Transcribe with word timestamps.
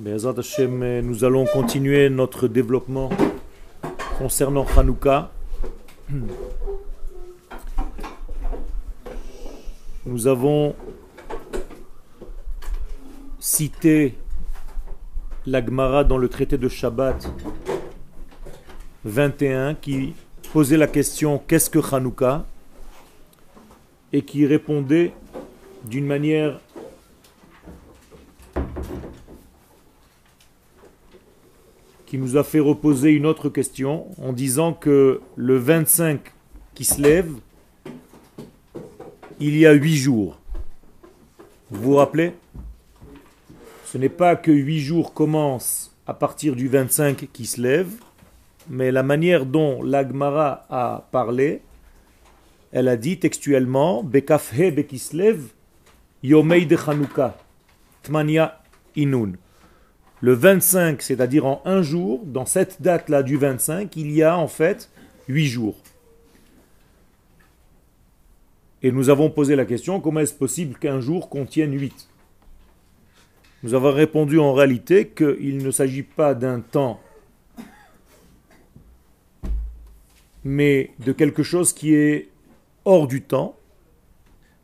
Euh, 0.00 1.02
nous 1.02 1.24
allons 1.24 1.44
continuer 1.44 2.08
notre 2.08 2.48
développement 2.48 3.10
concernant 4.16 4.64
Hanouka. 4.76 5.30
Nous 10.06 10.26
avons 10.26 10.74
cité 13.38 14.14
la 15.46 15.64
Gemara 15.64 16.04
dans 16.04 16.18
le 16.18 16.28
traité 16.28 16.56
de 16.56 16.68
Shabbat 16.68 17.30
21 19.04 19.74
qui 19.74 20.14
posait 20.52 20.78
la 20.78 20.86
question 20.86 21.38
qu'est-ce 21.46 21.68
que 21.68 21.94
Hanouka? 21.94 22.46
Et 24.14 24.22
qui 24.22 24.46
répondait 24.46 25.12
d'une 25.84 26.06
manière 26.06 26.60
qui 32.12 32.18
nous 32.18 32.36
a 32.36 32.44
fait 32.44 32.60
reposer 32.60 33.12
une 33.12 33.24
autre 33.24 33.48
question 33.48 34.04
en 34.18 34.34
disant 34.34 34.74
que 34.74 35.22
le 35.34 35.56
25 35.56 36.20
qui 36.74 36.84
se 36.84 37.00
lève, 37.00 37.32
il 39.40 39.56
y 39.56 39.64
a 39.64 39.72
huit 39.72 39.96
jours. 39.96 40.38
Vous 41.70 41.80
vous 41.80 41.94
rappelez? 41.94 42.34
Ce 43.86 43.96
n'est 43.96 44.10
pas 44.10 44.36
que 44.36 44.50
huit 44.50 44.80
jours 44.80 45.14
commencent 45.14 45.96
à 46.06 46.12
partir 46.12 46.54
du 46.54 46.68
25 46.68 47.30
qui 47.32 47.46
se 47.46 47.62
lève, 47.62 47.94
mais 48.68 48.92
la 48.92 49.02
manière 49.02 49.46
dont 49.46 49.82
l'Agmara 49.82 50.66
a 50.68 51.08
parlé, 51.12 51.62
elle 52.72 52.88
a 52.88 52.98
dit 52.98 53.20
textuellement 53.20 54.02
Bekafhe 54.02 54.74
Bekislev 54.74 55.44
Yomei 56.22 56.66
de 56.66 56.76
Chanukah 56.76 57.38
Tmania 58.02 58.60
Inun. 58.96 59.32
Le 60.22 60.34
25, 60.34 61.02
c'est-à-dire 61.02 61.46
en 61.46 61.60
un 61.64 61.82
jour, 61.82 62.24
dans 62.24 62.46
cette 62.46 62.80
date-là 62.80 63.24
du 63.24 63.36
25, 63.36 63.96
il 63.96 64.12
y 64.12 64.22
a 64.22 64.38
en 64.38 64.46
fait 64.46 64.88
huit 65.26 65.48
jours. 65.48 65.74
Et 68.84 68.92
nous 68.92 69.10
avons 69.10 69.30
posé 69.30 69.56
la 69.56 69.64
question, 69.64 70.00
comment 70.00 70.20
est-ce 70.20 70.34
possible 70.34 70.78
qu'un 70.78 71.00
jour 71.00 71.28
contienne 71.28 71.76
huit? 71.76 72.08
Nous 73.64 73.74
avons 73.74 73.90
répondu 73.90 74.38
en 74.38 74.52
réalité 74.52 75.08
qu'il 75.08 75.58
ne 75.58 75.72
s'agit 75.72 76.04
pas 76.04 76.34
d'un 76.34 76.60
temps, 76.60 77.00
mais 80.44 80.92
de 81.00 81.10
quelque 81.10 81.42
chose 81.42 81.72
qui 81.72 81.94
est 81.94 82.28
hors 82.84 83.08
du 83.08 83.22
temps. 83.22 83.56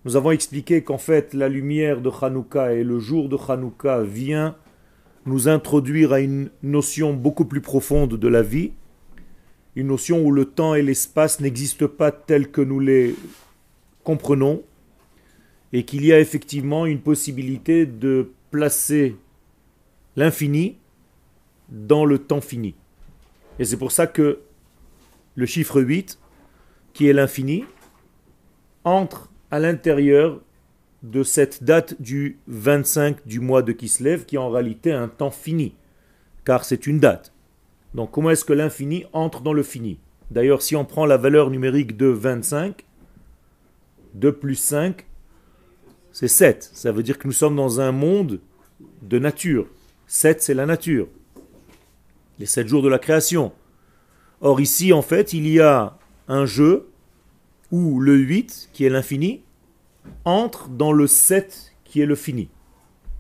Nous 0.05 0.15
avons 0.15 0.31
expliqué 0.31 0.85
qu'en 0.85 0.99
fait 0.99 1.35
la 1.35 1.49
lumière 1.49 2.01
de 2.01 2.11
Hanouka 2.11 2.75
et 2.75 2.85
le 2.85 3.01
jour 3.01 3.29
de 3.29 3.37
Hanouka 3.37 4.03
vient 4.05 4.57
nous 5.29 5.49
introduire 5.49 6.13
à 6.13 6.21
une 6.21 6.51
notion 6.63 7.13
beaucoup 7.13 7.45
plus 7.45 7.61
profonde 7.61 8.15
de 8.15 8.29
la 8.29 8.43
vie, 8.43 8.73
une 9.77 9.89
notion 9.89 10.25
où 10.25 10.33
le 10.33 10.45
temps 10.45 10.75
et 10.75 10.83
l'espace 10.83 11.41
n'existent 11.41 11.87
pas 11.89 12.11
tels 12.11 12.51
que 12.51 12.61
nous 12.61 12.81
les 12.81 13.15
comprenons, 14.03 14.63
et 15.73 15.85
qu'il 15.85 16.05
y 16.05 16.13
a 16.13 16.19
effectivement 16.19 16.87
une 16.87 17.01
possibilité 17.01 17.85
de 17.87 18.31
placer 18.51 19.17
l'infini 20.17 20.79
dans 21.69 22.05
le 22.05 22.19
temps 22.19 22.41
fini. 22.41 22.75
Et 23.59 23.65
c'est 23.65 23.77
pour 23.77 23.93
ça 23.93 24.07
que 24.07 24.41
le 25.35 25.47
chiffre 25.47 25.81
8, 25.81 26.19
qui 26.95 27.07
est 27.07 27.13
l'infini, 27.13 27.65
entre 28.85 29.31
à 29.51 29.59
l'intérieur 29.59 30.41
de 31.03 31.23
cette 31.23 31.63
date 31.63 32.01
du 32.01 32.39
25 32.49 33.27
du 33.27 33.41
mois 33.41 33.63
de 33.63 33.73
Kislev, 33.73 34.25
qui 34.25 34.37
est 34.37 34.39
en 34.39 34.51
réalité 34.51 34.93
un 34.93 35.09
temps 35.09 35.31
fini, 35.31 35.75
car 36.45 36.65
c'est 36.65 36.87
une 36.87 36.99
date. 36.99 37.33
Donc 37.95 38.11
comment 38.11 38.31
est-ce 38.31 38.45
que 38.45 38.53
l'infini 38.53 39.05
entre 39.13 39.43
dans 39.43 39.53
le 39.53 39.63
fini? 39.63 39.99
D'ailleurs, 40.31 40.63
si 40.63 40.77
on 40.77 40.85
prend 40.85 41.07
la 41.07 41.17
valeur 41.17 41.51
numérique 41.51 41.97
de 41.97 42.07
25, 42.07 42.85
2 44.15 44.33
plus 44.33 44.57
5, 44.57 45.07
c'est 46.13 46.29
7. 46.29 46.71
Ça 46.73 46.93
veut 46.93 47.03
dire 47.03 47.19
que 47.19 47.27
nous 47.27 47.33
sommes 47.33 47.57
dans 47.57 47.81
un 47.81 47.93
monde 47.93 48.41
de 49.03 49.19
nature. 49.19 49.67
7, 50.07 50.43
c'est 50.43 50.55
la 50.55 50.67
nature. 50.67 51.09
Les 52.39 52.47
7 52.47 52.67
jours 52.67 52.83
de 52.83 52.89
la 52.89 52.99
création. 52.99 53.53
Or 54.41 54.61
ici, 54.61 54.93
en 54.93 55.03
fait, 55.03 55.33
il 55.33 55.49
y 55.49 55.61
a 55.61 55.97
un 56.29 56.45
jeu 56.45 56.89
où 57.71 58.01
le 58.01 58.17
8, 58.17 58.71
qui 58.73 58.85
est 58.85 58.91
l'infini, 58.91 59.43
entre 60.25 60.69
dans 60.69 60.93
le 60.93 61.07
7 61.07 61.73
qui 61.85 62.01
est 62.01 62.07
le 62.07 62.15
fini. 62.15 62.49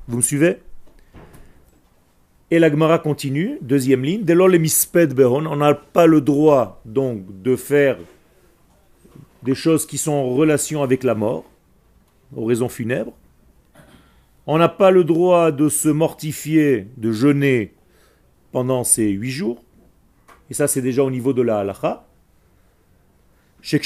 Vous 0.06 0.16
me 0.18 0.22
suivez? 0.22 0.58
Et 2.50 2.58
la 2.58 2.70
Gemara 2.70 2.98
continue, 2.98 3.58
deuxième 3.60 4.02
ligne, 4.02 4.24
dès 4.24 4.34
lors 4.34 4.48
les 4.48 4.58
behon, 4.58 5.44
on 5.46 5.56
n'a 5.56 5.74
pas 5.74 6.06
le 6.06 6.22
droit 6.22 6.80
donc 6.86 7.42
de 7.42 7.56
faire 7.56 7.98
des 9.42 9.54
choses 9.54 9.86
qui 9.86 9.98
sont 9.98 10.12
en 10.12 10.30
relation 10.30 10.82
avec 10.82 11.04
la 11.04 11.14
mort, 11.14 11.44
aux 12.34 12.46
raisons 12.46 12.70
funèbres. 12.70 13.12
On 14.46 14.56
n'a 14.56 14.70
pas 14.70 14.90
le 14.90 15.04
droit 15.04 15.52
de 15.52 15.68
se 15.68 15.90
mortifier, 15.90 16.88
de 16.96 17.12
jeûner 17.12 17.74
pendant 18.50 18.82
ces 18.82 19.10
huit 19.10 19.30
jours. 19.30 19.62
Et 20.48 20.54
ça, 20.54 20.66
c'est 20.66 20.80
déjà 20.80 21.04
au 21.04 21.10
niveau 21.10 21.34
de 21.34 21.42
la 21.42 21.58
halacha. 21.58 22.07
Et 23.70 23.76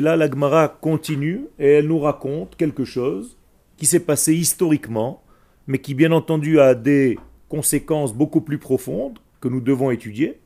là, 0.00 0.16
la 0.16 0.30
Gemara 0.30 0.68
continue 0.68 1.46
et 1.58 1.66
elle 1.66 1.88
nous 1.88 1.98
raconte 1.98 2.54
quelque 2.54 2.84
chose 2.84 3.36
qui 3.76 3.86
s'est 3.86 3.98
passé 3.98 4.34
historiquement, 4.34 5.24
mais 5.66 5.78
qui 5.78 5.94
bien 5.94 6.12
entendu 6.12 6.60
a 6.60 6.76
des 6.76 7.18
conséquences 7.48 8.14
beaucoup 8.14 8.40
plus 8.40 8.58
profondes 8.58 9.18
que 9.40 9.48
nous 9.48 9.60
devons 9.60 9.90
étudier. 9.90 10.38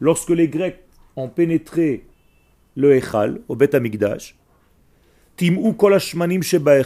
Lorsque 0.00 0.30
les 0.30 0.48
Grecs 0.48 0.82
ont 1.14 1.28
pénétré 1.28 2.06
le 2.74 2.96
Echal, 2.96 3.40
au 3.46 3.54
Bet 3.54 3.76
Amigdash, 3.76 4.34
Tim'u 5.36 5.74
sheba 6.42 6.78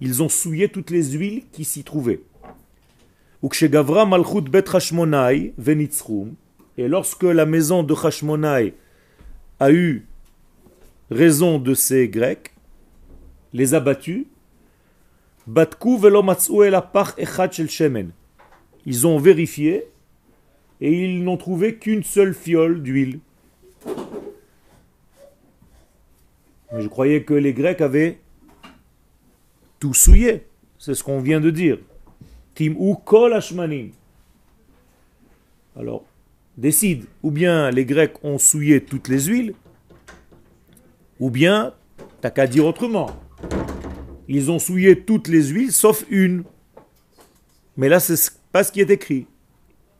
ils 0.00 0.22
ont 0.22 0.30
souillé 0.30 0.70
toutes 0.70 0.90
les 0.90 1.12
huiles 1.12 1.42
qui 1.52 1.64
s'y 1.66 1.84
trouvaient. 1.84 2.22
et 6.76 6.88
lorsque 6.88 7.22
la 7.22 7.46
maison 7.46 7.82
de 7.82 7.94
Hashmonai 7.94 8.74
a 9.60 9.72
eu 9.72 10.06
raison 11.10 11.58
de 11.58 11.74
ces 11.74 12.08
Grecs, 12.08 12.54
les 13.52 13.74
a 13.74 13.80
battus. 13.80 14.26
Ils 18.86 19.06
ont 19.06 19.18
vérifié 19.18 19.86
et 20.80 21.04
ils 21.04 21.22
n'ont 21.22 21.36
trouvé 21.36 21.76
qu'une 21.76 22.02
seule 22.02 22.34
fiole 22.34 22.82
d'huile. 22.82 23.20
je 26.76 26.88
croyais 26.88 27.22
que 27.22 27.34
les 27.34 27.52
Grecs 27.52 27.80
avaient 27.80 28.18
tout 29.78 29.94
souillé. 29.94 30.44
C'est 30.78 30.94
ce 30.94 31.04
qu'on 31.04 31.20
vient 31.20 31.40
de 31.40 31.50
dire. 31.50 31.78
Tim 32.54 32.74
ou 32.76 32.96
kol. 32.96 33.38
Alors, 35.76 36.04
décide, 36.56 37.04
ou 37.22 37.30
bien 37.30 37.70
les 37.70 37.84
Grecs 37.84 38.22
ont 38.22 38.38
souillé 38.38 38.80
toutes 38.82 39.08
les 39.08 39.24
huiles, 39.24 39.54
ou 41.20 41.30
bien, 41.30 41.74
t'as 42.20 42.30
qu'à 42.30 42.46
dire 42.46 42.66
autrement. 42.66 43.10
Ils 44.28 44.50
ont 44.50 44.58
souillé 44.58 45.00
toutes 45.00 45.28
les 45.28 45.48
huiles 45.48 45.72
sauf 45.72 46.04
une. 46.08 46.44
Mais 47.76 47.88
là, 47.88 48.00
c'est 48.00 48.32
pas 48.52 48.64
ce 48.64 48.72
qui 48.72 48.80
est 48.80 48.90
écrit. 48.90 49.26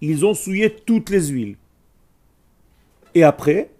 Ils 0.01 0.25
ont 0.25 0.35
souillé 0.35 0.71
toutes 0.71 1.11
les 1.11 1.27
huiles. 1.27 1.57
Et 3.15 3.23
après, 3.23 3.71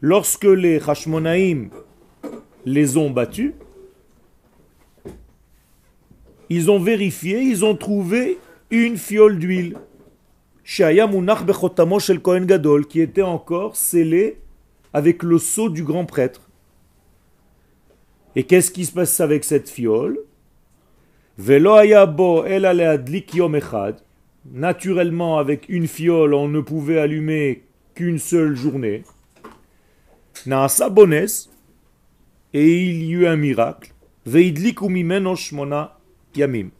lorsque 0.00 0.44
les 0.44 0.80
Hashmonaïm 0.80 1.70
les 2.64 2.96
ont 2.96 3.10
battus, 3.10 3.52
ils 6.50 6.70
ont 6.70 6.78
vérifié, 6.78 7.40
ils 7.40 7.64
ont 7.64 7.76
trouvé 7.76 8.38
une 8.70 8.96
fiole 8.96 9.38
d'huile 9.38 9.76
qui 12.86 13.00
était 13.00 13.22
encore 13.22 13.76
scellé 13.76 14.38
avec 14.94 15.22
le 15.22 15.38
sceau 15.38 15.68
du 15.68 15.84
grand 15.84 16.06
prêtre. 16.06 16.40
Et 18.34 18.44
qu'est-ce 18.44 18.70
qui 18.70 18.86
se 18.86 18.92
passe 18.92 19.20
avec 19.20 19.44
cette 19.44 19.68
fiole? 19.68 20.18
Naturellement, 24.50 25.38
avec 25.38 25.68
une 25.68 25.86
fiole, 25.86 26.32
on 26.32 26.48
ne 26.48 26.60
pouvait 26.60 26.98
allumer 26.98 27.64
qu'une 27.94 28.18
seule 28.18 28.56
journée. 28.56 29.02
Et 32.54 32.82
il 32.84 33.02
y 33.02 33.12
eut 33.12 33.26
un 33.26 33.36
miracle. 33.36 33.92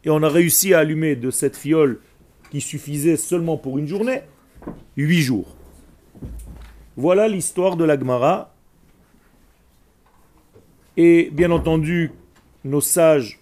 Et 0.03 0.09
on 0.09 0.23
a 0.23 0.29
réussi 0.29 0.73
à 0.73 0.79
allumer 0.79 1.15
de 1.15 1.29
cette 1.31 1.55
fiole 1.55 1.99
suffisait 2.61 3.17
seulement 3.17 3.57
pour 3.57 3.77
une 3.77 3.87
journée, 3.87 4.21
huit 4.97 5.21
jours. 5.21 5.55
Voilà 6.97 7.27
l'histoire 7.27 7.75
de 7.75 7.83
l'Agmara. 7.83 8.53
Et 10.97 11.29
bien 11.31 11.51
entendu, 11.51 12.11
nos 12.63 12.81
sages 12.81 13.39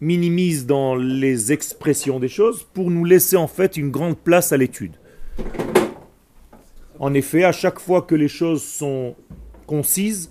minimise 0.00 0.66
dans 0.66 0.94
les 0.94 1.52
expressions 1.52 2.20
des 2.20 2.28
choses 2.28 2.62
pour 2.72 2.90
nous 2.90 3.04
laisser 3.04 3.36
en 3.36 3.48
fait 3.48 3.76
une 3.76 3.90
grande 3.90 4.16
place 4.16 4.52
à 4.52 4.56
l'étude. 4.56 4.94
En 6.98 7.14
effet, 7.14 7.44
à 7.44 7.52
chaque 7.52 7.80
fois 7.80 8.02
que 8.02 8.14
les 8.14 8.28
choses 8.28 8.62
sont 8.62 9.14
concises, 9.66 10.30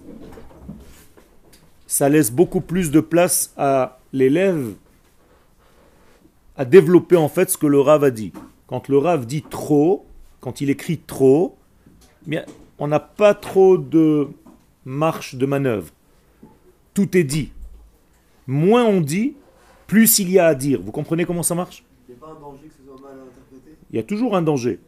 ça 1.88 2.10
laisse 2.10 2.32
beaucoup 2.32 2.62
plus 2.62 2.92
de 2.92 3.00
place 3.00 3.54
à 3.58 4.00
l'élève 4.14 4.74
à 6.60 6.66
développer 6.66 7.16
en 7.16 7.30
fait 7.30 7.50
ce 7.50 7.58
que 7.58 7.68
le 7.68 7.80
Rav 7.80 8.04
a 8.04 8.12
dit. 8.12 8.34
Quand 8.68 8.90
le 8.90 8.98
Rav 8.98 9.26
dit 9.26 9.44
trop, 9.50 10.06
quand 10.42 10.60
il 10.60 10.70
écrit 10.70 10.98
trop, 10.98 11.56
bien, 12.28 12.44
on 12.78 12.88
n'a 12.88 13.00
pas 13.00 13.34
trop 13.34 13.78
de 13.78 14.28
marche 14.84 15.36
de 15.36 15.46
manœuvre. 15.46 15.88
Tout 16.94 17.16
est 17.16 17.24
dit. 17.24 17.54
Moins 18.46 18.84
on 18.84 19.00
dit, 19.00 19.36
plus 19.88 20.20
il 20.20 20.30
y 20.30 20.38
a 20.38 20.48
à 20.48 20.54
dire. 20.54 20.82
Vous 20.82 20.92
comprenez 20.92 21.24
comment 21.24 21.44
ça 21.44 21.56
marche? 21.56 21.86
Il 22.10 22.12
n'y 22.12 22.18
a 22.18 22.26
pas 22.26 22.34
un 22.34 22.42
danger 22.42 22.68
que 22.68 22.74
ce 22.74 22.84
soit 22.84 23.08
mal 23.08 23.18
interprété? 23.20 23.78
Il 23.90 23.96
y 23.96 24.00
a 24.00 24.04
toujours 24.04 24.36
un 24.36 24.42
danger. 24.42 24.80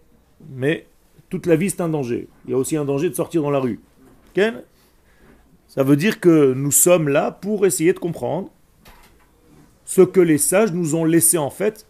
Mais 0.49 0.87
toute 1.29 1.45
la 1.45 1.55
vie, 1.55 1.69
c'est 1.69 1.79
un 1.79 1.87
danger. 1.89 2.27
Il 2.45 2.51
y 2.51 2.53
a 2.53 2.57
aussi 2.57 2.75
un 2.75 2.83
danger 2.83 3.09
de 3.09 3.15
sortir 3.15 3.43
dans 3.43 3.49
la 3.49 3.59
rue. 3.59 3.79
Ken? 4.33 4.61
Ça 5.69 5.83
veut 5.83 5.95
dire 5.95 6.19
que 6.19 6.51
nous 6.53 6.71
sommes 6.71 7.07
là 7.07 7.31
pour 7.31 7.65
essayer 7.65 7.93
de 7.93 7.99
comprendre 7.99 8.49
ce 9.85 10.01
que 10.01 10.19
les 10.19 10.37
sages 10.37 10.71
nous 10.71 10.95
ont 10.95 11.05
laissé 11.05 11.37
en 11.37 11.49
fait 11.49 11.85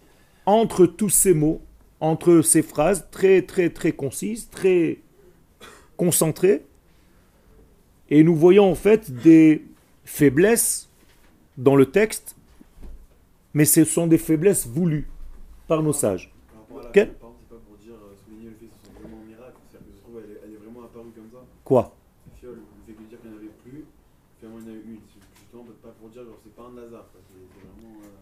entre 0.45 0.85
tous 0.85 1.09
ces 1.09 1.33
mots, 1.33 1.61
entre 1.99 2.41
ces 2.41 2.61
phrases 2.61 3.07
très 3.11 3.41
très 3.43 3.69
très 3.69 3.91
concises, 3.91 4.49
très 4.49 4.99
concentrées. 5.97 6.63
Et 8.09 8.23
nous 8.23 8.35
voyons 8.35 8.69
en 8.69 8.75
fait 8.75 9.11
des 9.11 9.63
faiblesses 10.03 10.89
dans 11.57 11.75
le 11.75 11.85
texte, 11.85 12.35
mais 13.53 13.65
ce 13.65 13.83
sont 13.83 14.07
des 14.07 14.17
faiblesses 14.17 14.67
voulues 14.67 15.07
par 15.67 15.83
nos 15.83 15.93
sages. 15.93 16.33
Par 16.51 16.61
rapport 16.61 16.79
à 16.79 16.83
la 16.83 16.89
Quel- 16.89 17.13
par 17.13 17.29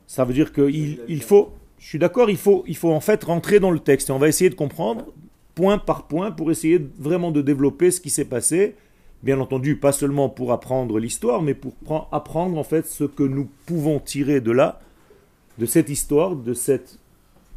Ça 0.10 0.26
veut 0.26 0.34
dire 0.34 0.52
qu'il 0.52 1.00
il 1.08 1.22
faut, 1.22 1.52
je 1.78 1.88
suis 1.88 2.00
d'accord, 2.00 2.32
il 2.32 2.38
faut, 2.38 2.64
il 2.66 2.76
faut 2.76 2.92
en 2.92 3.00
fait 3.00 3.24
rentrer 3.24 3.60
dans 3.60 3.70
le 3.70 3.78
texte 3.80 4.10
et 4.10 4.12
on 4.12 4.18
va 4.18 4.28
essayer 4.28 4.50
de 4.50 4.56
comprendre 4.56 5.06
point 5.54 5.78
par 5.78 6.08
point 6.08 6.32
pour 6.32 6.50
essayer 6.50 6.84
vraiment 6.98 7.30
de 7.30 7.44
développer 7.44 7.92
ce 7.92 8.02
qui 8.02 8.10
s'est 8.10 8.26
passé. 8.26 8.76
Bien 9.22 9.40
entendu, 9.40 9.76
pas 9.76 9.92
seulement 9.92 10.28
pour 10.28 10.52
apprendre 10.52 10.98
l'histoire, 10.98 11.44
mais 11.44 11.54
pour 11.54 11.74
pren- 11.86 12.08
apprendre 12.12 12.58
en 12.58 12.64
fait 12.64 12.88
ce 12.88 13.04
que 13.04 13.22
nous 13.22 13.48
pouvons 13.68 14.00
tirer 14.00 14.42
de 14.42 14.50
là, 14.50 14.82
de 15.60 15.68
cette 15.68 15.90
histoire, 15.90 16.36
de, 16.36 16.56
cette, 16.56 16.98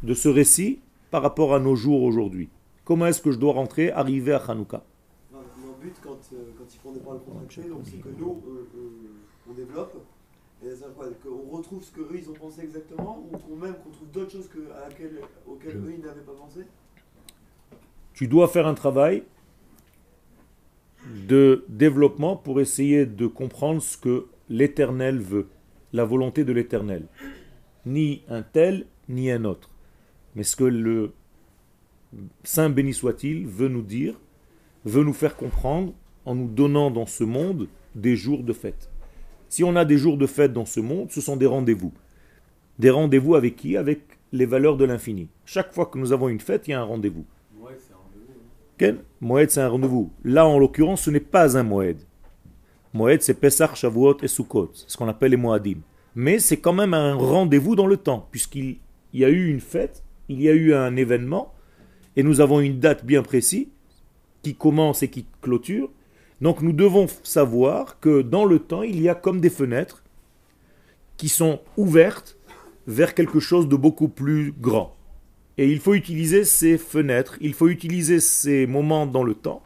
de 0.03 0.13
ce 0.13 0.29
récit 0.29 0.79
par 1.09 1.23
rapport 1.23 1.55
à 1.55 1.59
nos 1.59 1.75
jours 1.75 2.03
aujourd'hui. 2.03 2.49
Comment 2.85 3.07
est-ce 3.07 3.21
que 3.23 3.31
je 3.31 3.39
dois 3.39 3.53
rentrer, 3.53 3.89
arriver 3.91 4.33
à 4.33 4.37
Hanouka? 4.37 4.83
Mon 5.31 5.39
but, 5.81 5.95
quand, 6.03 6.19
euh, 6.33 6.51
quand 6.55 6.65
ils 6.71 6.79
font 6.83 6.91
des 6.91 6.99
paroles 6.99 7.21
contractées, 7.25 7.61
c'est 7.83 7.97
que 7.97 8.09
nous, 8.19 8.43
euh, 8.45 8.67
euh, 8.77 9.49
on 9.49 9.53
développe, 9.53 9.95
Qu'on 11.23 11.55
retrouve 11.55 11.83
ce 11.83 11.91
qu'eux, 11.91 12.07
ils 12.15 12.29
ont 12.29 12.33
pensé 12.33 12.61
exactement, 12.61 13.25
ou 13.31 13.37
qu'on 13.37 13.55
même 13.55 13.75
qu'on 13.83 13.89
trouve 13.89 14.09
d'autres 14.11 14.31
choses 14.31 14.47
que, 14.47 14.71
à 14.71 14.89
laquelle, 14.89 15.19
auxquelles 15.45 15.77
eux, 15.77 15.93
ils 15.97 16.01
n'avaient 16.01 16.21
pas 16.21 16.33
pensé 16.33 16.61
tu 18.13 18.27
dois 18.27 18.47
faire 18.47 18.67
un 18.67 18.73
travail 18.73 19.23
de 21.27 21.65
développement 21.67 22.35
pour 22.35 22.61
essayer 22.61 23.05
de 23.05 23.27
comprendre 23.27 23.81
ce 23.81 23.97
que 23.97 24.27
l'Éternel 24.49 25.19
veut, 25.19 25.47
la 25.91 26.05
volonté 26.05 26.45
de 26.45 26.53
l'Éternel. 26.53 27.07
Ni 27.85 28.21
un 28.29 28.41
tel, 28.41 28.85
ni 29.09 29.29
un 29.31 29.43
autre. 29.43 29.69
Mais 30.35 30.43
ce 30.43 30.55
que 30.55 30.63
le 30.63 31.11
Saint 32.43 32.69
béni 32.69 32.93
soit-il 32.93 33.47
veut 33.47 33.67
nous 33.67 33.81
dire, 33.81 34.19
veut 34.85 35.03
nous 35.03 35.13
faire 35.13 35.35
comprendre 35.35 35.93
en 36.25 36.35
nous 36.35 36.47
donnant 36.47 36.91
dans 36.91 37.05
ce 37.05 37.23
monde 37.23 37.67
des 37.95 38.15
jours 38.15 38.43
de 38.43 38.53
fête. 38.53 38.92
Si 39.53 39.63
on 39.63 39.75
a 39.75 39.85
des 39.85 39.99
jours 39.99 40.17
de 40.17 40.25
fête 40.25 40.51
dans 40.51 40.65
ce 40.65 40.79
monde, 40.79 41.11
ce 41.11 41.21
sont 41.21 41.37
des 41.37 41.45
rendez-vous. 41.45 41.93
Des 42.79 42.89
rendez-vous 42.89 43.35
avec 43.35 43.55
qui? 43.55 43.77
Avec 43.77 43.99
les 44.31 44.47
valeurs 44.47 44.77
de 44.77 44.83
l'infini. 44.83 45.27
Chaque 45.45 45.71
fois 45.75 45.85
que 45.85 45.99
nous 45.99 46.11
avons 46.11 46.27
une 46.27 46.39
fête, 46.39 46.67
il 46.67 46.71
y 46.71 46.73
a 46.73 46.81
un 46.81 46.83
rendez-vous. 46.83 47.23
Ouais, 47.61 47.73
c'est 47.77 47.93
un 47.93 47.97
rendez-vous. 47.97 48.33
hein. 48.33 48.73
Ken? 48.79 48.97
Moed, 49.21 49.51
c'est 49.51 49.61
un 49.61 49.69
rendez-vous. 49.69 50.11
Là, 50.23 50.47
en 50.47 50.57
l'occurrence, 50.57 51.03
ce 51.03 51.11
n'est 51.11 51.19
pas 51.19 51.55
un 51.55 51.61
Moed. 51.61 51.97
Moed, 52.95 53.21
c'est 53.21 53.35
Pesach, 53.35 53.75
Shavuot 53.75 54.17
et 54.23 54.27
Sukkot, 54.27 54.71
c'est 54.73 54.89
ce 54.89 54.97
qu'on 54.97 55.07
appelle 55.07 55.29
les 55.29 55.37
Moadim. 55.37 55.81
Mais 56.15 56.39
c'est 56.39 56.57
quand 56.57 56.73
même 56.73 56.95
un 56.95 57.13
rendez-vous 57.13 57.75
dans 57.75 57.85
le 57.85 57.97
temps, 57.97 58.27
puisqu'il 58.31 58.77
il 59.13 59.19
y 59.19 59.23
a 59.23 59.29
eu 59.29 59.51
une 59.51 59.59
fête, 59.59 60.01
il 60.29 60.41
y 60.41 60.49
a 60.49 60.53
eu 60.53 60.73
un 60.73 60.95
événement, 60.95 61.53
et 62.15 62.23
nous 62.23 62.41
avons 62.41 62.59
une 62.59 62.79
date 62.79 63.05
bien 63.05 63.21
précise, 63.21 63.67
qui 64.41 64.55
commence 64.55 65.03
et 65.03 65.09
qui 65.11 65.27
clôture. 65.43 65.91
Donc 66.43 66.61
nous 66.61 66.73
devons 66.73 67.07
savoir 67.23 68.01
que 68.01 68.21
dans 68.21 68.43
le 68.43 68.59
temps, 68.59 68.83
il 68.83 69.01
y 69.01 69.07
a 69.07 69.15
comme 69.15 69.39
des 69.39 69.49
fenêtres 69.49 70.03
qui 71.15 71.29
sont 71.29 71.61
ouvertes 71.77 72.37
vers 72.85 73.13
quelque 73.13 73.39
chose 73.39 73.69
de 73.69 73.77
beaucoup 73.77 74.09
plus 74.09 74.51
grand. 74.51 74.93
Et 75.57 75.71
il 75.71 75.79
faut 75.79 75.93
utiliser 75.93 76.43
ces 76.43 76.77
fenêtres, 76.77 77.37
il 77.39 77.53
faut 77.53 77.69
utiliser 77.69 78.19
ces 78.19 78.67
moments 78.67 79.05
dans 79.07 79.23
le 79.23 79.35
temps 79.35 79.63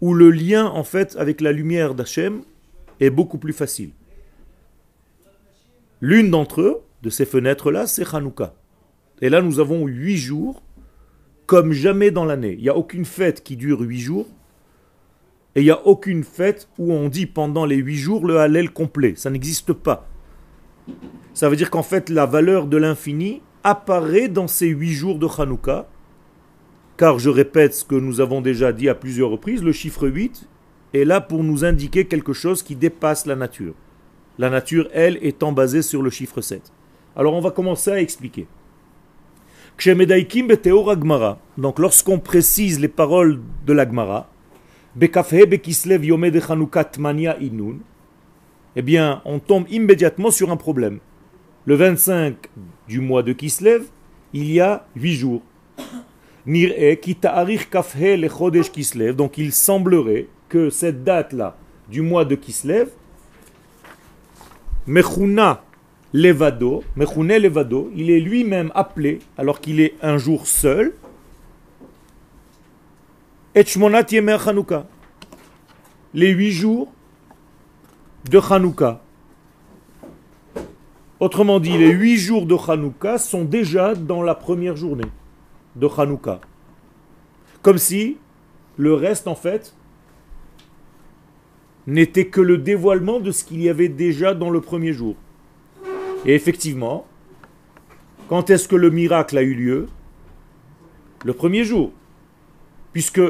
où 0.00 0.12
le 0.12 0.32
lien 0.32 0.66
en 0.66 0.82
fait 0.82 1.14
avec 1.20 1.40
la 1.40 1.52
lumière 1.52 1.94
d'Hachem 1.94 2.42
est 2.98 3.10
beaucoup 3.10 3.38
plus 3.38 3.52
facile. 3.52 3.90
L'une 6.00 6.32
d'entre 6.32 6.62
eux, 6.62 6.80
de 7.02 7.10
ces 7.10 7.26
fenêtres-là, 7.26 7.86
c'est 7.86 8.12
Hanouka. 8.12 8.56
Et 9.22 9.28
là, 9.28 9.40
nous 9.40 9.60
avons 9.60 9.86
huit 9.86 10.16
jours, 10.16 10.64
comme 11.46 11.70
jamais 11.70 12.10
dans 12.10 12.24
l'année. 12.24 12.54
Il 12.54 12.62
n'y 12.62 12.68
a 12.68 12.76
aucune 12.76 13.04
fête 13.04 13.44
qui 13.44 13.56
dure 13.56 13.80
huit 13.82 14.00
jours, 14.00 14.26
et 15.56 15.60
il 15.60 15.64
n'y 15.64 15.70
a 15.70 15.86
aucune 15.86 16.22
fête 16.22 16.68
où 16.78 16.92
on 16.92 17.08
dit 17.08 17.24
pendant 17.24 17.64
les 17.64 17.76
huit 17.76 17.96
jours 17.96 18.26
le 18.26 18.38
Hallel 18.38 18.70
complet. 18.70 19.14
Ça 19.16 19.30
n'existe 19.30 19.72
pas. 19.72 20.06
Ça 21.32 21.48
veut 21.48 21.56
dire 21.56 21.70
qu'en 21.70 21.82
fait, 21.82 22.10
la 22.10 22.26
valeur 22.26 22.66
de 22.66 22.76
l'infini 22.76 23.40
apparaît 23.64 24.28
dans 24.28 24.48
ces 24.48 24.66
huit 24.66 24.92
jours 24.92 25.18
de 25.18 25.26
Hanouka, 25.26 25.88
car 26.98 27.18
je 27.18 27.30
répète 27.30 27.72
ce 27.74 27.86
que 27.86 27.94
nous 27.94 28.20
avons 28.20 28.42
déjà 28.42 28.70
dit 28.70 28.90
à 28.90 28.94
plusieurs 28.94 29.30
reprises, 29.30 29.62
le 29.62 29.72
chiffre 29.72 30.06
8 30.06 30.46
est 30.92 31.04
là 31.04 31.22
pour 31.22 31.42
nous 31.42 31.64
indiquer 31.64 32.04
quelque 32.04 32.34
chose 32.34 32.62
qui 32.62 32.76
dépasse 32.76 33.24
la 33.24 33.34
nature. 33.34 33.74
La 34.38 34.50
nature, 34.50 34.88
elle, 34.92 35.18
étant 35.22 35.52
basée 35.52 35.82
sur 35.82 36.02
le 36.02 36.10
chiffre 36.10 36.42
7. 36.42 36.70
Alors 37.16 37.32
on 37.32 37.40
va 37.40 37.50
commencer 37.50 37.90
à 37.90 38.00
expliquer. 38.00 38.46
Donc 41.58 41.78
lorsqu'on 41.78 42.18
précise 42.18 42.78
les 42.78 42.88
paroles 42.88 43.40
de 43.66 43.72
l'Agmara, 43.72 44.28
eh 48.76 48.82
bien 48.82 49.20
on 49.26 49.38
tombe 49.40 49.66
immédiatement 49.70 50.30
sur 50.30 50.50
un 50.50 50.56
problème. 50.56 51.00
Le 51.66 51.74
25 51.74 52.34
du 52.88 53.00
mois 53.00 53.22
de 53.22 53.34
Kislev, 53.34 53.84
il 54.32 54.50
y 54.50 54.58
a 54.58 54.86
8 54.96 55.14
jours. 55.14 55.42
Donc 59.14 59.36
il 59.36 59.52
semblerait 59.52 60.28
que 60.48 60.70
cette 60.70 61.04
date-là 61.04 61.58
du 61.90 62.00
mois 62.00 62.24
de 62.24 62.34
Kislev, 62.34 62.88
Mechuna 64.86 65.62
Levado, 66.14 66.84
Mechune 66.94 67.36
Levado, 67.36 67.90
il 67.94 68.10
est 68.10 68.20
lui-même 68.20 68.72
appelé, 68.74 69.18
alors 69.36 69.60
qu'il 69.60 69.80
est 69.80 69.94
un 70.00 70.16
jour 70.16 70.46
seul, 70.46 70.94
Et 73.58 73.64
Shmonat 73.64 74.04
Yemer 74.10 74.36
Chanukah. 74.38 74.86
Les 76.12 76.28
huit 76.28 76.52
jours 76.52 76.92
de 78.30 78.38
Hanouka. 78.38 79.00
Autrement 81.20 81.58
dit, 81.58 81.78
les 81.78 81.90
huit 81.90 82.18
jours 82.18 82.44
de 82.44 82.54
Hanouka 82.54 83.16
sont 83.16 83.46
déjà 83.46 83.94
dans 83.94 84.22
la 84.22 84.34
première 84.34 84.76
journée 84.76 85.10
de 85.74 85.88
Hanouka. 85.88 86.42
Comme 87.62 87.78
si 87.78 88.18
le 88.76 88.92
reste, 88.92 89.26
en 89.26 89.34
fait, 89.34 89.74
n'était 91.86 92.26
que 92.26 92.42
le 92.42 92.58
dévoilement 92.58 93.20
de 93.20 93.30
ce 93.30 93.42
qu'il 93.42 93.62
y 93.62 93.70
avait 93.70 93.88
déjà 93.88 94.34
dans 94.34 94.50
le 94.50 94.60
premier 94.60 94.92
jour. 94.92 95.16
Et 96.26 96.34
effectivement, 96.34 97.06
quand 98.28 98.50
est-ce 98.50 98.68
que 98.68 98.76
le 98.76 98.90
miracle 98.90 99.38
a 99.38 99.42
eu 99.42 99.54
lieu? 99.54 99.86
Le 101.24 101.32
premier 101.32 101.64
jour. 101.64 101.92
Puisque 102.92 103.22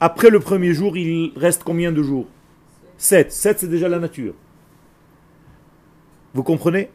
après 0.00 0.30
le 0.30 0.40
premier 0.40 0.72
jour, 0.72 0.96
il 0.96 1.32
reste 1.36 1.64
combien 1.64 1.92
de 1.92 2.02
jours? 2.02 2.26
7. 2.98 3.32
7, 3.32 3.60
c'est 3.60 3.68
déjà 3.68 3.88
la 3.88 3.98
nature. 3.98 4.34
Vous 6.34 6.42
comprenez? 6.42 6.90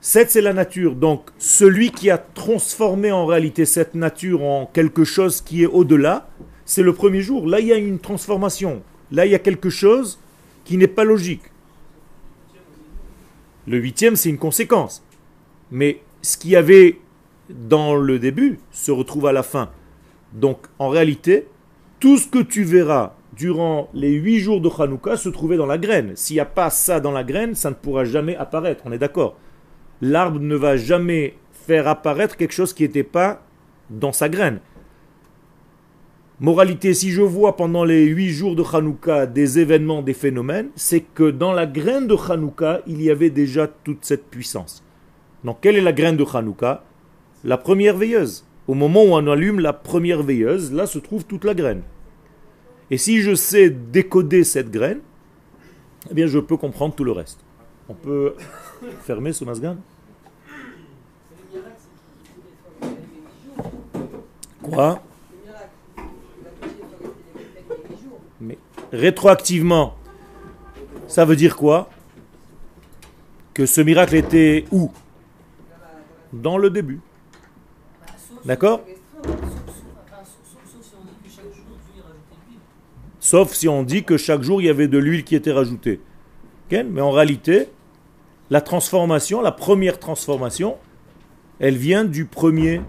7, 0.00 0.30
c'est 0.30 0.40
la 0.40 0.52
nature. 0.52 0.94
Donc, 0.94 1.30
celui 1.38 1.90
qui 1.90 2.10
a 2.10 2.18
transformé 2.18 3.10
en 3.10 3.26
réalité 3.26 3.64
cette 3.64 3.94
nature 3.94 4.42
en 4.44 4.66
quelque 4.66 5.04
chose 5.04 5.40
qui 5.40 5.62
est 5.62 5.66
au-delà, 5.66 6.28
c'est 6.64 6.82
le 6.82 6.92
premier 6.92 7.22
jour. 7.22 7.46
Là, 7.46 7.60
il 7.60 7.66
y 7.66 7.72
a 7.72 7.76
une 7.76 7.98
transformation. 7.98 8.82
Là, 9.10 9.26
il 9.26 9.32
y 9.32 9.34
a 9.34 9.40
quelque 9.40 9.70
chose 9.70 10.20
qui 10.64 10.76
n'est 10.76 10.86
pas 10.86 11.04
logique. 11.04 11.42
Le 13.66 13.78
huitième, 13.78 14.14
c'est 14.14 14.28
une 14.28 14.38
conséquence. 14.38 15.02
Mais 15.72 16.02
ce 16.22 16.36
qu'il 16.36 16.50
y 16.50 16.56
avait 16.56 17.00
dans 17.48 17.96
le 17.96 18.18
début 18.18 18.58
se 18.70 18.92
retrouve 18.92 19.26
à 19.26 19.32
la 19.32 19.42
fin. 19.42 19.70
Donc, 20.32 20.66
en 20.78 20.88
réalité, 20.88 21.48
tout 22.06 22.18
ce 22.18 22.28
que 22.28 22.38
tu 22.38 22.62
verras 22.62 23.14
durant 23.36 23.90
les 23.92 24.12
huit 24.12 24.38
jours 24.38 24.60
de 24.60 24.70
Hanouka 24.70 25.16
se 25.16 25.28
trouvait 25.28 25.56
dans 25.56 25.66
la 25.66 25.76
graine. 25.76 26.12
S'il 26.14 26.34
n'y 26.34 26.40
a 26.40 26.44
pas 26.44 26.70
ça 26.70 27.00
dans 27.00 27.10
la 27.10 27.24
graine, 27.24 27.56
ça 27.56 27.70
ne 27.70 27.74
pourra 27.74 28.04
jamais 28.04 28.36
apparaître. 28.36 28.84
On 28.86 28.92
est 28.92 28.98
d'accord 28.98 29.36
L'arbre 30.00 30.38
ne 30.38 30.54
va 30.54 30.76
jamais 30.76 31.34
faire 31.50 31.88
apparaître 31.88 32.36
quelque 32.36 32.52
chose 32.52 32.72
qui 32.72 32.84
n'était 32.84 33.02
pas 33.02 33.42
dans 33.90 34.12
sa 34.12 34.28
graine. 34.28 34.60
Moralité, 36.38 36.94
si 36.94 37.10
je 37.10 37.22
vois 37.22 37.56
pendant 37.56 37.82
les 37.82 38.04
huit 38.04 38.30
jours 38.30 38.54
de 38.54 38.62
Hanouka 38.62 39.26
des 39.26 39.58
événements, 39.58 40.02
des 40.02 40.14
phénomènes, 40.14 40.68
c'est 40.76 41.00
que 41.00 41.28
dans 41.28 41.52
la 41.52 41.66
graine 41.66 42.06
de 42.06 42.14
Hanouka, 42.14 42.82
il 42.86 43.02
y 43.02 43.10
avait 43.10 43.30
déjà 43.30 43.66
toute 43.66 44.04
cette 44.04 44.30
puissance. 44.30 44.84
Donc, 45.42 45.58
quelle 45.60 45.74
est 45.74 45.80
la 45.80 45.92
graine 45.92 46.16
de 46.16 46.24
Hanouka? 46.24 46.84
La 47.42 47.58
première 47.58 47.96
veilleuse. 47.96 48.46
Au 48.68 48.74
moment 48.74 49.02
où 49.02 49.08
on 49.08 49.26
allume 49.26 49.58
la 49.58 49.72
première 49.72 50.22
veilleuse, 50.22 50.72
là 50.72 50.86
se 50.86 51.00
trouve 51.00 51.24
toute 51.24 51.44
la 51.44 51.54
graine. 51.54 51.82
Et 52.90 52.98
si 52.98 53.20
je 53.20 53.34
sais 53.34 53.70
décoder 53.70 54.44
cette 54.44 54.70
graine, 54.70 55.00
eh 56.10 56.14
bien 56.14 56.26
je 56.26 56.38
peux 56.38 56.56
comprendre 56.56 56.94
tout 56.94 57.04
le 57.04 57.12
reste. 57.12 57.40
On 57.88 57.94
peut 57.94 58.34
fermer 59.02 59.32
ce 59.32 59.44
masgan 59.44 59.76
Quoi? 64.62 65.00
Mais 68.40 68.58
rétroactivement, 68.92 69.96
ça 71.06 71.24
veut 71.24 71.36
dire 71.36 71.56
quoi? 71.56 71.88
Que 73.54 73.64
ce 73.64 73.80
miracle 73.80 74.16
était 74.16 74.64
où? 74.72 74.90
Dans 76.32 76.58
le 76.58 76.68
début. 76.70 77.00
D'accord? 78.44 78.80
Sauf 83.26 83.54
si 83.54 83.66
on 83.66 83.82
dit 83.82 84.04
que 84.04 84.16
chaque 84.16 84.44
jour 84.44 84.62
il 84.62 84.66
y 84.66 84.68
avait 84.68 84.86
de 84.86 84.98
l'huile 84.98 85.24
qui 85.24 85.34
était 85.34 85.50
rajoutée. 85.50 86.00
Mais 86.70 87.00
en 87.00 87.10
réalité, 87.10 87.66
la 88.50 88.60
transformation, 88.60 89.40
la 89.40 89.50
première 89.50 89.98
transformation, 89.98 90.76
elle 91.58 91.76
vient 91.76 92.04
du 92.04 92.26
premier 92.26 92.82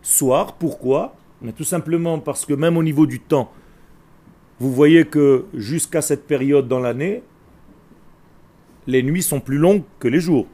soir. 0.00 0.54
Pourquoi? 0.54 1.16
Tout 1.56 1.64
simplement 1.64 2.20
parce 2.20 2.46
que 2.46 2.54
même 2.54 2.76
au 2.76 2.84
niveau 2.84 3.04
du 3.04 3.18
temps, 3.18 3.50
vous 4.60 4.72
voyez 4.72 5.06
que 5.06 5.46
jusqu'à 5.54 6.02
cette 6.02 6.28
période 6.28 6.68
dans 6.68 6.78
l'année, 6.78 7.24
les 8.86 9.02
nuits 9.02 9.24
sont 9.24 9.40
plus 9.40 9.58
longues 9.58 9.82
que 9.98 10.06
les 10.06 10.20
jours. 10.20 10.46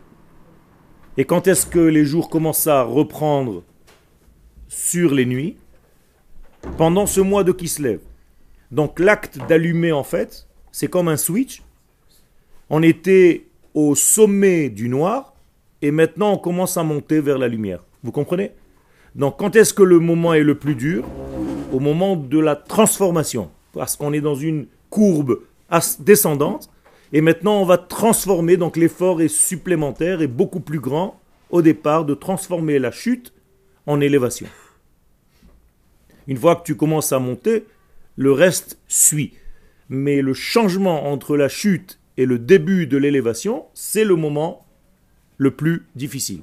Et 1.19 1.27
quand 1.27 1.47
est-ce 1.47 1.67
que 1.67 1.79
les 1.79 2.07
jours 2.07 2.31
commencent 2.31 2.69
à 2.69 2.85
reprendre 2.85 3.65
sur 4.69 5.13
les 5.13 5.27
nuits? 5.27 5.59
Pendant 6.79 7.05
ce 7.05 7.21
mois 7.21 7.45
de 7.45 7.53
Kislev. 7.53 8.01
Donc 8.71 8.99
l'acte 8.99 9.39
d'allumer, 9.49 9.93
en 9.93 10.05
fait, 10.05 10.47
c'est 10.73 10.89
comme 10.89 11.09
un 11.09 11.17
switch. 11.17 11.63
On 12.69 12.83
était 12.83 13.47
au 13.75 13.95
sommet 13.95 14.69
du 14.69 14.89
noir 14.89 15.35
et 15.83 15.91
maintenant 15.91 16.33
on 16.33 16.39
commence 16.39 16.77
à 16.77 16.83
monter 16.83 17.21
vers 17.21 17.39
la 17.39 17.49
lumière. 17.49 17.83
Vous 18.03 18.13
comprenez? 18.13 18.53
Donc 19.15 19.39
quand 19.39 19.57
est-ce 19.57 19.75
que 19.75 19.83
le 19.83 19.99
moment 19.99 20.35
est 20.35 20.43
le 20.43 20.57
plus 20.57 20.75
dur? 20.75 21.05
Au 21.73 21.81
moment 21.81 22.17
de 22.17 22.39
la 22.39 22.57
transformation. 22.57 23.51
Parce 23.73 23.97
qu'on 23.97 24.13
est 24.13 24.21
dans 24.21 24.35
une 24.35 24.67
courbe 24.89 25.41
descendante 26.01 26.71
et 27.13 27.21
maintenant 27.21 27.61
on 27.61 27.65
va 27.65 27.79
transformer, 27.79 28.57
donc 28.57 28.77
l'effort 28.77 29.21
est 29.21 29.29
supplémentaire 29.29 30.21
et 30.21 30.27
beaucoup 30.27 30.61
plus 30.61 30.81
grand 30.81 31.21
au 31.51 31.63
départ 31.63 32.05
de 32.05 32.15
transformer 32.15 32.79
la 32.79 32.91
chute 32.93 33.33
en 33.87 34.01
élévation. 34.01 34.47
Une 36.29 36.37
fois 36.37 36.57
que 36.57 36.65
tu 36.65 36.77
commences 36.77 37.13
à 37.13 37.19
monter, 37.19 37.65
le 38.17 38.33
reste 38.33 38.79
suit. 38.89 39.35
Mais 39.89 40.23
le 40.23 40.35
changement 40.35 41.11
entre 41.11 41.37
la 41.37 41.49
chute 41.49 41.99
et 42.17 42.27
le 42.27 42.39
début 42.39 42.87
de 42.87 42.97
l'élévation, 42.97 43.67
c'est 43.75 44.05
le 44.05 44.15
moment 44.15 44.67
le 45.39 45.51
plus 45.51 45.87
difficile. 45.95 46.43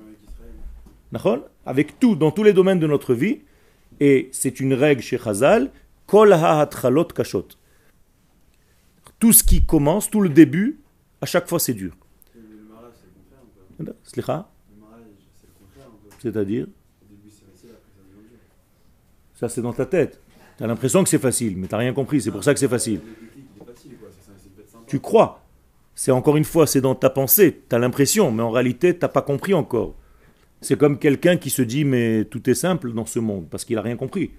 Avec 1.65 2.00
tout, 2.00 2.15
dans 2.15 2.31
tous 2.31 2.43
les 2.43 2.53
domaines 2.53 2.79
de 2.79 2.88
notre 2.88 3.13
vie, 3.13 3.41
et 4.00 4.29
c'est 4.31 4.59
une 4.59 4.74
règle 4.74 5.01
chez 5.01 5.17
Chazal, 5.17 5.71
kol 6.05 6.36
kashot. 7.15 7.47
Tout 9.19 9.33
ce 9.33 9.43
qui 9.43 9.65
commence, 9.65 10.09
tout 10.09 10.21
le 10.21 10.29
début, 10.29 10.79
à 11.21 11.25
chaque 11.25 11.47
fois 11.47 11.59
c'est 11.59 11.74
dur. 11.74 11.95
C'est-à-dire? 16.19 16.67
Ça 19.36 19.47
c'est 19.50 19.62
dans 19.62 19.74
ta 19.74 19.86
tête. 19.86 20.19
Tu 20.57 20.63
as 20.63 20.67
l'impression 20.67 21.03
que 21.03 21.09
c'est 21.09 21.19
facile, 21.19 21.55
mais 21.57 21.67
tu 21.67 21.73
n'as 21.73 21.79
rien 21.79 21.93
compris, 21.93 22.21
c'est 22.21 22.31
pour 22.31 22.43
ça 22.43 22.53
que 22.53 22.59
c'est 22.59 22.67
facile. 22.67 23.01
Tu 24.87 24.99
crois. 24.99 25.43
C'est 25.93 26.11
encore 26.11 26.37
une 26.37 26.43
fois, 26.43 26.67
c'est 26.67 26.81
dans 26.81 26.95
ta 26.95 27.09
pensée, 27.09 27.61
tu 27.67 27.75
as 27.75 27.79
l'impression, 27.79 28.31
mais 28.31 28.43
en 28.43 28.51
réalité, 28.51 28.93
tu 28.93 28.99
n'as 29.01 29.07
pas 29.07 29.21
compris 29.21 29.53
encore. 29.53 29.95
C'est 30.61 30.77
comme 30.77 30.99
quelqu'un 30.99 31.37
qui 31.37 31.49
se 31.49 31.61
dit, 31.61 31.85
mais 31.85 32.25
tout 32.25 32.49
est 32.49 32.55
simple 32.55 32.93
dans 32.93 33.05
ce 33.05 33.19
monde, 33.19 33.47
parce 33.49 33.65
qu'il 33.65 33.75
n'a 33.75 33.81
rien 33.81 33.95
compris. 33.95 34.31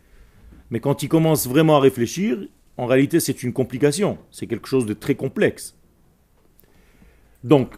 Mais 0.70 0.80
quand 0.80 1.02
il 1.02 1.08
commence 1.08 1.48
vraiment 1.48 1.76
à 1.76 1.80
réfléchir, 1.80 2.38
en 2.76 2.87
réalité, 2.87 3.18
c'est 3.20 3.42
une 3.42 3.52
complication, 3.52 4.18
c'est 4.30 4.46
quelque 4.46 4.68
chose 4.68 4.87
de 4.87 4.94
très 4.94 5.14
complexe. 5.14 5.76
Donc, 7.44 7.75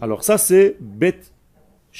alors 0.00 0.22
ça 0.22 0.38
c'est 0.38 0.76
bête 0.80 1.33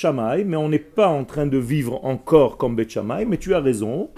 mais 0.02 0.56
on 0.56 0.68
n'est 0.68 0.78
pas 0.78 1.08
en 1.08 1.24
train 1.24 1.46
de 1.46 1.58
vivre 1.58 2.04
encore 2.04 2.56
comme 2.56 2.74
Bet 2.74 2.88
mais 3.28 3.38
tu 3.38 3.54
as 3.54 3.60
raison. 3.60 4.10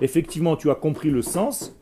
Effectivement, 0.00 0.56
tu 0.56 0.70
as 0.70 0.74
compris 0.74 1.10
le 1.10 1.22
sens. 1.22 1.78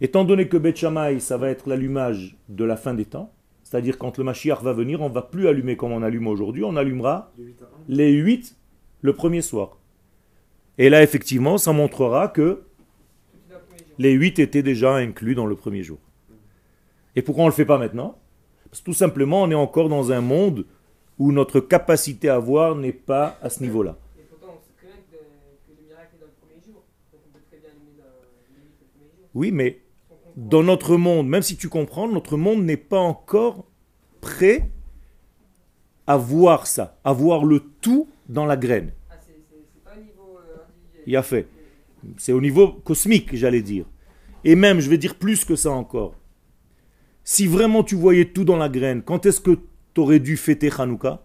Étant 0.00 0.24
donné 0.24 0.46
que 0.48 0.56
Bet 0.56 0.74
ça 1.18 1.36
va 1.36 1.50
être 1.50 1.68
l'allumage 1.68 2.36
de 2.48 2.64
la 2.64 2.76
fin 2.76 2.94
des 2.94 3.06
temps, 3.06 3.32
c'est-à-dire 3.62 3.98
quand 3.98 4.18
le 4.18 4.24
Mashiach 4.24 4.62
va 4.62 4.72
venir, 4.72 5.00
on 5.00 5.08
va 5.08 5.22
plus 5.22 5.48
allumer 5.48 5.76
comme 5.76 5.92
on 5.92 6.02
allume 6.02 6.28
aujourd'hui, 6.28 6.62
on 6.64 6.76
allumera 6.76 7.32
les 7.88 8.12
huit 8.12 8.56
le 9.00 9.14
premier 9.14 9.42
soir. 9.42 9.78
Et 10.78 10.90
là, 10.90 11.02
effectivement, 11.02 11.58
ça 11.58 11.72
montrera 11.72 12.28
que 12.28 12.62
les 13.98 14.12
huit 14.12 14.38
étaient 14.38 14.62
déjà 14.62 14.94
inclus 14.94 15.34
dans 15.34 15.46
le 15.46 15.56
premier 15.56 15.82
jour. 15.82 15.98
Et 17.16 17.22
pourquoi 17.22 17.44
on 17.44 17.46
ne 17.46 17.52
le 17.52 17.56
fait 17.56 17.64
pas 17.64 17.78
maintenant? 17.78 18.18
Parce 18.70 18.80
que 18.80 18.84
tout 18.84 18.92
simplement, 18.92 19.42
on 19.42 19.50
est 19.50 19.54
encore 19.54 19.88
dans 19.88 20.12
un 20.12 20.20
monde 20.20 20.66
où 21.18 21.32
notre 21.32 21.60
capacité 21.60 22.28
à 22.28 22.38
voir 22.38 22.74
n'est 22.76 22.92
pas 22.92 23.38
à 23.42 23.50
ce 23.50 23.62
niveau-là. 23.62 23.96
Oui, 29.34 29.52
mais 29.52 29.80
dans 30.36 30.62
notre 30.62 30.96
monde, 30.96 31.28
même 31.28 31.42
si 31.42 31.56
tu 31.56 31.68
comprends, 31.68 32.08
notre 32.08 32.36
monde 32.36 32.64
n'est 32.64 32.76
pas 32.76 32.98
encore 33.00 33.66
prêt 34.20 34.70
à 36.06 36.16
voir 36.16 36.66
ça, 36.66 36.98
à 37.04 37.12
voir 37.12 37.44
le 37.44 37.60
tout 37.80 38.08
dans 38.28 38.46
la 38.46 38.56
graine. 38.56 38.92
Il 41.06 41.16
a 41.16 41.22
fait. 41.22 41.46
C'est 42.16 42.32
au 42.32 42.40
niveau 42.40 42.68
cosmique, 42.68 43.34
j'allais 43.34 43.62
dire. 43.62 43.84
Et 44.44 44.54
même, 44.54 44.80
je 44.80 44.88
vais 44.88 44.98
dire 44.98 45.16
plus 45.16 45.44
que 45.44 45.56
ça 45.56 45.70
encore. 45.70 46.14
Si 47.24 47.46
vraiment 47.46 47.82
tu 47.82 47.94
voyais 47.94 48.26
tout 48.26 48.44
dans 48.44 48.56
la 48.56 48.68
graine, 48.68 49.02
quand 49.02 49.26
est-ce 49.26 49.40
que 49.40 49.58
T'aurais 49.96 50.20
dû 50.20 50.36
fêter 50.36 50.70
Hanouka. 50.78 51.22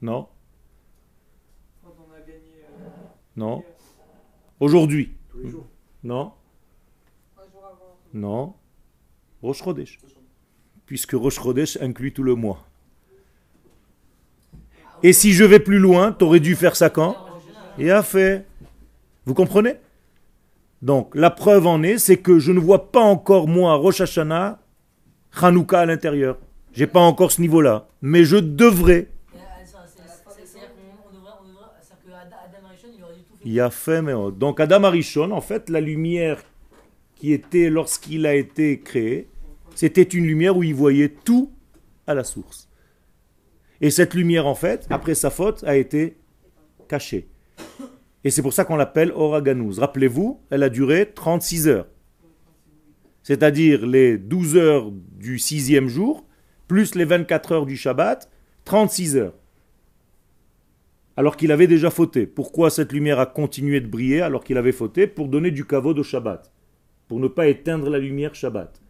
Non. 0.00 0.28
Non. 3.36 3.62
Aujourd'hui. 4.58 5.12
Non. 6.02 6.32
Non. 8.14 8.54
Rosh 9.42 9.62
Chodesh. 9.62 9.98
Puisque 10.86 11.12
Rosh 11.12 11.38
Chodesh 11.38 11.76
inclut 11.82 12.14
tout 12.14 12.22
le 12.22 12.34
mois. 12.34 12.64
Et 15.02 15.12
si 15.12 15.34
je 15.34 15.44
vais 15.44 15.60
plus 15.60 15.78
loin, 15.78 16.12
t'aurais 16.12 16.40
dû 16.40 16.56
faire 16.56 16.76
ça 16.76 16.88
quand? 16.88 17.14
Et 17.76 17.90
a 17.90 18.02
fait. 18.02 18.46
Vous 19.26 19.34
comprenez? 19.34 19.74
Donc, 20.80 21.14
la 21.14 21.30
preuve 21.30 21.66
en 21.66 21.82
est, 21.82 21.98
c'est 21.98 22.16
que 22.16 22.38
je 22.38 22.52
ne 22.52 22.58
vois 22.58 22.90
pas 22.90 23.02
encore, 23.02 23.48
moi, 23.48 23.74
Rosh 23.74 24.00
Hashanah, 24.00 24.58
Hanouka 25.42 25.80
à 25.80 25.84
l'intérieur. 25.84 26.38
J'ai 26.76 26.86
pas 26.86 27.00
encore 27.00 27.32
ce 27.32 27.40
niveau-là, 27.40 27.88
mais 28.02 28.24
je 28.24 28.36
devrais. 28.36 29.08
Il 33.46 33.60
a 33.60 33.70
fait, 33.70 34.02
mais 34.02 34.12
donc 34.32 34.60
Adam 34.60 34.84
Arishon, 34.84 35.30
en 35.30 35.40
fait, 35.40 35.70
la 35.70 35.80
lumière 35.80 36.42
qui 37.14 37.32
était 37.32 37.70
lorsqu'il 37.70 38.26
a 38.26 38.34
été 38.34 38.80
créé, 38.80 39.28
c'était 39.74 40.02
une 40.02 40.26
lumière 40.26 40.56
où 40.56 40.62
il 40.64 40.74
voyait 40.74 41.08
tout 41.08 41.50
à 42.06 42.12
la 42.12 42.24
source. 42.24 42.68
Et 43.80 43.90
cette 43.90 44.12
lumière, 44.12 44.46
en 44.46 44.54
fait, 44.54 44.86
après 44.90 45.14
sa 45.14 45.30
faute, 45.30 45.64
a 45.64 45.76
été 45.76 46.18
cachée. 46.88 47.28
Et 48.22 48.30
c'est 48.30 48.42
pour 48.42 48.52
ça 48.52 48.64
qu'on 48.66 48.76
l'appelle 48.76 49.12
Oraganouz. 49.12 49.78
Rappelez-vous, 49.78 50.40
elle 50.50 50.62
a 50.62 50.68
duré 50.68 51.10
36 51.14 51.68
heures. 51.68 51.86
c'est-à-dire 53.22 53.86
les 53.86 54.18
12 54.18 54.56
heures 54.56 54.90
du 54.92 55.38
sixième 55.38 55.88
jour, 55.88 56.25
plus 56.68 56.94
les 56.94 57.04
24 57.04 57.52
heures 57.52 57.66
du 57.66 57.76
Shabbat, 57.76 58.30
36 58.64 59.16
heures. 59.16 59.34
Alors 61.16 61.36
qu'il 61.36 61.52
avait 61.52 61.66
déjà 61.66 61.90
fauté. 61.90 62.26
Pourquoi 62.26 62.68
cette 62.70 62.92
lumière 62.92 63.20
a 63.20 63.26
continué 63.26 63.80
de 63.80 63.86
briller 63.86 64.20
alors 64.20 64.44
qu'il 64.44 64.58
avait 64.58 64.72
fauté 64.72 65.06
Pour 65.06 65.28
donner 65.28 65.50
du 65.50 65.64
kavod 65.64 65.98
au 65.98 66.02
Shabbat. 66.02 66.52
Pour 67.08 67.20
ne 67.20 67.28
pas 67.28 67.46
éteindre 67.46 67.88
la 67.88 67.98
lumière 67.98 68.34
Shabbat. 68.34 68.80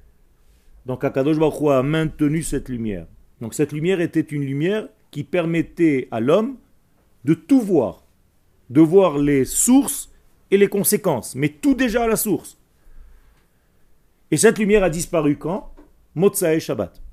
Donc 0.87 1.05
Akadosh 1.05 1.39
Baruch 1.39 1.71
a 1.71 1.83
maintenu 1.83 2.43
cette 2.43 2.69
lumière. 2.69 3.07
Donc 3.41 3.55
cette 3.55 3.73
lumière 3.73 4.01
était 4.01 4.21
une 4.21 4.45
lumière 4.45 4.89
qui 5.11 5.23
permettait 5.23 6.09
à 6.11 6.21
l'homme 6.21 6.57
de 7.25 7.35
tout 7.35 7.61
voir. 7.61 8.05
De 8.71 8.81
voir 8.81 9.19
les 9.19 9.45
sources 9.45 10.13
et 10.51 10.57
les 10.57 10.69
conséquences. 10.69 11.37
Mais 11.37 11.51
tout 11.51 11.75
déjà 11.75 12.05
à 12.05 12.09
la 12.09 12.17
source. 12.17 12.59
Et 14.33 14.37
cette 14.37 14.59
lumière 14.59 14.83
a 14.83 14.91
disparu 14.91 15.37
quand? 15.37 15.73
Et 16.43 16.61
Shabbat. 16.61 17.06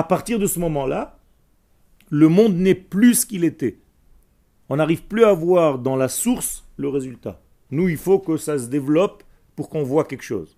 À 0.00 0.02
partir 0.02 0.38
de 0.38 0.46
ce 0.46 0.58
moment-là, 0.60 1.18
le 2.08 2.30
monde 2.30 2.56
n'est 2.56 2.74
plus 2.74 3.16
ce 3.16 3.26
qu'il 3.26 3.44
était. 3.44 3.80
On 4.70 4.76
n'arrive 4.76 5.02
plus 5.02 5.24
à 5.24 5.34
voir 5.34 5.78
dans 5.78 5.94
la 5.94 6.08
source 6.08 6.64
le 6.78 6.88
résultat. 6.88 7.42
Nous, 7.70 7.86
il 7.90 7.98
faut 7.98 8.18
que 8.18 8.38
ça 8.38 8.58
se 8.58 8.68
développe 8.68 9.22
pour 9.56 9.68
qu'on 9.68 9.82
voit 9.82 10.04
quelque 10.04 10.22
chose. 10.22 10.56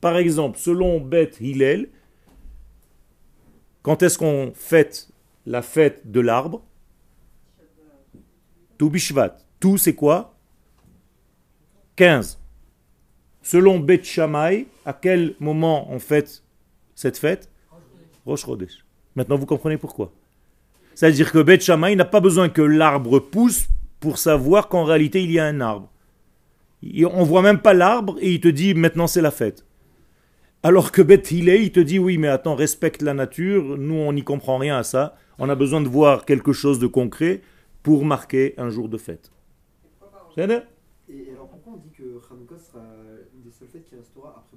Par 0.00 0.16
exemple, 0.16 0.58
selon 0.58 1.00
Beth 1.02 1.38
Hillel, 1.38 1.90
quand 3.82 4.02
est-ce 4.02 4.16
qu'on 4.16 4.52
fête 4.54 5.10
la 5.44 5.60
fête 5.60 6.10
de 6.10 6.20
l'arbre? 6.20 6.64
Tout 8.78 8.88
Bishvat. 8.88 9.36
Tout, 9.60 9.76
c'est 9.76 9.96
quoi? 9.96 10.34
15. 11.96 12.40
Selon 13.42 13.80
Beth 13.80 14.04
Shammai, 14.04 14.66
à 14.86 14.94
quel 14.94 15.34
moment 15.40 15.92
on 15.92 15.98
fête 15.98 16.42
cette 16.94 17.18
fête? 17.18 17.50
Maintenant, 19.16 19.36
vous 19.36 19.46
comprenez 19.46 19.78
pourquoi. 19.78 20.12
C'est-à-dire 20.94 21.30
que 21.30 21.38
Beth 21.38 21.62
Shammai 21.62 21.94
n'a 21.94 22.04
pas 22.04 22.20
besoin 22.20 22.48
que 22.48 22.60
l'arbre 22.62 23.20
pousse 23.20 23.68
pour 24.00 24.18
savoir 24.18 24.68
qu'en 24.68 24.84
réalité 24.84 25.22
il 25.22 25.30
y 25.30 25.38
a 25.38 25.44
un 25.44 25.60
arbre. 25.60 25.90
On 26.82 27.22
voit 27.22 27.42
même 27.42 27.60
pas 27.60 27.74
l'arbre 27.74 28.16
et 28.20 28.32
il 28.32 28.40
te 28.40 28.48
dit 28.48 28.74
maintenant 28.74 29.06
c'est 29.06 29.22
la 29.22 29.30
fête. 29.30 29.64
Alors 30.64 30.90
que 30.90 31.02
Beth 31.02 31.30
Hillel, 31.30 31.62
il 31.62 31.70
te 31.70 31.78
dit 31.78 32.00
oui, 32.00 32.18
mais 32.18 32.26
attends, 32.26 32.56
respecte 32.56 33.02
la 33.02 33.14
nature, 33.14 33.78
nous 33.78 33.94
on 33.94 34.12
n'y 34.12 34.24
comprend 34.24 34.58
rien 34.58 34.76
à 34.76 34.82
ça, 34.82 35.16
on 35.38 35.48
a 35.48 35.54
besoin 35.54 35.80
de 35.80 35.88
voir 35.88 36.24
quelque 36.24 36.52
chose 36.52 36.80
de 36.80 36.88
concret 36.88 37.42
pour 37.84 38.04
marquer 38.04 38.54
un 38.58 38.68
jour 38.68 38.88
de 38.88 38.98
fête. 38.98 39.30
Et 41.08 41.32
pourquoi 41.36 41.74
on 41.74 41.76
dit 41.76 41.90
que 41.90 42.20
sera 42.58 42.80
une 43.34 43.42
des 43.42 43.52
seules 43.52 43.68
fêtes 43.68 43.84
qui 43.84 43.94
restera 43.94 44.34
après 44.36 44.56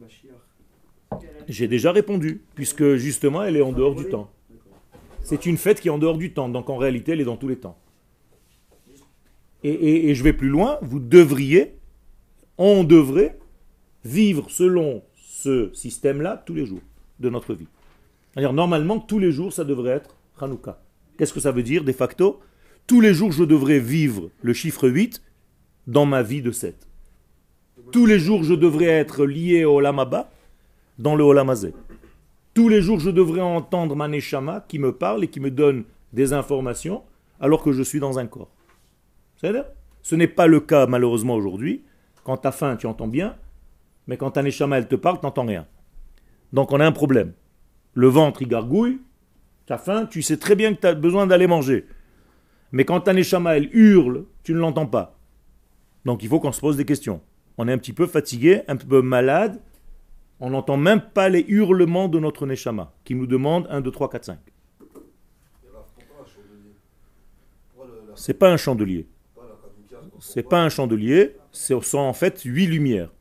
J'ai 1.47 1.67
déjà 1.67 1.91
répondu, 1.91 2.41
puisque 2.55 2.95
justement 2.95 3.43
elle 3.43 3.57
est 3.57 3.61
en 3.61 3.71
dehors 3.71 3.95
du 3.95 4.05
temps. 4.05 4.31
C'est 5.23 5.45
une 5.45 5.57
fête 5.57 5.81
qui 5.81 5.87
est 5.87 5.91
en 5.91 5.97
dehors 5.97 6.17
du 6.17 6.33
temps, 6.33 6.49
donc 6.49 6.69
en 6.69 6.77
réalité 6.77 7.11
elle 7.11 7.21
est 7.21 7.25
dans 7.25 7.37
tous 7.37 7.47
les 7.47 7.57
temps. 7.57 7.77
Et, 9.63 10.15
je 10.15 10.23
vais 10.23 10.33
plus 10.33 10.49
loin, 10.49 10.79
vous 10.81 10.99
devriez, 10.99 11.75
on 12.57 12.83
devrait 12.83 13.37
vivre 14.03 14.49
selon 14.49 15.03
ce 15.15 15.71
système-là 15.73 16.41
tous 16.45 16.55
les 16.55 16.65
jours 16.65 16.81
de 17.19 17.29
notre 17.29 17.53
vie. 17.53 17.67
C'est-à-dire, 18.33 18.53
normalement, 18.53 18.99
tous 18.99 19.19
les 19.19 19.31
jours, 19.31 19.53
ça 19.53 19.63
devrait 19.63 19.91
être 19.91 20.15
Hanouka. 20.39 20.81
Qu'est-ce 21.17 21.33
que 21.33 21.39
ça 21.39 21.51
veut 21.51 21.61
dire, 21.61 21.83
de 21.83 21.91
facto? 21.91 22.39
Tous 22.87 23.01
les 23.01 23.13
jours, 23.13 23.31
je 23.31 23.43
devrais 23.43 23.79
vivre 23.79 24.31
le 24.41 24.53
chiffre 24.53 24.89
8 24.89 25.21
dans 25.85 26.07
ma 26.07 26.23
vie 26.23 26.41
de 26.41 26.51
7. 26.51 26.87
Tous 27.91 28.07
les 28.07 28.19
jours, 28.19 28.43
je 28.43 28.55
devrais 28.55 28.85
être 28.85 29.25
lié 29.25 29.65
au 29.65 29.79
Lamaba 29.79 30.31
dans 30.97 31.15
le 31.15 31.23
Olamazé. 31.23 31.73
Tous 32.53 32.69
les 32.69 32.81
jours, 32.81 32.99
je 32.99 33.09
devrais 33.09 33.41
entendre 33.41 33.95
Maneshama 33.95 34.65
qui 34.67 34.79
me 34.79 34.91
parle 34.91 35.23
et 35.23 35.27
qui 35.27 35.39
me 35.39 35.51
donne 35.51 35.85
des 36.13 36.33
informations 36.33 37.03
alors 37.39 37.63
que 37.63 37.71
je 37.71 37.81
suis 37.81 37.99
dans 37.99 38.19
un 38.19 38.27
corps. 38.27 38.51
C'est-à-dire 39.37 39.65
Ce 40.01 40.15
n'est 40.15 40.27
pas 40.27 40.47
le 40.47 40.59
cas, 40.59 40.85
malheureusement, 40.87 41.35
aujourd'hui. 41.35 41.83
Quand 42.23 42.37
tu 42.37 42.47
as 42.47 42.51
faim, 42.51 42.75
tu 42.75 42.87
entends 42.87 43.07
bien. 43.07 43.35
Mais 44.07 44.17
quand 44.17 44.37
un 44.37 44.45
échama, 44.45 44.77
elle 44.77 44.87
te 44.87 44.95
parle, 44.95 45.19
tu 45.19 45.25
n'entends 45.25 45.45
rien. 45.45 45.65
Donc 46.53 46.71
on 46.71 46.79
a 46.79 46.85
un 46.85 46.91
problème. 46.91 47.33
Le 47.93 48.07
ventre, 48.07 48.41
il 48.41 48.47
gargouille, 48.47 48.99
tu 49.65 49.73
as 49.73 49.77
faim, 49.77 50.05
tu 50.05 50.21
sais 50.21 50.37
très 50.37 50.55
bien 50.55 50.73
que 50.73 50.81
tu 50.81 50.87
as 50.87 50.93
besoin 50.93 51.27
d'aller 51.27 51.47
manger. 51.47 51.85
Mais 52.71 52.85
quand 52.85 53.07
un 53.07 53.15
échama, 53.15 53.57
elle 53.57 53.69
hurle, 53.73 54.25
tu 54.43 54.53
ne 54.53 54.59
l'entends 54.59 54.85
pas. 54.85 55.17
Donc 56.05 56.23
il 56.23 56.29
faut 56.29 56.39
qu'on 56.39 56.51
se 56.51 56.61
pose 56.61 56.77
des 56.77 56.85
questions. 56.85 57.21
On 57.57 57.67
est 57.67 57.73
un 57.73 57.77
petit 57.77 57.93
peu 57.93 58.07
fatigué, 58.07 58.61
un 58.67 58.75
peu 58.75 59.01
malade. 59.01 59.59
On 60.41 60.49
n'entend 60.49 60.75
même 60.75 61.01
pas 61.13 61.29
les 61.29 61.45
hurlements 61.47 62.09
de 62.09 62.19
notre 62.19 62.47
Neshama, 62.47 62.91
qui 63.05 63.13
nous 63.13 63.27
demande 63.27 63.67
1, 63.69 63.81
2, 63.81 63.91
3, 63.91 64.09
4, 64.09 64.25
5. 64.25 64.39
C'est 68.15 68.33
pas 68.33 68.51
un 68.51 68.57
chandelier. 68.57 69.07
C'est 70.19 70.43
pas 70.43 70.61
un 70.61 70.69
chandelier, 70.69 71.37
ce 71.51 71.79
sont 71.81 71.99
en 71.99 72.13
fait 72.13 72.41
huit 72.41 72.65
lumières. 72.65 73.11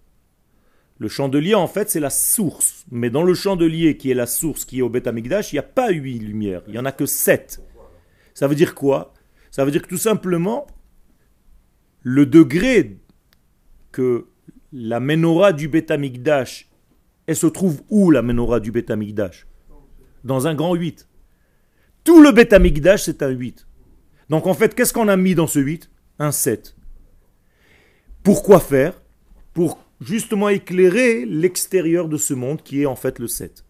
Le 0.98 1.08
chandelier, 1.08 1.54
en 1.54 1.66
fait, 1.66 1.90
c'est 1.90 2.00
la 2.00 2.10
source. 2.10 2.86
Mais 2.90 3.10
dans 3.10 3.22
le 3.22 3.34
chandelier 3.34 3.96
qui 3.96 4.10
est 4.10 4.14
la 4.14 4.26
source, 4.26 4.64
qui 4.64 4.78
est 4.78 4.82
au 4.82 4.88
Beth 4.88 5.06
Amikdash, 5.06 5.52
il 5.52 5.56
n'y 5.56 5.60
a 5.60 5.62
pas 5.62 5.90
huit 5.90 6.18
lumières. 6.18 6.62
Il 6.66 6.72
n'y 6.72 6.78
en 6.78 6.84
a 6.84 6.92
que 6.92 7.06
sept. 7.06 7.62
Ça 8.32 8.48
veut 8.48 8.54
dire 8.54 8.74
quoi? 8.74 9.12
Ça 9.50 9.64
veut 9.64 9.70
dire 9.70 9.82
que 9.82 9.88
tout 9.88 9.98
simplement, 9.98 10.66
le 12.02 12.24
degré 12.24 12.98
que 13.92 14.28
la 14.72 15.00
menorah 15.00 15.52
du 15.52 15.68
Beth 15.68 15.90
Amikdash, 15.90 16.69
elle 17.30 17.36
se 17.36 17.46
trouve 17.46 17.80
où 17.90 18.10
la 18.10 18.22
menorah 18.22 18.58
du 18.58 18.72
Beth 18.72 18.90
Amikdash 18.90 19.46
Dans 20.24 20.48
un 20.48 20.54
grand 20.56 20.74
8. 20.74 21.06
Tout 22.02 22.20
le 22.20 22.32
Beth 22.32 22.52
Amikdash, 22.52 23.04
c'est 23.04 23.22
un 23.22 23.28
8. 23.28 23.68
Donc 24.30 24.48
en 24.48 24.54
fait, 24.54 24.74
qu'est-ce 24.74 24.92
qu'on 24.92 25.06
a 25.06 25.16
mis 25.16 25.36
dans 25.36 25.46
ce 25.46 25.60
8 25.60 25.92
Un 26.18 26.32
7. 26.32 26.74
Pourquoi 28.24 28.58
faire? 28.58 29.00
Pour 29.54 29.78
justement 30.00 30.48
éclairer 30.48 31.24
l'extérieur 31.24 32.08
de 32.08 32.16
ce 32.16 32.34
monde 32.34 32.62
qui 32.64 32.82
est 32.82 32.86
en 32.86 32.96
fait 32.96 33.20
le 33.20 33.28
7. 33.28 33.64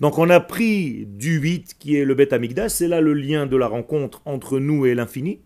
Donc 0.00 0.18
on 0.18 0.28
a 0.28 0.38
pris 0.38 1.06
du 1.06 1.38
8 1.38 1.76
qui 1.78 1.96
est 1.96 2.04
le 2.04 2.14
Beth 2.14 2.34
Amigdash, 2.34 2.72
c'est 2.72 2.88
là 2.88 3.00
le 3.00 3.14
lien 3.14 3.46
de 3.46 3.56
la 3.56 3.66
rencontre 3.66 4.20
entre 4.26 4.58
nous 4.58 4.84
et 4.84 4.94
l'infini. 4.94 5.40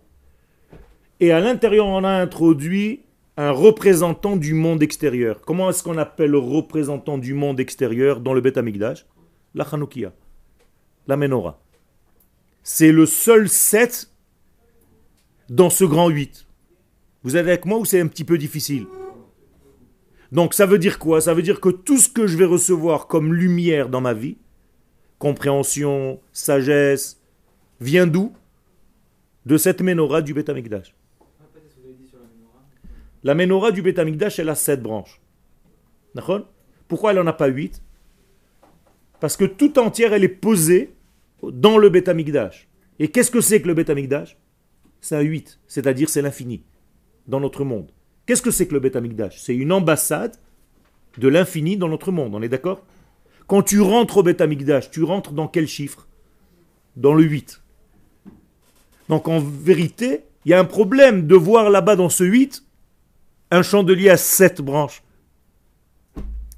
Et 1.21 1.31
à 1.31 1.39
l'intérieur, 1.39 1.87
on 1.87 2.03
a 2.03 2.11
introduit 2.11 3.03
un 3.37 3.51
représentant 3.51 4.37
du 4.37 4.55
monde 4.55 4.83
extérieur. 4.83 5.41
Comment 5.41 5.71
est-ce 5.71 5.83
qu'on 5.83 5.99
appelle 5.99 6.31
le 6.31 6.39
représentant 6.39 7.19
du 7.19 7.35
monde 7.35 7.59
extérieur 7.59 8.21
dans 8.21 8.33
le 8.33 8.41
Beth 8.41 8.57
Amigdash 8.57 9.07
La 9.55 9.65
Hanoukia, 9.65 10.13
la 11.09 11.17
Menorah. 11.17 11.61
C'est 12.63 12.93
le 12.93 13.07
seul 13.07 13.49
7 13.49 14.11
dans 15.51 15.71
ce 15.71 15.85
grand 15.85 16.09
8. 16.09 16.47
Vous 17.25 17.37
êtes 17.37 17.47
avec 17.47 17.65
moi 17.65 17.79
ou 17.79 17.85
c'est 17.85 18.01
un 18.01 18.07
petit 18.07 18.25
peu 18.25 18.39
difficile? 18.39 18.87
Donc 20.31 20.55
ça 20.55 20.67
veut 20.67 20.79
dire 20.79 20.99
quoi? 20.99 21.21
Ça 21.21 21.35
veut 21.35 21.43
dire 21.43 21.61
que 21.61 21.69
tout 21.69 21.99
ce 21.99 22.09
que 22.09 22.27
je 22.27 22.37
vais 22.37 22.45
recevoir 22.45 23.07
comme 23.07 23.35
lumière 23.35 23.89
dans 23.89 24.01
ma 24.01 24.15
vie, 24.15 24.39
compréhension, 25.19 26.21
sagesse, 26.33 27.21
vient 27.81 28.07
d'où? 28.07 28.33
De 29.47 29.59
cette 29.59 29.83
menorah 29.83 30.23
du 30.23 30.33
Beth 30.33 30.51
La 33.25 33.35
menorah 33.35 33.73
du 33.73 33.81
Beth 33.81 33.99
elle 33.99 34.49
a 34.51 34.55
sept 34.55 34.83
branches. 34.83 35.21
Pourquoi 36.87 37.11
elle 37.11 37.17
n'en 37.17 37.27
a 37.27 37.33
pas 37.33 37.49
huit? 37.49 37.83
Parce 39.19 39.39
que 39.39 39.47
tout 39.47 39.79
entière, 39.79 40.13
elle 40.13 40.25
est 40.25 40.29
posée 40.29 40.95
dans 41.43 41.79
le 41.79 41.89
Beth 41.89 42.11
Et 42.99 43.09
qu'est-ce 43.09 43.31
que 43.31 43.41
c'est 43.41 43.63
que 43.63 43.69
le 43.69 43.75
Beth 43.75 43.91
C'est 45.01 45.17
un 45.17 45.21
8, 45.21 45.59
c'est-à-dire 45.67 46.11
c'est 46.11 46.23
l'infini 46.23 46.63
dans 47.27 47.41
notre 47.41 47.65
monde. 47.65 47.91
Qu'est-ce 48.27 48.43
que 48.43 48.51
c'est 48.51 48.67
que 48.67 48.75
le 48.75 48.81
Beth 48.81 48.97
Amikdash 48.97 49.41
C'est 49.41 49.57
une 49.57 49.73
ambassade 49.73 50.37
de 51.19 51.29
l'infini 51.29 51.77
dans 51.77 51.89
notre 51.89 52.13
monde, 52.13 52.35
on 52.35 52.43
est 52.43 52.49
d'accord? 52.49 52.85
Quand 53.47 53.63
tu 53.63 53.81
rentres 53.81 54.19
au 54.19 54.23
Beth 54.23 54.41
Amikdash, 54.41 54.91
tu 54.91 55.03
rentres 55.03 55.33
dans 55.33 55.49
quel 55.49 55.67
chiffre? 55.67 56.07
Dans 56.97 57.15
le 57.15 57.25
8. 57.25 57.63
Donc 59.09 59.29
en 59.29 59.41
vérité, 59.41 60.25
il 60.45 60.51
y 60.51 60.55
a 60.55 60.61
un 60.61 60.65
problème 60.65 61.27
de 61.27 61.35
voir 61.35 61.71
là-bas 61.71 61.97
dans 61.97 62.09
ce 62.09 62.25
8 62.25 62.64
un 63.51 63.63
chandelier 63.63 64.11
à 64.11 64.17
7 64.17 64.61
branches. 64.61 65.03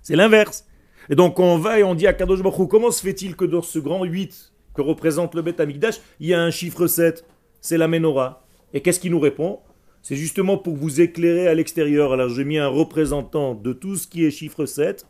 C'est 0.03 0.17
l'inverse. 0.17 0.67
Et 1.09 1.15
donc 1.15 1.39
on 1.39 1.59
va 1.59 1.79
et 1.79 1.85
on 1.85 1.95
dit 1.95 2.07
à 2.07 2.13
Kadosh 2.13 2.43
Baruch 2.43 2.69
comment 2.69 2.91
se 2.91 3.01
fait-il 3.01 3.37
que 3.37 3.45
dans 3.45 3.63
ce 3.63 3.79
grand 3.79 4.05
8 4.05 4.53
que 4.75 4.83
représente 4.83 5.35
le 5.35 5.43
Beth 5.43 5.61
Amikdash, 5.61 6.01
il 6.21 6.29
y 6.29 6.35
a 6.35 6.43
un 6.43 6.51
chiffre 6.51 6.87
7 6.87 7.25
C'est 7.61 7.79
la 7.79 7.89
menorah. 7.89 8.45
Et 8.73 8.83
qu'est-ce 8.83 9.01
qu'il 9.01 9.13
nous 9.13 9.21
répond? 9.21 9.61
C'est 10.03 10.17
justement 10.17 10.59
pour 10.59 10.77
vous 10.77 11.01
éclairer 11.01 11.49
à 11.49 11.55
l'extérieur. 11.55 12.13
Alors 12.13 12.29
j'ai 12.29 12.45
mis 12.45 12.59
un 12.59 12.69
représentant 12.69 13.55
de 13.55 13.73
tout 13.73 13.97
ce 13.97 14.07
qui 14.07 14.25
est 14.25 14.31
chiffre 14.31 14.67
7 14.67 15.07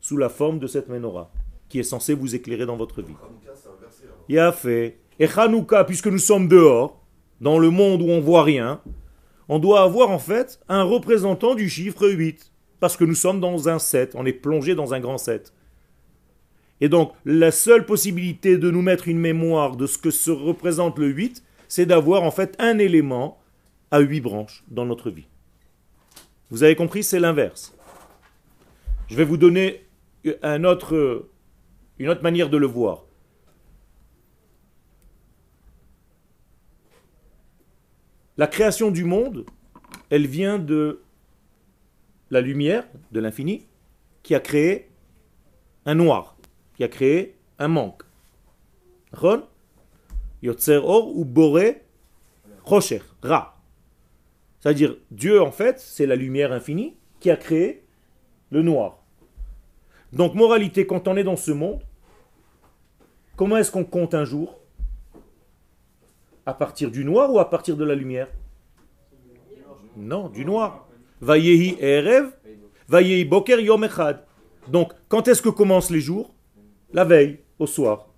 sous 0.00 0.16
la 0.16 0.28
forme 0.28 0.58
de 0.58 0.66
cette 0.66 0.88
menorah, 0.88 1.32
qui 1.68 1.78
est 1.78 1.84
censé 1.84 2.14
vous 2.14 2.34
éclairer 2.34 2.66
dans 2.66 2.76
votre 2.76 3.02
vie. 3.02 3.14
Il 4.28 4.38
a 4.38 4.52
fait. 4.52 4.98
Et 5.18 5.26
Hanouka, 5.26 5.84
puisque 5.84 6.06
nous 6.08 6.18
sommes 6.18 6.48
dehors, 6.48 7.00
dans 7.40 7.58
le 7.58 7.70
monde 7.70 8.02
où 8.02 8.06
on 8.06 8.20
voit 8.20 8.44
rien, 8.44 8.80
on 9.52 9.58
doit 9.58 9.82
avoir 9.82 10.10
en 10.10 10.18
fait 10.18 10.60
un 10.70 10.82
représentant 10.82 11.54
du 11.54 11.68
chiffre 11.68 12.08
8. 12.08 12.50
Parce 12.80 12.96
que 12.96 13.04
nous 13.04 13.14
sommes 13.14 13.38
dans 13.38 13.68
un 13.68 13.78
7, 13.78 14.14
on 14.14 14.24
est 14.24 14.32
plongé 14.32 14.74
dans 14.74 14.94
un 14.94 14.98
grand 14.98 15.18
7. 15.18 15.52
Et 16.80 16.88
donc, 16.88 17.12
la 17.26 17.50
seule 17.50 17.84
possibilité 17.84 18.56
de 18.56 18.70
nous 18.70 18.80
mettre 18.80 19.08
une 19.08 19.18
mémoire 19.18 19.76
de 19.76 19.86
ce 19.86 19.98
que 19.98 20.10
se 20.10 20.30
représente 20.30 20.98
le 20.98 21.08
8, 21.08 21.44
c'est 21.68 21.84
d'avoir 21.84 22.22
en 22.22 22.30
fait 22.30 22.56
un 22.58 22.78
élément 22.78 23.38
à 23.90 24.00
8 24.00 24.20
branches 24.22 24.64
dans 24.68 24.86
notre 24.86 25.10
vie. 25.10 25.26
Vous 26.50 26.62
avez 26.62 26.74
compris, 26.74 27.02
c'est 27.02 27.20
l'inverse. 27.20 27.76
Je 29.08 29.16
vais 29.16 29.24
vous 29.24 29.36
donner 29.36 29.84
une 30.24 30.64
autre 30.64 31.04
manière 32.22 32.48
de 32.48 32.56
le 32.56 32.66
voir. 32.66 33.04
La 38.42 38.48
création 38.48 38.90
du 38.90 39.04
monde, 39.04 39.46
elle 40.10 40.26
vient 40.26 40.58
de 40.58 41.04
la 42.28 42.40
lumière, 42.40 42.84
de 43.12 43.20
l'infini, 43.20 43.68
qui 44.24 44.34
a 44.34 44.40
créé 44.40 44.90
un 45.86 45.94
noir, 45.94 46.36
qui 46.74 46.82
a 46.82 46.88
créé 46.88 47.36
un 47.60 47.68
manque. 47.68 48.02
Ron, 49.12 49.44
Yotzer 50.42 50.80
Or 50.82 51.16
ou 51.16 51.24
Rocher, 52.64 53.02
Ra. 53.22 53.62
C'est-à-dire, 54.58 54.96
Dieu, 55.12 55.40
en 55.40 55.52
fait, 55.52 55.78
c'est 55.78 56.06
la 56.06 56.16
lumière 56.16 56.50
infinie 56.50 56.96
qui 57.20 57.30
a 57.30 57.36
créé 57.36 57.84
le 58.50 58.62
noir. 58.62 59.04
Donc, 60.12 60.34
moralité, 60.34 60.84
quand 60.84 61.06
on 61.06 61.16
est 61.16 61.22
dans 61.22 61.36
ce 61.36 61.52
monde, 61.52 61.80
comment 63.36 63.58
est-ce 63.58 63.70
qu'on 63.70 63.84
compte 63.84 64.14
un 64.14 64.24
jour? 64.24 64.61
À 66.44 66.54
partir 66.54 66.90
du 66.90 67.04
noir 67.04 67.32
ou 67.32 67.38
à 67.38 67.48
partir 67.48 67.76
de 67.76 67.84
la 67.84 67.94
lumière? 67.94 68.28
Non, 69.96 70.28
du 70.28 70.44
noir. 70.44 70.88
Vayehi 71.20 71.76
Erev, 71.80 72.30
Vayehi 72.88 73.24
Boker 73.24 73.60
Yom 73.60 73.84
Echad. 73.84 74.24
Donc, 74.68 74.92
quand 75.08 75.28
est-ce 75.28 75.42
que 75.42 75.48
commencent 75.48 75.90
les 75.90 76.00
jours? 76.00 76.34
La 76.92 77.04
veille, 77.04 77.40
au 77.58 77.66
soir. 77.66 78.08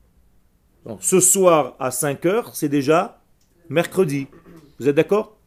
Ce 1.00 1.20
soir 1.20 1.76
à 1.78 1.90
5 1.90 2.26
heures, 2.26 2.54
c'est 2.54 2.68
déjà 2.68 3.22
mercredi. 3.68 4.26
Vous 4.78 4.88
êtes 4.88 4.96
d'accord? 4.96 5.38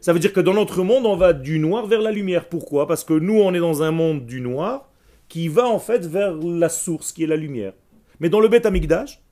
Ça 0.00 0.12
veut 0.12 0.18
dire 0.18 0.32
que 0.32 0.40
dans 0.40 0.54
notre 0.54 0.82
monde, 0.82 1.04
on 1.04 1.16
va 1.16 1.32
du 1.32 1.58
noir 1.58 1.86
vers 1.86 2.00
la 2.00 2.10
lumière. 2.10 2.48
Pourquoi? 2.48 2.86
Parce 2.86 3.04
que 3.04 3.12
nous, 3.12 3.38
on 3.38 3.52
est 3.52 3.58
dans 3.58 3.82
un 3.82 3.90
monde 3.90 4.24
du 4.26 4.40
noir 4.40 4.90
qui 5.28 5.48
va 5.48 5.68
en 5.68 5.78
fait 5.78 6.06
vers 6.06 6.34
la 6.34 6.68
source 6.68 7.12
qui 7.12 7.24
est 7.24 7.26
la 7.26 7.36
lumière. 7.36 7.74
Mais 8.18 8.28
dans 8.28 8.40
le 8.40 8.48
Beth 8.48 8.66
Amikdash, 8.66 9.22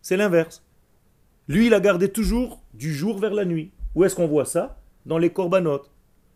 c'est 0.00 0.16
l'inverse. 0.16 0.64
Lui, 1.46 1.66
il 1.66 1.74
a 1.74 1.80
gardé 1.80 2.08
toujours 2.08 2.62
du 2.72 2.94
jour 2.94 3.18
vers 3.18 3.34
la 3.34 3.44
nuit. 3.44 3.72
Où 3.94 4.04
est-ce 4.04 4.16
qu'on 4.16 4.26
voit 4.26 4.46
ça? 4.46 4.80
Dans 5.04 5.18
les 5.18 5.30
corbanotes. 5.30 5.90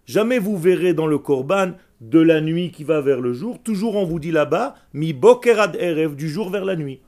Jamais 0.05 0.38
vous 0.38 0.59
verrez 0.59 0.92
dans 0.92 1.07
le 1.07 1.18
korban 1.18 1.73
de 2.03 2.21
la 2.21 2.42
nuit 2.42 2.71
qui 2.71 2.85
va 2.85 3.01
vers 3.01 3.21
le 3.21 3.33
jour. 3.33 3.62
Toujours 3.62 3.97
on 3.97 4.05
vous 4.05 4.18
dit 4.18 4.31
là-bas, 4.31 4.75
mi 4.92 5.14
bokerad 5.14 5.77
erev, 5.77 6.14
du 6.14 6.29
jour 6.29 6.51
vers 6.51 6.64
la 6.64 6.77
nuit. 6.77 7.01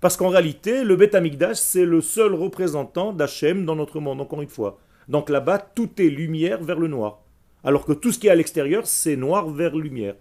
Parce 0.00 0.16
qu'en 0.16 0.28
réalité, 0.28 0.84
le 0.84 0.94
Beth 0.96 1.16
c'est 1.54 1.84
le 1.84 2.00
seul 2.00 2.34
représentant 2.34 3.12
d'Hachem 3.12 3.66
dans 3.66 3.76
notre 3.76 4.00
monde, 4.00 4.20
encore 4.20 4.42
une 4.42 4.48
fois. 4.48 4.78
Donc 5.08 5.28
là-bas, 5.28 5.58
tout 5.58 5.90
est 6.00 6.08
lumière 6.08 6.62
vers 6.62 6.78
le 6.78 6.88
noir. 6.88 7.22
Alors 7.64 7.84
que 7.84 7.92
tout 7.92 8.12
ce 8.12 8.18
qui 8.18 8.28
est 8.28 8.30
à 8.30 8.36
l'extérieur, 8.36 8.86
c'est 8.86 9.16
noir 9.16 9.50
vers 9.50 9.76
lumière. 9.76 10.14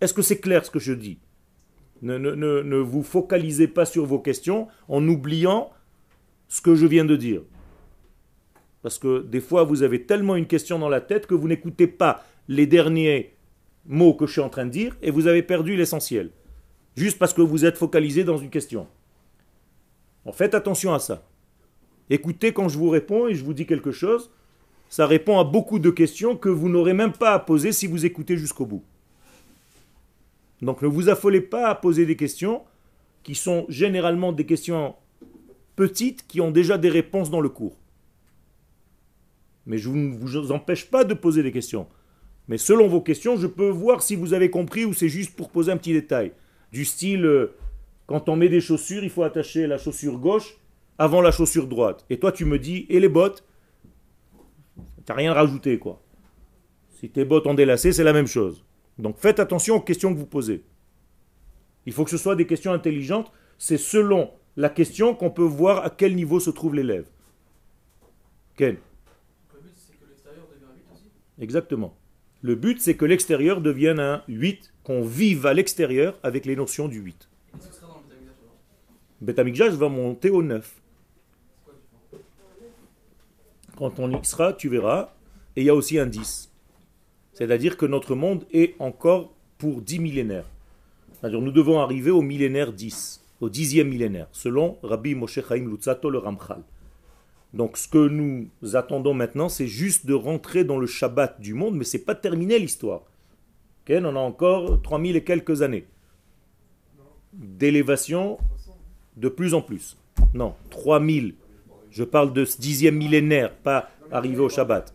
Est-ce 0.00 0.14
que 0.14 0.22
c'est 0.22 0.40
clair 0.40 0.64
ce 0.64 0.70
que 0.70 0.78
je 0.78 0.92
dis? 0.92 1.18
Ne, 2.00 2.16
ne, 2.16 2.34
ne 2.34 2.76
vous 2.76 3.02
focalisez 3.02 3.68
pas 3.68 3.84
sur 3.84 4.06
vos 4.06 4.20
questions 4.20 4.68
en 4.88 5.06
oubliant 5.06 5.70
ce 6.50 6.60
que 6.60 6.74
je 6.74 6.84
viens 6.84 7.06
de 7.06 7.16
dire. 7.16 7.40
Parce 8.82 8.98
que 8.98 9.22
des 9.22 9.40
fois, 9.40 9.64
vous 9.64 9.82
avez 9.82 10.04
tellement 10.04 10.36
une 10.36 10.46
question 10.46 10.78
dans 10.78 10.88
la 10.88 11.00
tête 11.00 11.26
que 11.26 11.34
vous 11.34 11.48
n'écoutez 11.48 11.86
pas 11.86 12.24
les 12.48 12.66
derniers 12.66 13.36
mots 13.86 14.14
que 14.14 14.26
je 14.26 14.32
suis 14.32 14.40
en 14.40 14.50
train 14.50 14.66
de 14.66 14.70
dire 14.70 14.96
et 15.00 15.10
vous 15.10 15.28
avez 15.28 15.42
perdu 15.42 15.76
l'essentiel. 15.76 16.30
Juste 16.96 17.18
parce 17.18 17.32
que 17.32 17.40
vous 17.40 17.64
êtes 17.64 17.78
focalisé 17.78 18.24
dans 18.24 18.36
une 18.36 18.50
question. 18.50 18.88
En 20.24 20.32
faites 20.32 20.54
attention 20.54 20.92
à 20.92 20.98
ça. 20.98 21.26
Écoutez 22.10 22.52
quand 22.52 22.68
je 22.68 22.78
vous 22.78 22.90
réponds 22.90 23.28
et 23.28 23.34
je 23.34 23.44
vous 23.44 23.54
dis 23.54 23.64
quelque 23.64 23.92
chose. 23.92 24.30
Ça 24.88 25.06
répond 25.06 25.38
à 25.38 25.44
beaucoup 25.44 25.78
de 25.78 25.90
questions 25.90 26.36
que 26.36 26.48
vous 26.48 26.68
n'aurez 26.68 26.94
même 26.94 27.12
pas 27.12 27.32
à 27.32 27.38
poser 27.38 27.70
si 27.70 27.86
vous 27.86 28.04
écoutez 28.04 28.36
jusqu'au 28.36 28.66
bout. 28.66 28.82
Donc 30.62 30.82
ne 30.82 30.88
vous 30.88 31.08
affolez 31.08 31.40
pas 31.40 31.68
à 31.68 31.76
poser 31.76 32.06
des 32.06 32.16
questions 32.16 32.62
qui 33.22 33.36
sont 33.36 33.66
généralement 33.68 34.32
des 34.32 34.46
questions 34.46 34.96
petites 35.80 36.26
qui 36.26 36.42
ont 36.42 36.50
déjà 36.50 36.76
des 36.76 36.90
réponses 36.90 37.30
dans 37.30 37.40
le 37.40 37.48
cours. 37.48 37.78
Mais 39.64 39.78
je 39.78 39.88
ne 39.88 40.14
vous 40.14 40.52
empêche 40.52 40.90
pas 40.90 41.04
de 41.04 41.14
poser 41.14 41.42
des 41.42 41.52
questions. 41.52 41.86
Mais 42.48 42.58
selon 42.58 42.86
vos 42.86 43.00
questions, 43.00 43.38
je 43.38 43.46
peux 43.46 43.70
voir 43.70 44.02
si 44.02 44.14
vous 44.14 44.34
avez 44.34 44.50
compris 44.50 44.84
ou 44.84 44.92
c'est 44.92 45.08
juste 45.08 45.34
pour 45.34 45.48
poser 45.48 45.72
un 45.72 45.78
petit 45.78 45.94
détail. 45.94 46.32
Du 46.70 46.84
style, 46.84 47.24
euh, 47.24 47.56
quand 48.06 48.28
on 48.28 48.36
met 48.36 48.50
des 48.50 48.60
chaussures, 48.60 49.02
il 49.02 49.08
faut 49.08 49.22
attacher 49.22 49.66
la 49.66 49.78
chaussure 49.78 50.18
gauche 50.18 50.58
avant 50.98 51.22
la 51.22 51.30
chaussure 51.30 51.66
droite. 51.66 52.04
Et 52.10 52.18
toi, 52.18 52.30
tu 52.30 52.44
me 52.44 52.58
dis, 52.58 52.84
et 52.90 53.00
les 53.00 53.08
bottes? 53.08 53.42
T'as 55.06 55.14
rien 55.14 55.32
rajouté, 55.32 55.78
quoi. 55.78 56.02
Si 56.90 57.08
tes 57.08 57.24
bottes 57.24 57.46
ont 57.46 57.54
délacé, 57.54 57.92
c'est 57.92 58.04
la 58.04 58.12
même 58.12 58.26
chose. 58.26 58.66
Donc 58.98 59.16
faites 59.16 59.40
attention 59.40 59.76
aux 59.76 59.80
questions 59.80 60.12
que 60.12 60.18
vous 60.18 60.26
posez. 60.26 60.62
Il 61.86 61.94
faut 61.94 62.04
que 62.04 62.10
ce 62.10 62.18
soit 62.18 62.36
des 62.36 62.46
questions 62.46 62.74
intelligentes. 62.74 63.32
C'est 63.56 63.78
selon 63.78 64.30
la 64.56 64.68
question 64.68 65.14
qu'on 65.14 65.30
peut 65.30 65.42
voir 65.42 65.84
à 65.84 65.90
quel 65.90 66.14
niveau 66.14 66.40
se 66.40 66.50
trouve 66.50 66.74
l'élève. 66.74 67.06
Ken 68.56 68.76
Le 68.76 69.60
but, 69.60 69.72
c'est 69.76 69.94
que 69.94 70.04
l'extérieur 70.06 70.46
devient 70.48 70.72
8 70.74 70.84
aussi? 70.92 71.10
Exactement. 71.38 71.96
Le 72.42 72.54
but, 72.54 72.80
c'est 72.80 72.96
que 72.96 73.04
l'extérieur 73.04 73.60
devienne 73.60 74.00
un 74.00 74.22
8, 74.28 74.72
qu'on 74.82 75.02
vive 75.02 75.46
à 75.46 75.54
l'extérieur 75.54 76.18
avec 76.22 76.46
les 76.46 76.56
notions 76.56 76.88
du 76.88 77.00
8. 77.00 77.28
Et 77.48 77.56
qu'est-ce 77.56 77.68
que 77.68 77.74
ce 77.74 77.80
sera 77.80 77.92
dans 77.92 78.00
le 78.00 78.02
Betamigdash 78.08 78.34
alors? 78.42 78.56
Betamikdash 79.20 79.72
va 79.72 79.88
monter 79.88 80.30
au 80.30 80.42
9. 80.42 80.62
C'est 80.62 81.64
quoi 81.64 81.74
le 82.12 82.18
différent 82.18 83.92
Quand 83.92 83.98
on 83.98 84.10
y 84.10 84.24
sera, 84.24 84.52
tu 84.52 84.68
verras. 84.68 85.14
Et 85.56 85.62
il 85.62 85.64
y 85.64 85.70
a 85.70 85.74
aussi 85.74 85.98
un 85.98 86.06
10. 86.06 86.50
C'est-à-dire 87.34 87.76
que 87.76 87.86
notre 87.86 88.14
monde 88.14 88.44
est 88.52 88.74
encore 88.78 89.32
pour 89.58 89.80
10 89.82 89.98
millénaires. 89.98 90.46
C'est-à-dire 91.12 91.40
nous 91.40 91.52
devons 91.52 91.80
arriver 91.80 92.10
au 92.10 92.22
millénaire 92.22 92.72
10, 92.72 93.19
au 93.40 93.48
dixième 93.48 93.88
millénaire, 93.88 94.28
selon 94.32 94.78
Rabbi 94.82 95.14
Moshe 95.14 95.40
Chaim 95.46 95.68
Lutzato 95.68 96.10
le 96.10 96.18
Ramchal. 96.18 96.62
Donc 97.52 97.76
ce 97.76 97.88
que 97.88 98.08
nous 98.08 98.48
attendons 98.74 99.14
maintenant, 99.14 99.48
c'est 99.48 99.66
juste 99.66 100.06
de 100.06 100.14
rentrer 100.14 100.64
dans 100.64 100.78
le 100.78 100.86
Shabbat 100.86 101.40
du 101.40 101.54
monde, 101.54 101.76
mais 101.76 101.84
c'est 101.84 102.04
pas 102.04 102.14
terminé 102.14 102.58
l'histoire. 102.58 103.02
Ok, 103.82 103.96
on 103.96 104.16
a 104.16 104.20
encore 104.20 104.80
3000 104.82 105.16
et 105.16 105.24
quelques 105.24 105.62
années 105.62 105.86
d'élévation 107.32 108.38
de 109.16 109.28
plus 109.28 109.54
en 109.54 109.62
plus. 109.62 109.96
Non, 110.34 110.54
3000. 110.70 111.34
Je 111.90 112.04
parle 112.04 112.32
de 112.32 112.44
ce 112.44 112.60
dixième 112.60 112.96
millénaire, 112.96 113.54
pas 113.54 113.90
arriver 114.12 114.40
au 114.40 114.48
Shabbat. 114.48 114.94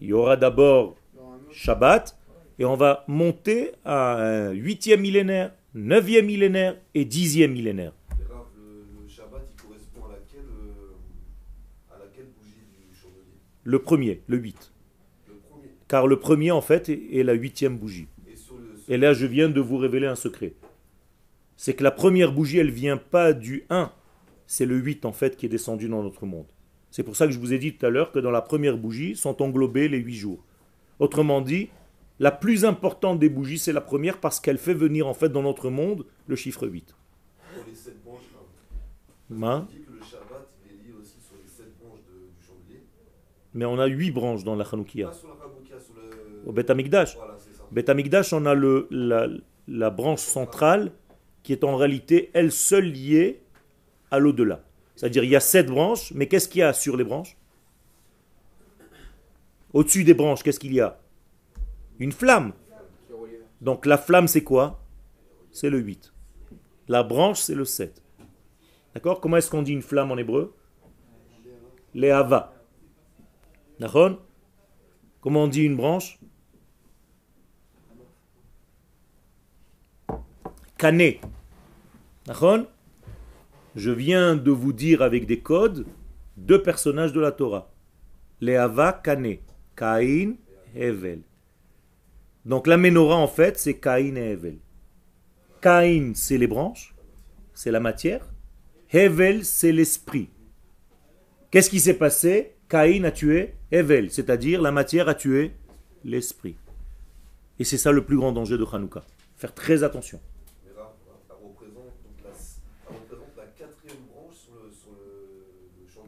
Il 0.00 0.08
y 0.08 0.12
aura 0.12 0.36
d'abord 0.36 0.96
Shabbat, 1.50 2.16
et 2.58 2.64
on 2.64 2.76
va 2.76 3.04
monter 3.06 3.72
à 3.84 4.16
un 4.16 4.50
huitième 4.52 5.00
millénaire, 5.00 5.52
neuvième 5.74 6.26
millénaire 6.26 6.76
et 6.94 7.04
dixième 7.04 7.52
millénaire. 7.52 7.92
Et 8.18 8.32
Rav, 8.32 8.46
le, 8.56 9.02
le 9.02 9.08
Shabbat, 9.08 9.42
il 9.50 9.62
correspond 9.62 10.04
à 10.06 10.12
laquelle, 10.12 10.48
euh, 10.48 11.94
à 11.94 11.98
laquelle 11.98 12.26
bougie 12.38 12.54
du 12.88 12.96
chandelier? 12.96 13.38
Le 13.64 13.78
premier, 13.80 14.22
le 14.26 14.36
8. 14.38 14.72
Le 15.28 15.34
premier. 15.34 15.68
Car 15.88 16.06
le 16.06 16.18
premier, 16.18 16.50
en 16.52 16.60
fait, 16.60 16.88
est 16.88 17.16
est 17.18 17.24
la 17.24 17.32
huitième 17.32 17.76
bougie. 17.76 18.06
Et 18.30 18.36
sur 18.36 18.56
le. 18.56 18.74
Et 18.88 18.96
là, 18.96 19.12
je 19.12 19.26
viens 19.26 19.48
de 19.48 19.60
vous 19.60 19.76
révéler 19.76 20.06
un 20.06 20.14
secret. 20.14 20.54
C'est 21.56 21.74
que 21.74 21.84
la 21.84 21.90
première 21.90 22.32
bougie, 22.32 22.58
elle 22.58 22.70
vient 22.70 22.96
pas 22.96 23.32
du 23.32 23.64
1, 23.70 23.90
c'est 24.46 24.66
le 24.66 24.76
8, 24.76 25.04
en 25.04 25.12
fait, 25.12 25.36
qui 25.36 25.46
est 25.46 25.48
descendu 25.48 25.88
dans 25.88 26.02
notre 26.02 26.26
monde. 26.26 26.46
C'est 26.90 27.02
pour 27.02 27.16
ça 27.16 27.26
que 27.26 27.32
je 27.32 27.38
vous 27.40 27.52
ai 27.52 27.58
dit 27.58 27.74
tout 27.74 27.86
à 27.86 27.90
l'heure 27.90 28.12
que 28.12 28.20
dans 28.20 28.30
la 28.30 28.42
première 28.42 28.78
bougie 28.78 29.16
sont 29.16 29.42
englobés 29.42 29.88
les 29.88 29.98
8 29.98 30.14
jours. 30.14 30.44
Autrement 31.00 31.40
dit, 31.40 31.70
la 32.24 32.30
plus 32.32 32.64
importante 32.64 33.18
des 33.18 33.28
bougies, 33.28 33.58
c'est 33.58 33.72
la 33.80 33.80
première 33.82 34.18
parce 34.18 34.40
qu'elle 34.40 34.56
fait 34.58 34.72
venir, 34.74 35.06
en 35.06 35.12
fait, 35.14 35.28
dans 35.28 35.42
notre 35.42 35.68
monde, 35.70 36.06
le 36.26 36.36
chiffre 36.36 36.66
8. 36.66 36.94
Pour 37.54 37.64
les 37.68 37.74
sept 37.74 38.02
branches, 38.02 38.22
Rav. 38.34 39.42
Hein? 39.44 39.66
On 39.68 39.72
dit 39.72 39.80
que 39.82 39.92
le 39.92 40.00
Shabbat, 40.02 40.48
il 40.64 40.70
est 40.72 40.82
lié 40.88 40.92
aussi 41.00 41.18
sur 41.26 41.36
les 41.42 41.48
sept 41.48 41.72
branches 41.80 42.00
de- 42.08 42.28
du 42.38 42.46
chandelier. 42.46 42.80
Mais 43.52 43.66
on 43.66 43.78
a 43.78 43.86
8 43.86 44.10
branches 44.10 44.42
dans 44.42 44.56
la 44.56 44.64
Hanoukia. 44.64 45.08
Pas 45.08 45.12
sur 45.12 45.28
la 45.28 45.34
Hanouka, 45.44 45.78
sur 45.84 45.94
le. 45.96 46.48
Au 46.48 46.52
Beth 46.52 46.70
Amikdash. 46.70 47.16
Voilà, 47.16 47.34
c'est 47.38 47.54
ça. 47.56 47.64
Beth 47.70 47.88
Amikdash, 47.90 48.32
on 48.32 48.46
a 48.46 48.54
le, 48.54 48.86
la, 48.90 49.28
la 49.68 49.90
branche 49.90 50.20
centrale 50.20 50.92
qui 51.42 51.52
est 51.52 51.62
en 51.62 51.76
réalité 51.76 52.30
elle 52.32 52.52
seule 52.52 52.86
liée 52.90 53.42
à 54.10 54.18
l'au-delà. 54.18 54.62
C'est-à-dire 54.96 55.24
il 55.24 55.30
y 55.30 55.36
a 55.36 55.40
sept 55.40 55.66
branches, 55.66 56.10
mais 56.14 56.26
qu'est-ce 56.26 56.48
qu'il 56.48 56.60
y 56.60 56.62
a 56.62 56.72
sur 56.72 56.96
les 56.96 57.04
branches? 57.04 57.36
Au-dessus 59.74 60.04
des 60.04 60.14
branches, 60.14 60.42
qu'est-ce 60.42 60.60
qu'il 60.60 60.72
y 60.72 60.80
a? 60.80 61.00
Une 61.98 62.12
flamme. 62.12 62.52
Donc 63.60 63.86
la 63.86 63.98
flamme, 63.98 64.28
c'est 64.28 64.44
quoi? 64.44 64.82
C'est 65.50 65.70
le 65.70 65.78
8. 65.78 66.12
La 66.88 67.02
branche, 67.02 67.40
c'est 67.40 67.54
le 67.54 67.64
7. 67.64 68.02
D'accord? 68.94 69.20
Comment 69.20 69.36
est-ce 69.36 69.50
qu'on 69.50 69.62
dit 69.62 69.72
une 69.72 69.82
flamme 69.82 70.10
en 70.10 70.16
hébreu? 70.16 70.54
Léhava. 71.94 72.54
D'accord? 73.78 74.22
Comment 75.20 75.44
on 75.44 75.48
dit 75.48 75.62
une 75.62 75.76
branche? 75.76 76.18
Kané. 80.76 81.20
D'accord? 82.26 82.64
Je 83.74 83.90
viens 83.90 84.36
de 84.36 84.50
vous 84.50 84.72
dire 84.72 85.02
avec 85.02 85.26
des 85.26 85.40
codes 85.40 85.86
deux 86.36 86.62
personnages 86.62 87.12
de 87.12 87.20
la 87.20 87.32
Torah. 87.32 87.72
Léhava, 88.40 88.92
Kané. 88.92 89.42
Caïn, 89.76 90.34
Hevel. 90.74 91.22
Donc 92.44 92.66
la 92.66 92.76
menorah 92.76 93.16
en 93.16 93.28
fait 93.28 93.58
c'est 93.58 93.74
Caïn 93.74 94.16
et 94.16 94.32
Evel. 94.32 94.58
Caïn 95.60 96.12
c'est 96.14 96.38
les 96.38 96.46
branches, 96.46 96.94
c'est 97.54 97.70
la 97.70 97.80
matière. 97.80 98.26
Hevel 98.90 99.44
c'est 99.44 99.72
l'esprit. 99.72 100.28
Qu'est-ce 101.50 101.70
qui 101.70 101.80
s'est 101.80 101.94
passé? 101.94 102.56
Caïn 102.68 103.04
a 103.04 103.10
tué 103.10 103.54
Evel, 103.70 104.10
c'est-à-dire 104.10 104.60
la 104.60 104.72
matière 104.72 105.08
a 105.08 105.14
tué 105.14 105.52
l'esprit. 106.04 106.56
Et 107.58 107.64
c'est 107.64 107.78
ça 107.78 107.92
le 107.92 108.04
plus 108.04 108.16
grand 108.16 108.32
danger 108.32 108.58
de 108.58 108.64
Hanouka. 108.64 109.04
Faire 109.36 109.54
très 109.54 109.82
attention. 109.82 110.20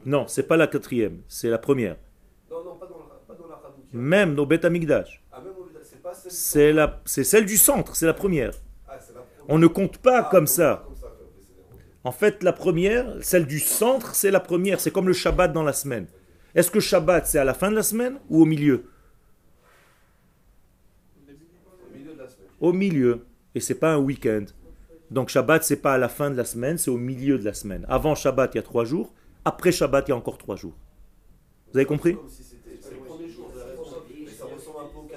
Non, 0.05 0.25
c'est 0.27 0.47
pas 0.47 0.55
la 0.55 0.67
quatrième, 0.67 1.21
c'est 1.27 1.49
la 1.49 1.57
première. 1.57 1.97
Non, 2.49 2.63
non, 2.63 2.75
pas 2.77 2.85
dans 2.85 2.99
la, 2.99 3.15
pas 3.27 3.33
dans 3.33 3.47
la 3.47 3.55
Hanouka. 3.55 3.89
Même 3.91 4.35
dans 4.35 4.45
Beth 4.45 4.63
Amikdash. 4.63 5.21
Ah, 5.33 5.41
c'est 6.13 6.73
la, 6.73 7.01
c'est 7.05 7.23
celle 7.23 7.45
du 7.45 7.57
centre, 7.57 7.95
c'est 7.95 8.05
la 8.05 8.13
première. 8.13 8.51
On 9.47 9.57
ne 9.57 9.67
compte 9.67 9.97
pas 9.97 10.23
comme 10.23 10.47
ça. 10.47 10.85
En 12.03 12.11
fait, 12.11 12.43
la 12.43 12.53
première, 12.53 13.17
celle 13.21 13.45
du 13.45 13.59
centre, 13.59 14.15
c'est 14.15 14.31
la 14.31 14.39
première. 14.39 14.79
C'est 14.79 14.91
comme 14.91 15.07
le 15.07 15.13
Shabbat 15.13 15.51
dans 15.51 15.63
la 15.63 15.73
semaine. 15.73 16.07
Est-ce 16.55 16.71
que 16.71 16.79
Shabbat, 16.79 17.27
c'est 17.27 17.39
à 17.39 17.43
la 17.43 17.53
fin 17.53 17.69
de 17.69 17.75
la 17.75 17.83
semaine 17.83 18.19
ou 18.29 18.41
au 18.41 18.45
milieu? 18.45 18.85
Au 22.59 22.73
milieu. 22.73 23.25
Et 23.53 23.59
c'est 23.59 23.75
pas 23.75 23.93
un 23.93 23.97
week-end. 23.97 24.45
Donc 25.11 25.29
Shabbat, 25.29 25.63
c'est 25.63 25.77
pas 25.77 25.93
à 25.93 25.97
la 25.97 26.09
fin 26.09 26.29
de 26.29 26.35
la 26.35 26.45
semaine, 26.45 26.77
c'est 26.77 26.91
au 26.91 26.97
milieu 26.97 27.37
de 27.37 27.45
la 27.45 27.53
semaine. 27.53 27.85
Avant 27.87 28.15
Shabbat, 28.15 28.53
il 28.55 28.57
y 28.57 28.59
a 28.59 28.63
trois 28.63 28.85
jours. 28.85 29.13
Après 29.45 29.71
Shabbat, 29.71 30.07
il 30.07 30.11
y 30.11 30.13
a 30.13 30.17
encore 30.17 30.37
trois 30.37 30.55
jours. 30.55 30.77
Vous 31.71 31.77
avez 31.77 31.85
compris 31.85 32.15
Comme 32.15 32.29
si 32.29 32.43
c'était 32.43 32.77
c'est 32.81 32.91
le 32.91 32.97
premier 32.97 33.29
jour, 33.29 33.49
vous 33.53 33.59
avez 33.59 33.71
raison. 33.71 33.83
Mais 34.09 34.31
ça 34.31 34.45
ressemble 34.45 34.77
un 34.79 34.87
peu 34.87 34.99
au 34.99 35.03
quatrième, 35.03 35.15
c'est 35.15 35.15
pour 35.15 35.16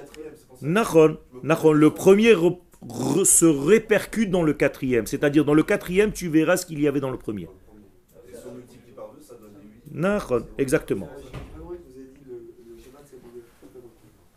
Le 0.61 1.87
premier 1.89 2.33
re- 2.33 2.59
re- 2.87 3.25
se 3.25 3.45
répercute 3.45 4.29
dans 4.31 4.43
le 4.43 4.53
quatrième. 4.53 5.05
C'est-à-dire, 5.07 5.45
dans 5.45 5.53
le 5.53 5.63
quatrième, 5.63 6.11
tu 6.11 6.27
verras 6.29 6.57
ce 6.57 6.65
qu'il 6.65 6.79
y 6.81 6.87
avait 6.87 6.99
dans 6.99 7.11
le 7.11 7.17
premier. 7.17 7.45
Dans 7.45 7.51
le 7.51 7.57
premier. 7.57 8.31
Et 8.31 8.35
si 8.35 8.41
on 8.49 8.53
multiplie 8.55 8.91
par 8.93 9.11
deux, 9.13 9.21
ça 9.21 9.35
donne 9.35 9.51
les 9.61 9.67
huit. 9.67 9.81
Nachon, 10.01 10.45
exactement. 10.57 11.09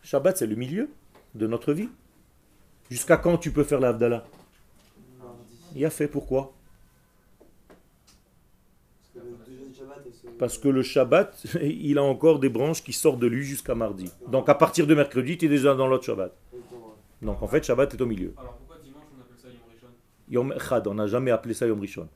Shabbat, 0.03 0.37
c'est 0.37 0.47
le 0.47 0.57
milieu 0.57 0.89
de 1.35 1.47
notre 1.47 1.73
vie. 1.73 1.89
Jusqu'à 2.91 3.17
quand 3.17 3.39
tu 3.39 3.51
peux 3.51 3.65
faire 3.65 3.81
la 3.81 3.89
Havdalah 3.89 4.25
mardi. 5.19 5.43
Il 5.75 5.85
a 5.85 5.91
fait, 5.91 6.07
pourquoi 6.07 6.53
Parce 9.01 9.25
que 9.25 9.31
le 9.31 9.37
deuxième 9.47 9.75
Shabbat, 9.75 10.03
elle 10.07 10.13
se- 10.13 10.24
Parce 10.39 10.59
que 10.59 10.69
le 10.69 10.83
Shabbat, 10.83 11.47
il 11.63 11.99
a 11.99 12.03
encore 12.03 12.39
des 12.39 12.49
branches 12.49 12.83
qui 12.83 12.93
sortent 12.93 13.21
de 13.21 13.27
lui 13.27 13.45
jusqu'à 13.45 13.75
mardi. 13.75 14.11
Donc 14.29 14.49
à 14.49 14.55
partir 14.55 14.87
de 14.87 14.95
mercredi, 14.95 15.39
tu 15.39 15.47
es 15.47 15.49
déjà 15.49 15.75
dans 15.75 15.87
l'autre 15.87 16.05
Shabbat. 16.05 16.33
Donc 17.23 17.43
en 17.43 17.49
fait, 17.49 17.65
Shabbat 17.65 17.95
est 17.95 18.01
au 18.01 18.07
milieu. 18.07 18.35
Alors 18.37 18.55
pourquoi 18.55 18.77
dimanche 18.83 19.05
on 19.17 19.21
appelle 19.21 19.39
ça 19.39 19.49
Yom 19.49 19.63
Rishon? 19.71 19.89
Yom 20.29 20.53
Echad, 20.53 20.87
on 20.89 20.95
n'a 20.95 21.07
jamais 21.07 21.31
appelé 21.31 21.55
ça 21.55 21.67
Yom 21.67 21.81
Rishon. 21.81 22.09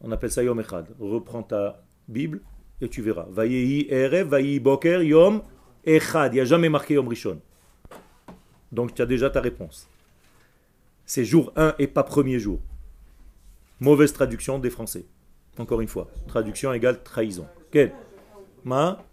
On 0.00 0.12
appelle 0.12 0.30
ça 0.30 0.42
Yom 0.42 0.58
Echad. 0.60 0.86
Reprends 0.98 1.42
ta 1.42 1.82
Bible 2.06 2.40
et 2.80 2.88
tu 2.88 3.02
verras. 3.02 3.26
Vayehi 3.30 3.86
Erev, 3.90 4.28
Vayehi 4.28 4.60
Boker, 4.60 5.02
Yom 5.02 5.42
Echad. 5.84 6.32
Il 6.32 6.36
n'y 6.36 6.40
a 6.40 6.44
jamais 6.44 6.68
marqué 6.68 6.94
Yom 6.94 7.08
Rishon. 7.08 7.40
Donc 8.70 8.94
tu 8.94 9.02
as 9.02 9.06
déjà 9.06 9.30
ta 9.30 9.40
réponse. 9.40 9.88
C'est 11.04 11.24
jour 11.24 11.52
1 11.56 11.74
et 11.78 11.86
pas 11.86 12.02
premier 12.02 12.38
jour. 12.38 12.60
Mauvaise 13.80 14.12
traduction 14.12 14.58
des 14.58 14.70
Français. 14.70 15.06
Encore 15.58 15.80
une 15.80 15.88
fois. 15.88 16.08
Traduction 16.26 16.72
égale 16.72 17.02
trahison. 17.02 17.46
Quel 17.70 17.92
Ma 18.64 19.04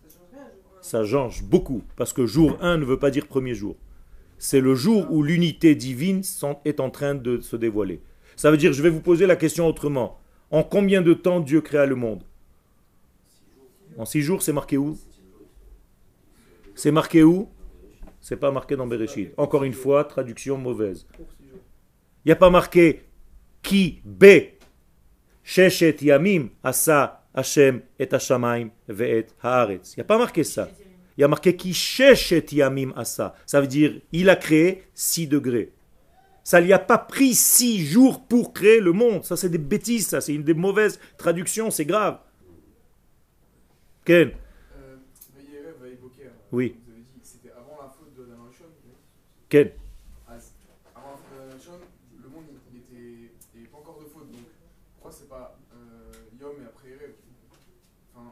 Ça 0.82 1.04
change 1.04 1.44
beaucoup. 1.44 1.84
Parce 1.96 2.14
que 2.14 2.26
jour 2.26 2.58
1 2.62 2.78
ne 2.78 2.86
veut 2.86 3.00
pas 3.00 3.12
dire 3.12 3.28
premier 3.28 3.56
jour. 3.56 3.76
C'est 4.38 4.62
le 4.62 4.76
jour 4.76 5.08
où 5.12 5.24
l'unité 5.24 5.76
divine 5.76 6.22
est 6.66 6.80
en 6.80 6.90
train 6.90 7.16
de 7.16 7.40
se 7.40 7.56
dévoiler. 7.56 8.02
Ça 8.36 8.52
veut 8.52 8.58
dire, 8.58 8.74
je 8.74 8.84
vais 8.84 8.90
vous 8.90 9.02
poser 9.02 9.26
la 9.26 9.36
question 9.36 9.68
autrement. 9.68 10.20
En 10.52 10.64
combien 10.64 11.02
de 11.02 11.14
temps 11.14 11.40
Dieu 11.40 11.62
créa 11.62 11.86
le 11.86 11.96
monde? 11.96 12.24
En 13.98 14.06
six 14.06 14.22
jours, 14.22 14.42
c'est 14.42 14.54
marqué 14.54 14.78
où? 14.78 14.98
C'est 16.76 16.92
marqué 16.92 17.24
où? 17.24 17.50
C'est 18.20 18.36
pas 18.36 18.52
marqué 18.52 18.76
dans 18.76 18.88
Bereshit. 18.88 19.32
Encore 19.38 19.64
une 19.64 19.74
fois, 19.74 20.04
traduction 20.04 20.58
mauvaise. 20.58 21.08
Il 21.20 22.28
n'y 22.28 22.32
a 22.32 22.36
pas 22.36 22.50
marqué 22.50 23.06
qui 23.62 24.02
B 24.04 24.26
Sheshet 25.46 25.98
Yamim 26.02 26.50
Asa 26.64 27.24
Hashem 27.34 27.82
et 28.00 28.10
ve'et 28.90 29.28
Haaretz. 29.44 29.94
Il 29.94 30.00
n'y 30.00 30.02
a 30.02 30.06
pas 30.06 30.18
marqué 30.18 30.44
ça. 30.44 30.68
Il 31.18 31.22
y 31.22 31.24
a 31.24 31.28
marqué 31.28 31.56
qui 31.56 31.72
Asa. 32.96 33.36
Ça 33.46 33.62
veut 33.62 33.68
dire 33.68 34.02
il 34.12 34.30
a 34.30 34.36
créé 34.36 34.84
6 34.96 35.28
degrés. 35.28 35.72
Ça 36.44 36.60
lui 36.60 36.74
a 36.74 36.80
pas 36.80 36.98
pris 36.98 37.36
6 37.36 37.86
jours 37.86 38.26
pour 38.26 38.54
créer 38.54 38.80
le 38.80 38.92
monde. 38.92 39.24
Ça 39.24 39.38
c'est 39.38 39.50
des 39.50 39.60
bêtises, 39.60 40.08
ça 40.08 40.20
c'est 40.20 40.34
une 40.34 40.44
des 40.44 40.54
mauvaises 40.56 41.00
traductions, 41.18 41.70
c'est 41.70 41.86
grave. 41.86 42.18
Ken 44.04 44.30
Euh, 44.30 44.32
euh, 44.82 44.96
Oui. 46.52 46.76
Vous 46.86 46.92
avez 46.92 47.02
dit 47.02 47.20
que 47.20 47.26
c'était 47.28 47.52
avant 47.52 47.78
la 47.82 47.90
faute 47.90 48.14
de 48.18 48.24
la 48.24 48.36
Rishon. 48.50 48.66
Ken 49.50 49.70
Ah, 50.28 50.34
c'est- 50.40 50.54
Avant 50.96 51.12
la 51.12 51.18
faute 51.18 51.34
de 51.34 51.50
la 51.50 51.56
Rishon, 51.56 51.80
le 52.24 52.30
monde 52.30 52.46
il 52.72 52.80
était, 52.80 52.94
il 52.96 53.60
n'y 53.62 53.66
avait 53.66 53.70
pas 53.72 53.78
encore 53.78 54.00
de 54.00 54.06
faute. 54.06 54.32
Donc 54.32 54.42
pourquoi 55.02 55.05
c'est 55.18 55.30
pas 55.30 55.58
euh, 55.74 56.12
Yom 56.42 56.52
et 56.62 56.66
après 56.66 56.90
Erev 56.90 57.12
Enfin, 58.16 58.32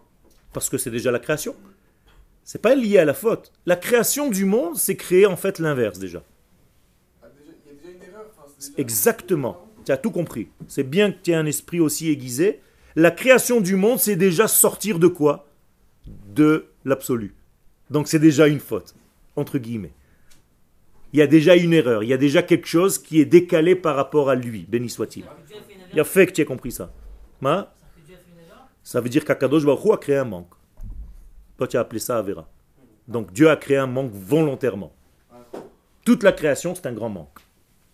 Parce 0.53 0.69
que 0.69 0.77
c'est 0.77 0.91
déjà 0.91 1.11
la 1.11 1.19
création. 1.19 1.55
C'est 2.43 2.61
pas 2.61 2.75
lié 2.75 2.97
à 2.97 3.05
la 3.05 3.13
faute. 3.13 3.51
La 3.65 3.75
création 3.75 4.29
du 4.29 4.45
monde, 4.45 4.75
c'est 4.75 4.95
créer 4.97 5.25
en 5.25 5.35
fait 5.37 5.59
l'inverse 5.59 5.97
déjà. 5.99 6.23
ah, 7.21 7.27
déjà- 7.37 7.51
y 7.65 7.69
a 7.69 7.73
déjà 7.73 7.89
une 7.97 8.03
erreur. 8.03 8.25
déjà- 8.59 8.73
Exactement. 8.77 9.65
Tu 9.85 9.91
as 9.91 9.97
tout 9.97 10.11
compris. 10.11 10.47
C'est 10.67 10.83
bien 10.83 11.11
que 11.11 11.17
tu 11.21 11.31
aies 11.31 11.35
un 11.35 11.45
esprit 11.45 11.79
aussi 11.79 12.09
aiguisé. 12.09 12.61
La 12.95 13.11
création 13.11 13.59
du 13.61 13.75
monde, 13.75 13.99
c'est 13.99 14.15
déjà 14.15 14.47
sortir 14.47 14.99
de 14.99 15.07
quoi? 15.07 15.47
De 16.05 16.67
l'absolu. 16.85 17.33
Donc 17.89 18.07
c'est 18.07 18.19
déjà 18.19 18.47
une 18.47 18.59
faute, 18.59 18.93
entre 19.35 19.57
guillemets. 19.57 19.91
Il 21.13 21.19
y 21.19 21.21
a 21.21 21.27
déjà 21.27 21.55
une 21.55 21.73
erreur, 21.73 22.03
il 22.03 22.09
y 22.09 22.13
a 22.13 22.17
déjà 22.17 22.41
quelque 22.41 22.65
chose 22.67 22.97
qui 22.97 23.19
est 23.21 23.25
décalé 23.25 23.75
par 23.75 23.95
rapport 23.95 24.29
à 24.29 24.35
lui, 24.35 24.65
béni 24.67 24.89
soit-il. 24.89 25.23
Il 25.93 25.97
y 25.97 25.99
a 25.99 26.03
fait 26.03 26.25
que 26.27 26.31
tu 26.31 26.41
aies 26.41 26.45
compris 26.45 26.71
ça. 26.71 26.91
Ça 28.83 28.99
veut 28.99 29.09
dire 29.09 29.23
qu'Akadosh 29.23 29.65
Baruch 29.65 29.85
Hu 29.85 29.91
a 29.93 29.97
créé 29.97 30.17
un 30.17 30.25
manque. 30.25 30.53
Toi, 31.57 31.67
tu 31.67 31.77
as 31.77 31.81
appelé 31.81 31.99
ça 31.99 32.17
Avera. 32.17 32.49
Donc 33.07 33.31
Dieu 33.31 33.49
a 33.49 33.55
créé 33.55 33.77
un 33.77 33.87
manque 33.87 34.11
volontairement. 34.11 34.93
Toute 36.05 36.23
la 36.23 36.31
création, 36.33 36.75
c'est 36.75 36.85
un 36.87 36.93
grand 36.93 37.09
manque. 37.09 37.39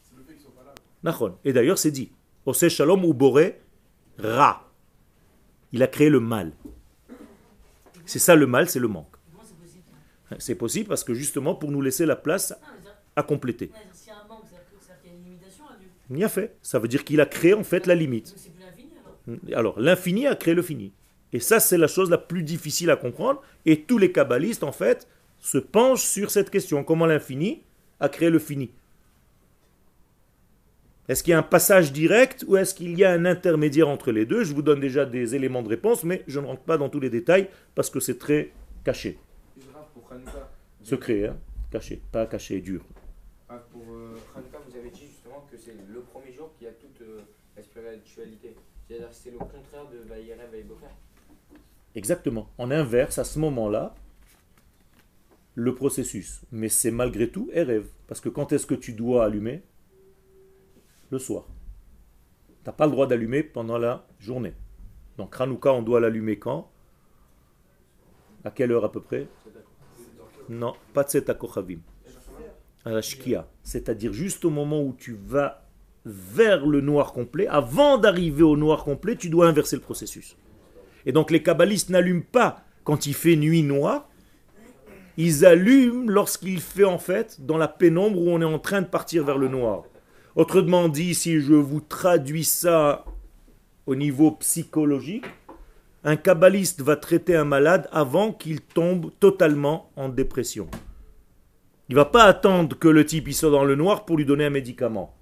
C'est 0.01 0.15
le 0.17 0.23
fait 0.23 0.33
qu'ils 0.33 0.41
soient 0.41 0.53
pas 0.55 0.63
là. 0.63 0.73
Nachon. 1.03 1.37
Et 1.45 1.53
d'ailleurs, 1.53 1.77
c'est 1.77 1.91
dit. 1.91 2.11
Ose 2.45 2.67
Shalom 2.69 3.05
ou 3.05 3.13
Boré 3.13 3.61
Ra. 4.17 4.65
Il 5.71 5.83
a 5.83 5.87
créé 5.87 6.09
le 6.09 6.19
mal. 6.19 6.53
C'est 8.05 8.17
ça 8.19 8.33
le 8.35 8.47
mal, 8.47 8.67
c'est 8.69 8.79
le 8.79 8.87
manque. 8.87 9.15
C'est 10.39 10.55
possible? 10.55 10.87
Parce 10.89 11.03
que 11.03 11.13
justement 11.13 11.53
pour 11.55 11.71
nous 11.71 11.81
laisser 11.81 12.05
la 12.05 12.15
place 12.15 12.47
ça- 12.49 12.59
à 13.15 13.23
compléter. 13.23 13.71
Il 16.09 16.23
a 16.23 16.29
fait. 16.29 16.55
Ça 16.61 16.79
veut 16.79 16.87
dire 16.87 17.03
qu'il 17.03 17.21
a 17.21 17.25
créé 17.25 17.53
en 17.53 17.63
fait 17.63 17.85
la 17.85 17.95
limite. 17.95 18.35
Alors. 19.53 19.79
L'infini 19.79 20.27
a 20.27 20.35
créé 20.35 20.53
le 20.53 20.61
fini. 20.61 20.91
Et 21.31 21.39
ça 21.39 21.59
c'est 21.59 21.77
la 21.77 21.87
chose 21.87 22.09
la 22.09 22.17
plus 22.17 22.43
difficile 22.43 22.89
à 22.89 22.95
comprendre. 22.95 23.41
Et 23.65 23.81
tous 23.83 23.97
les 23.97 24.11
kabbalistes 24.11 24.63
en 24.63 24.71
fait 24.71 25.07
se 25.39 25.57
penchent 25.57 26.05
sur 26.05 26.31
cette 26.31 26.49
question. 26.49 26.83
Comment 26.83 27.05
l'infini 27.05 27.61
a 27.99 28.09
créé 28.09 28.29
le 28.29 28.39
fini? 28.39 28.71
Est-ce 31.07 31.23
qu'il 31.23 31.31
y 31.31 31.33
a 31.33 31.39
un 31.39 31.43
passage 31.43 31.91
direct 31.91 32.45
ou 32.47 32.55
est-ce 32.55 32.75
qu'il 32.75 32.95
y 32.95 33.03
a 33.03 33.11
un 33.11 33.25
intermédiaire 33.25 33.87
entre 33.87 34.11
les 34.11 34.27
deux? 34.27 34.43
Je 34.43 34.53
vous 34.53 34.61
donne 34.61 34.79
déjà 34.79 35.07
des 35.07 35.33
éléments 35.33 35.63
de 35.63 35.69
réponse, 35.69 36.03
mais 36.03 36.23
je 36.27 36.39
ne 36.39 36.45
rentre 36.45 36.61
pas 36.61 36.77
dans 36.77 36.87
tous 36.87 36.99
les 36.99 37.09
détails 37.09 37.49
parce 37.73 37.89
que 37.89 37.99
c'est 37.99 38.19
très 38.19 38.51
caché. 38.83 39.17
Secret, 40.83 41.25
hein 41.25 41.37
caché, 41.71 42.01
pas 42.11 42.25
caché, 42.27 42.61
dur. 42.61 42.83
Ah, 43.49 43.63
pour 43.71 43.81
euh, 43.91 44.17
Hanouka, 44.35 44.59
vous 44.67 44.77
avez 44.77 44.91
dit 44.91 45.07
justement 45.07 45.45
que 45.51 45.57
c'est 45.57 45.75
le 45.91 46.01
premier 46.01 46.31
jour 46.31 46.51
qui 46.57 46.67
a 46.67 46.71
toute 46.71 47.01
euh, 47.01 47.21
la 47.57 47.63
spiritualité. 47.63 48.55
C'est 49.11 49.31
le 49.31 49.37
contraire 49.37 49.87
de 49.91 50.63
Boker. 50.63 50.89
Exactement. 51.93 52.49
On 52.57 52.71
inverse 52.71 53.19
à 53.19 53.23
ce 53.23 53.37
moment-là 53.37 53.93
le 55.53 55.75
processus. 55.75 56.41
Mais 56.51 56.69
c'est 56.69 56.89
malgré 56.89 57.29
tout 57.29 57.51
rêve. 57.53 57.87
Parce 58.07 58.19
que 58.19 58.29
quand 58.29 58.51
est-ce 58.51 58.65
que 58.65 58.73
tu 58.73 58.93
dois 58.93 59.25
allumer? 59.25 59.61
Le 61.11 61.19
soir. 61.19 61.45
Tu 62.47 62.55
n'as 62.65 62.73
pas 62.73 62.85
le 62.85 62.91
droit 62.91 63.05
d'allumer 63.05 63.43
pendant 63.43 63.77
la 63.77 64.07
journée. 64.19 64.53
Donc 65.17 65.39
Hanouka, 65.39 65.71
on 65.71 65.83
doit 65.83 65.99
l'allumer 65.99 66.39
quand? 66.39 66.71
À 68.43 68.51
quelle 68.51 68.71
heure 68.71 68.85
à 68.85 68.91
peu 68.91 69.01
près? 69.01 69.27
Non, 70.47 70.73
pas 70.93 71.03
de 71.03 71.09
cet 71.09 71.29
akochavim. 71.29 71.79
À 72.85 72.91
la 72.91 73.01
shkia. 73.01 73.47
C'est-à-dire 73.61 74.13
juste 74.13 74.45
au 74.45 74.49
moment 74.49 74.81
où 74.81 74.93
tu 74.93 75.13
vas 75.13 75.68
vers 76.09 76.65
le 76.65 76.81
noir 76.81 77.13
complet, 77.13 77.47
avant 77.47 77.97
d'arriver 77.97 78.43
au 78.43 78.57
noir 78.57 78.83
complet, 78.83 79.15
tu 79.15 79.29
dois 79.29 79.47
inverser 79.47 79.75
le 79.75 79.81
processus. 79.81 80.35
Et 81.05 81.11
donc 81.11 81.31
les 81.31 81.43
kabbalistes 81.43 81.89
n'allument 81.89 82.25
pas 82.31 82.63
quand 82.83 83.05
il 83.05 83.13
fait 83.13 83.35
nuit 83.35 83.63
noire, 83.63 84.09
ils 85.17 85.45
allument 85.45 86.09
lorsqu'il 86.09 86.59
fait 86.59 86.85
en 86.85 86.97
fait 86.97 87.45
dans 87.45 87.57
la 87.57 87.67
pénombre 87.67 88.19
où 88.19 88.29
on 88.29 88.41
est 88.41 88.45
en 88.45 88.59
train 88.59 88.81
de 88.81 88.87
partir 88.87 89.23
vers 89.23 89.37
le 89.37 89.47
noir. 89.47 89.83
Autrement 90.35 90.87
dit, 90.87 91.13
si 91.13 91.39
je 91.39 91.53
vous 91.53 91.81
traduis 91.81 92.45
ça 92.45 93.03
au 93.85 93.95
niveau 93.95 94.31
psychologique, 94.31 95.25
un 96.03 96.15
kabbaliste 96.15 96.81
va 96.81 96.95
traiter 96.95 97.35
un 97.35 97.43
malade 97.43 97.89
avant 97.91 98.31
qu'il 98.31 98.61
tombe 98.61 99.11
totalement 99.19 99.91
en 99.95 100.07
dépression. 100.07 100.67
Il 101.89 101.95
va 101.95 102.05
pas 102.05 102.23
attendre 102.23 102.77
que 102.77 102.87
le 102.87 103.05
type 103.05 103.31
soit 103.33 103.49
dans 103.49 103.65
le 103.65 103.75
noir 103.75 104.05
pour 104.05 104.15
lui 104.15 104.25
donner 104.25 104.45
un 104.45 104.51
médicament. 104.51 105.15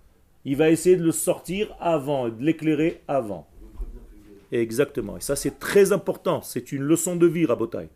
Il 0.46 0.56
va 0.56 0.70
essayer 0.70 0.96
de 0.96 1.04
le 1.04 1.12
sortir 1.12 1.76
avant, 1.80 2.30
de 2.30 2.42
l'éclairer 2.44 3.02
avant. 3.08 3.48
Exactement. 4.52 5.18
Et 5.18 5.22
ça 5.22 5.36
c'est 5.36 5.60
très 5.60 5.92
important. 5.92 6.42
C'est 6.42 6.72
une 6.72 6.84
leçon 6.84 7.16
de 7.16 7.28
vie, 7.28 7.46
Rabotai. 7.46 7.90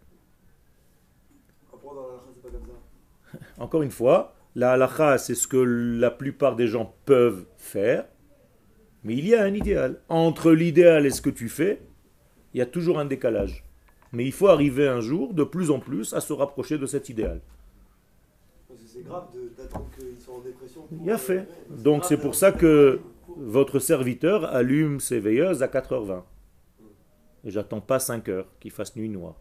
Encore 3.57 3.81
une 3.81 3.91
fois, 3.91 4.35
la 4.55 4.73
halakha, 4.73 5.17
c'est 5.17 5.35
ce 5.35 5.47
que 5.47 5.57
la 5.57 6.11
plupart 6.11 6.55
des 6.55 6.67
gens 6.67 6.93
peuvent 7.05 7.45
faire, 7.57 8.05
mais 9.03 9.15
il 9.15 9.27
y 9.27 9.35
a 9.35 9.43
un 9.43 9.53
idéal. 9.53 10.01
Entre 10.09 10.51
l'idéal 10.51 11.05
et 11.05 11.11
ce 11.11 11.21
que 11.21 11.29
tu 11.29 11.47
fais, 11.47 11.81
il 12.53 12.57
y 12.59 12.61
a 12.61 12.65
toujours 12.65 12.99
un 12.99 13.05
décalage. 13.05 13.63
Mais 14.11 14.25
il 14.25 14.33
faut 14.33 14.47
arriver 14.47 14.87
un 14.89 14.99
jour, 14.99 15.33
de 15.33 15.45
plus 15.45 15.71
en 15.71 15.79
plus, 15.79 16.13
à 16.13 16.19
se 16.19 16.33
rapprocher 16.33 16.77
de 16.77 16.85
cet 16.85 17.07
idéal. 17.07 17.39
C'est 18.85 19.03
grave 19.05 19.27
d'attendre 19.57 19.87
soient 20.19 20.35
en 20.35 20.39
dépression. 20.41 20.80
pour- 20.80 20.80
Il 20.91 21.09
a 21.09 21.17
fait. 21.17 21.47
Donc 21.69 22.05
c'est 22.05 22.17
pour 22.17 22.35
ça 22.35 22.51
que 22.51 22.99
votre 23.37 23.79
serviteur 23.79 24.45
allume 24.45 24.99
ses 24.99 25.19
veilleuses 25.19 25.63
à 25.63 25.67
4h20. 25.67 26.23
Et 27.43 27.51
j'attends 27.51 27.81
pas 27.81 27.99
5 27.99 28.27
heures 28.29 28.47
qu'il 28.59 28.71
fasse 28.71 28.95
nuit 28.95 29.09
noire. 29.09 29.35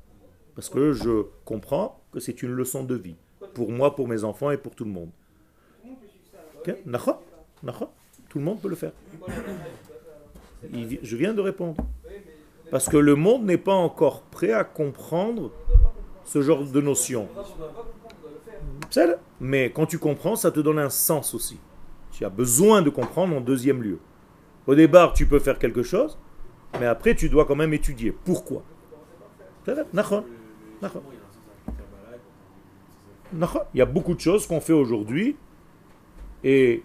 Parce 0.55 0.69
que 0.69 0.93
je 0.93 1.27
comprends 1.45 2.01
que 2.13 2.21
c'est 2.21 2.43
une 2.43 2.53
leçon 2.53 2.85
de 2.85 2.95
vie. 2.95 3.17
Pour 3.55 3.71
moi, 3.73 3.95
pour 3.95 4.09
mes 4.09 4.25
enfants 4.25 4.51
et 4.51 4.57
pour 4.57 4.75
tout 4.75 4.85
le 4.85 4.91
monde. 4.91 5.11
Ok 6.59 6.75
D'accord 6.87 7.23
D'accord 7.63 7.93
Tout 8.29 8.39
le 8.39 8.45
monde 8.45 8.61
peut 8.61 8.69
le 8.69 8.77
faire. 8.77 8.93
Je 10.73 11.17
viens 11.17 11.35
de 11.35 11.41
répondre. 11.41 11.77
Parce 12.71 12.89
que 12.89 12.97
le 12.97 13.17
monde 13.17 13.45
n'est 13.45 13.59
pas 13.59 13.75
encore 13.75 14.23
prêt 14.23 14.53
à 14.53 14.65
comprendre 14.65 15.51
ce 16.25 16.41
genre 16.43 16.65
de 16.65 16.81
notion. 16.81 17.29
Mais 19.41 19.71
quand 19.71 19.87
tu 19.87 19.99
comprends, 19.99 20.37
ça 20.37 20.51
te 20.51 20.61
donne 20.61 20.79
un 20.79 20.91
sens 20.91 21.35
aussi. 21.35 21.59
Tu 22.13 22.25
as 22.25 22.31
besoin 22.31 22.83
de 22.83 22.91
comprendre 22.91 23.37
en 23.37 23.41
deuxième 23.41 23.83
lieu. 23.83 23.99
Au 24.67 24.75
départ, 24.75 25.13
tu 25.13 25.27
peux 25.27 25.39
faire 25.39 25.59
quelque 25.59 25.83
chose, 25.83 26.19
mais 26.79 26.87
après, 26.87 27.15
tu 27.15 27.29
dois 27.29 27.45
quand 27.45 27.57
même 27.57 27.73
étudier. 27.73 28.13
Pourquoi? 28.25 28.63
Il 33.75 33.79
y 33.79 33.81
a 33.81 33.87
beaucoup 33.87 34.15
de 34.15 34.21
choses 34.21 34.47
qu'on 34.47 34.61
fait 34.61 34.73
aujourd'hui 34.73 35.37
et 36.43 36.83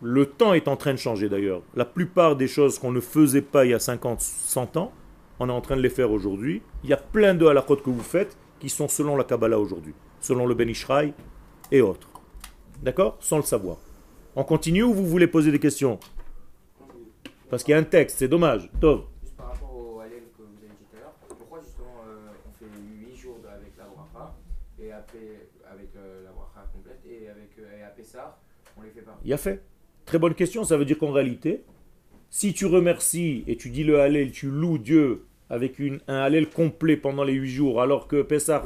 le 0.00 0.26
temps 0.26 0.52
est 0.54 0.68
en 0.68 0.76
train 0.76 0.92
de 0.92 0.98
changer 0.98 1.28
d'ailleurs. 1.28 1.62
La 1.74 1.84
plupart 1.84 2.36
des 2.36 2.48
choses 2.48 2.78
qu'on 2.78 2.92
ne 2.92 3.00
faisait 3.00 3.42
pas 3.42 3.64
il 3.64 3.70
y 3.70 3.74
a 3.74 3.78
50, 3.78 4.20
100 4.20 4.76
ans, 4.76 4.92
on 5.38 5.48
est 5.48 5.52
en 5.52 5.60
train 5.60 5.76
de 5.76 5.80
les 5.80 5.90
faire 5.90 6.10
aujourd'hui. 6.10 6.62
Il 6.84 6.90
y 6.90 6.92
a 6.92 6.96
plein 6.96 7.34
de 7.34 7.46
halachot 7.46 7.76
que 7.76 7.90
vous 7.90 8.02
faites 8.02 8.36
qui 8.60 8.68
sont 8.68 8.88
selon 8.88 9.16
la 9.16 9.24
Kabbalah 9.24 9.58
aujourd'hui, 9.58 9.94
selon 10.20 10.46
le 10.46 10.54
Ben 10.54 10.68
Ishraï 10.68 11.14
et 11.72 11.80
autres. 11.80 12.08
D'accord? 12.82 13.16
Sans 13.20 13.36
le 13.38 13.42
savoir. 13.42 13.78
On 14.36 14.44
continue 14.44 14.82
ou 14.84 14.92
vous 14.94 15.06
voulez 15.06 15.26
poser 15.26 15.50
des 15.50 15.58
questions? 15.58 15.98
Parce 17.50 17.64
qu'il 17.64 17.72
y 17.72 17.74
a 17.74 17.78
un 17.78 17.82
texte, 17.84 18.18
c'est 18.18 18.28
dommage. 18.28 18.70
Tov. 18.80 19.02
Juste 19.22 19.36
par 19.36 19.48
rapport 19.52 19.74
au 19.76 20.00
Hallel 20.00 20.22
que 20.36 20.42
vous 20.42 20.56
avez 20.58 20.68
dit 20.68 20.84
tout 20.90 20.96
à 20.96 21.00
l'heure, 21.00 21.12
pourquoi 21.28 21.60
justement 21.60 22.04
euh, 22.08 22.28
on 22.48 22.52
fait 22.58 23.10
8 23.10 23.16
jours 23.16 23.38
de- 23.42 23.48
avec 23.48 23.72
la 23.76 23.84
bracha 23.84 24.34
et 24.80 24.90
après 24.92 25.48
avec 25.70 25.88
euh, 25.96 26.24
la 26.24 26.30
bracha 26.30 26.66
complète 26.72 27.00
et 27.06 27.28
avec 27.28 27.50
euh, 27.58 27.78
et 27.78 27.82
à 27.82 27.88
Pessah 27.88 28.38
on 28.78 28.82
les 28.82 28.90
fait 28.90 29.02
pas? 29.02 29.18
Il 29.24 29.30
y 29.30 29.34
a 29.34 29.36
fait. 29.36 29.60
Très 30.06 30.18
bonne 30.18 30.34
question. 30.34 30.64
Ça 30.64 30.76
veut 30.78 30.84
dire 30.86 30.96
qu'en 30.98 31.12
réalité, 31.12 31.62
si 32.30 32.54
tu 32.54 32.64
remercies 32.66 33.44
et 33.46 33.56
tu 33.56 33.68
dis 33.68 33.84
le 33.84 34.00
Hallel, 34.00 34.32
tu 34.32 34.46
loues 34.50 34.78
Dieu 34.78 35.26
avec 35.50 35.78
une, 35.78 36.00
un 36.08 36.16
Hallel 36.20 36.48
complet 36.48 36.96
pendant 36.96 37.22
les 37.24 37.34
huit 37.34 37.50
jours, 37.50 37.82
alors 37.82 38.08
que 38.08 38.22
Pessah, 38.22 38.64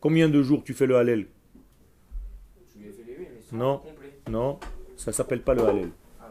combien 0.00 0.30
de 0.30 0.42
jours 0.42 0.64
tu 0.64 0.72
fais 0.72 0.86
le 0.86 0.96
Hallel 0.96 1.26
Je 2.74 2.78
lui 2.80 2.88
ai 2.88 2.92
fait 2.92 3.02
les 3.06 3.12
8 3.12 3.18
mais 3.34 3.37
sans 3.37 3.37
Non. 3.52 3.82
Non, 4.28 4.58
ça 4.96 5.12
s'appelle 5.12 5.42
pas 5.42 5.54
le 5.54 5.64
Hallel. 5.64 5.90
Ah. 6.20 6.26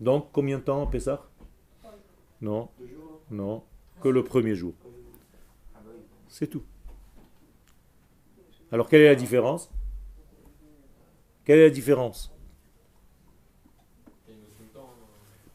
Donc, 0.00 0.28
combien 0.32 0.58
de 0.58 0.62
temps 0.62 0.86
Pessah? 0.86 1.28
Non, 2.40 2.68
Deux 2.78 2.86
jours, 2.86 3.20
non, 3.30 3.64
que 4.00 4.08
le 4.08 4.22
premier 4.22 4.54
jour. 4.54 4.74
Ah 5.74 5.80
bah. 5.84 5.90
C'est 6.28 6.46
tout. 6.46 6.62
Alors, 8.70 8.88
quelle 8.88 9.00
est 9.00 9.08
la 9.08 9.16
différence? 9.16 9.72
Quelle 11.44 11.58
est 11.58 11.64
la 11.64 11.70
différence? 11.70 12.32
Hein. 14.28 14.32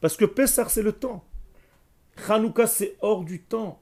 Parce 0.00 0.16
que 0.18 0.26
Pessah, 0.26 0.68
c'est 0.68 0.82
le 0.82 0.92
temps. 0.92 1.24
Hanouka, 2.28 2.66
c'est 2.66 2.96
hors 3.00 3.24
du 3.24 3.40
temps. 3.40 3.80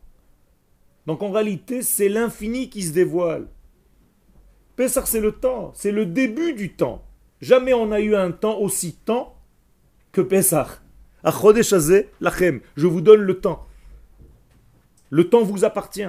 Donc 1.06 1.22
en 1.22 1.32
réalité, 1.32 1.82
c'est 1.82 2.08
l'infini 2.08 2.70
qui 2.70 2.82
se 2.82 2.92
dévoile. 2.92 3.48
Pessah, 4.76 5.04
c'est 5.06 5.20
le 5.20 5.32
temps. 5.32 5.72
C'est 5.74 5.92
le 5.92 6.06
début 6.06 6.54
du 6.54 6.72
temps. 6.72 7.04
Jamais 7.40 7.74
on 7.74 7.92
a 7.92 8.00
eu 8.00 8.14
un 8.14 8.30
temps 8.32 8.58
aussi 8.58 8.94
temps 8.94 9.36
que 10.12 10.20
Pessah. 10.20 10.68
Lachem. 12.20 12.60
Je 12.76 12.86
vous 12.86 13.00
donne 13.00 13.20
le 13.20 13.40
temps. 13.40 13.66
Le 15.10 15.28
temps 15.28 15.42
vous 15.42 15.64
appartient. 15.64 16.08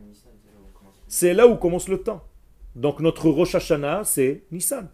Nissan, 0.00 0.32
c'est 0.42 0.50
là 0.50 0.58
où 0.58 0.66
on 0.66 0.78
commence. 0.78 0.94
C'est 1.06 1.34
là 1.34 1.46
où 1.46 1.56
commence 1.56 1.88
le 1.88 2.02
temps. 2.02 2.24
Donc 2.74 3.00
notre 3.00 3.28
Rosh 3.28 3.54
Hashanah, 3.54 4.04
c'est 4.04 4.44
Nissan. 4.50 4.88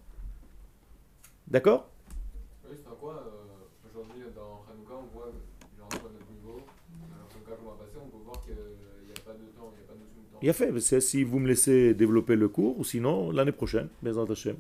D'accord 1.47 1.89
Oui, 2.69 2.77
c'est 2.77 2.87
à 2.87 2.95
quoi 3.01 3.15
euh, 3.15 3.89
Aujourd'hui, 3.89 4.25
dans 4.37 4.65
Hanouka, 4.69 4.95
on 4.95 5.17
voit, 5.17 5.33
genre, 5.79 5.89
à 5.91 6.13
notre 6.13 6.31
niveau, 6.31 6.61
dans 7.01 7.17
Hanouka 7.17 7.53
qu'on 7.57 7.71
va 7.71 7.77
passer, 7.79 7.97
on 7.97 8.09
peut 8.11 8.23
voir 8.25 8.43
qu'il 8.45 8.55
n'y 8.55 9.13
a 9.13 9.21
pas 9.25 9.33
de 9.33 9.47
temps, 9.57 9.73
il 10.43 10.51
a 10.51 10.53
fait. 10.53 10.79
Si 11.01 11.25
vous 11.25 11.39
me 11.39 11.49
laissez 11.49 11.95
développer 11.95 12.37
le 12.37 12.49
cours, 12.49 12.79
ou 12.79 12.85
sinon 12.85 13.31
l'année 13.31 13.53
prochaine, 13.53 13.89
Bezrat 14.03 14.31
Hashem, 14.31 14.57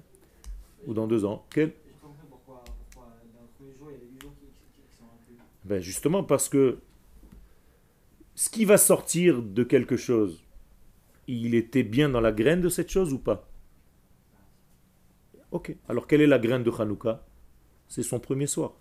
ou 0.86 0.94
dans 0.94 1.06
deux 1.06 1.24
ans. 1.24 1.44
Quel 1.50 1.68
J'ai 1.68 1.92
compris 2.00 2.26
pourquoi, 2.30 2.64
pourquoi 2.92 3.08
dans 3.34 3.42
le 3.42 3.48
premier 3.56 3.76
jour, 3.78 3.88
il 3.90 3.94
y 3.94 3.96
a 3.96 4.00
les 4.00 4.10
8 4.14 4.22
jours 4.22 4.32
qui, 4.40 4.46
qui- 4.46 4.82
qui 4.82 4.96
sont 4.96 5.04
inclus. 5.04 5.36
Ben 5.64 5.80
justement 5.80 6.22
parce 6.24 6.48
que 6.48 6.78
ce 8.34 8.48
qui 8.50 8.64
va 8.64 8.76
sortir 8.78 9.42
de 9.42 9.64
quelque 9.64 9.96
chose, 9.96 10.44
il 11.26 11.54
était 11.54 11.82
bien 11.82 12.08
dans 12.08 12.20
la 12.20 12.32
graine 12.32 12.60
de 12.60 12.68
cette 12.68 12.90
chose 12.90 13.12
ou 13.12 13.18
pas? 13.18 13.48
Ok. 15.50 15.74
Alors 15.88 16.06
quelle 16.06 16.20
est 16.20 16.26
la 16.26 16.38
graine 16.38 16.62
de 16.62 16.70
Hanouka? 16.70 17.24
C'est 17.88 18.02
son 18.02 18.20
premier 18.20 18.46
soir. 18.46 18.72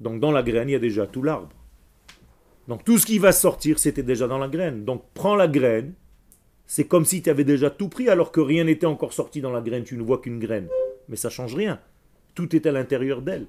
Donc 0.00 0.20
dans 0.20 0.30
la 0.30 0.42
graine, 0.42 0.68
il 0.68 0.72
y 0.72 0.76
a 0.76 0.78
déjà 0.78 1.06
tout 1.06 1.22
l'arbre. 1.22 1.48
Donc 2.68 2.84
tout 2.84 2.98
ce 2.98 3.06
qui 3.06 3.18
va 3.18 3.32
sortir, 3.32 3.78
c'était 3.78 4.02
déjà 4.02 4.28
dans 4.28 4.38
la 4.38 4.48
graine. 4.48 4.84
Donc 4.84 5.02
prends 5.14 5.34
la 5.34 5.48
graine. 5.48 5.94
C'est 6.70 6.86
comme 6.86 7.06
si 7.06 7.22
tu 7.22 7.30
avais 7.30 7.44
déjà 7.44 7.70
tout 7.70 7.88
pris 7.88 8.10
alors 8.10 8.30
que 8.30 8.42
rien 8.42 8.64
n'était 8.64 8.86
encore 8.86 9.14
sorti 9.14 9.40
dans 9.40 9.50
la 9.50 9.62
graine. 9.62 9.84
Tu 9.84 9.96
ne 9.96 10.02
vois 10.02 10.18
qu'une 10.18 10.38
graine. 10.38 10.68
Mais 11.08 11.16
ça 11.16 11.30
change 11.30 11.54
rien. 11.54 11.80
Tout 12.34 12.54
est 12.54 12.66
à 12.66 12.72
l'intérieur 12.72 13.22
d'elle. 13.22 13.46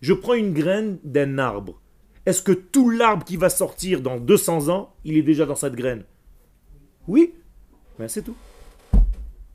Je 0.00 0.12
prends 0.12 0.34
une 0.34 0.54
graine 0.54 0.98
d'un 1.02 1.38
arbre. 1.38 1.80
Est-ce 2.24 2.40
que 2.40 2.52
tout 2.52 2.88
l'arbre 2.88 3.24
qui 3.24 3.36
va 3.36 3.50
sortir 3.50 4.00
dans 4.00 4.16
200 4.16 4.68
ans, 4.68 4.94
il 5.04 5.16
est 5.16 5.22
déjà 5.22 5.44
dans 5.44 5.56
cette 5.56 5.74
graine? 5.74 6.04
Oui. 7.08 7.34
Ben 7.98 8.06
c'est 8.06 8.22
tout. 8.22 8.36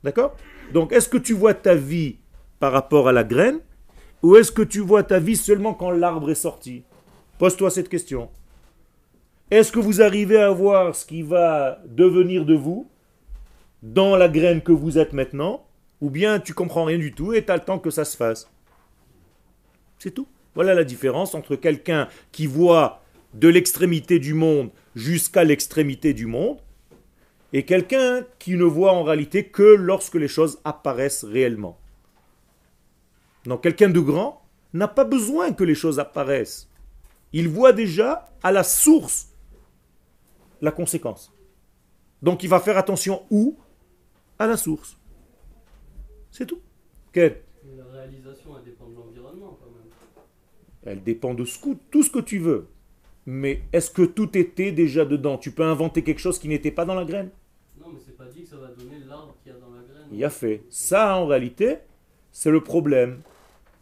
D'accord? 0.04 0.36
Donc 0.74 0.92
est-ce 0.92 1.08
que 1.08 1.16
tu 1.16 1.32
vois 1.32 1.54
ta 1.54 1.74
vie 1.74 2.16
par 2.60 2.72
rapport 2.72 3.08
à 3.08 3.12
la 3.12 3.24
graine 3.24 3.60
ou 4.22 4.36
est-ce 4.36 4.52
que 4.52 4.62
tu 4.62 4.80
vois 4.80 5.02
ta 5.02 5.18
vie 5.18 5.36
seulement 5.36 5.72
quand 5.72 5.92
l'arbre 5.92 6.30
est 6.30 6.34
sorti? 6.34 6.82
Pose-toi 7.38 7.70
cette 7.70 7.88
question. 7.88 8.28
Est-ce 9.50 9.72
que 9.72 9.78
vous 9.78 10.02
arrivez 10.02 10.36
à 10.36 10.50
voir 10.50 10.94
ce 10.94 11.06
qui 11.06 11.22
va 11.22 11.80
devenir 11.86 12.44
de 12.44 12.54
vous 12.54 12.90
dans 13.82 14.16
la 14.16 14.28
graine 14.28 14.62
que 14.62 14.72
vous 14.72 14.98
êtes 14.98 15.12
maintenant 15.12 15.66
ou 16.00 16.10
bien 16.10 16.40
tu 16.40 16.54
comprends 16.54 16.84
rien 16.84 16.98
du 16.98 17.12
tout 17.12 17.32
et 17.32 17.44
tu 17.44 17.52
as 17.52 17.56
le 17.56 17.64
temps 17.64 17.78
que 17.78 17.90
ça 17.90 18.04
se 18.04 18.16
fasse 18.16 18.50
C'est 19.98 20.12
tout. 20.12 20.28
Voilà 20.54 20.74
la 20.74 20.84
différence 20.84 21.34
entre 21.34 21.56
quelqu'un 21.56 22.08
qui 22.32 22.46
voit 22.46 23.02
de 23.34 23.48
l'extrémité 23.48 24.18
du 24.18 24.34
monde 24.34 24.70
jusqu'à 24.94 25.44
l'extrémité 25.44 26.14
du 26.14 26.26
monde 26.26 26.58
et 27.52 27.64
quelqu'un 27.64 28.24
qui 28.38 28.54
ne 28.54 28.64
voit 28.64 28.92
en 28.92 29.02
réalité 29.02 29.44
que 29.44 29.62
lorsque 29.62 30.16
les 30.16 30.28
choses 30.28 30.58
apparaissent 30.64 31.24
réellement. 31.24 31.78
Donc 33.44 33.62
quelqu'un 33.62 33.88
de 33.88 34.00
grand 34.00 34.42
n'a 34.74 34.88
pas 34.88 35.04
besoin 35.04 35.52
que 35.52 35.64
les 35.64 35.74
choses 35.74 35.98
apparaissent. 35.98 36.68
Il 37.32 37.48
voit 37.48 37.72
déjà 37.72 38.28
à 38.42 38.52
la 38.52 38.64
source 38.64 39.28
la 40.60 40.72
conséquence. 40.72 41.32
Donc 42.22 42.42
il 42.42 42.48
va 42.48 42.60
faire 42.60 42.78
attention 42.78 43.22
où? 43.30 43.56
À 44.38 44.46
la 44.46 44.56
source. 44.56 44.96
C'est 46.30 46.46
tout. 46.46 46.60
Quel? 47.12 47.40
La 47.76 47.84
réalisation, 47.84 48.50
elle 48.58 48.64
dépend 48.64 48.88
de 48.88 48.94
l'environnement 48.94 49.58
quand 49.60 49.70
même. 49.70 49.90
Elle 50.84 51.02
dépend 51.02 51.34
de 51.34 51.44
ce 51.44 51.58
que- 51.58 51.76
tout 51.90 52.02
ce 52.02 52.10
que 52.10 52.20
tu 52.20 52.38
veux. 52.38 52.66
Mais 53.26 53.62
est-ce 53.72 53.90
que 53.90 54.02
tout 54.02 54.36
était 54.38 54.72
déjà 54.72 55.04
dedans? 55.04 55.36
Tu 55.36 55.50
peux 55.50 55.64
inventer 55.64 56.02
quelque 56.02 56.20
chose 56.20 56.38
qui 56.38 56.48
n'était 56.48 56.70
pas 56.70 56.84
dans 56.84 56.94
la 56.94 57.04
graine? 57.04 57.30
Non, 57.80 57.88
mais 57.92 58.00
c'est 58.04 58.16
pas 58.16 58.24
dit 58.26 58.42
que 58.42 58.48
ça 58.48 58.56
va 58.56 58.68
donner 58.68 58.98
l'arbre 59.06 59.34
qu'il 59.42 59.52
y 59.52 59.54
a 59.54 59.58
dans 59.58 59.70
la 59.70 59.82
graine. 59.82 60.06
Il 60.12 60.18
y 60.18 60.24
a 60.24 60.30
fait. 60.30 60.62
Ça, 60.70 61.16
en 61.16 61.26
réalité, 61.26 61.78
c'est 62.32 62.50
le 62.50 62.62
problème 62.62 63.20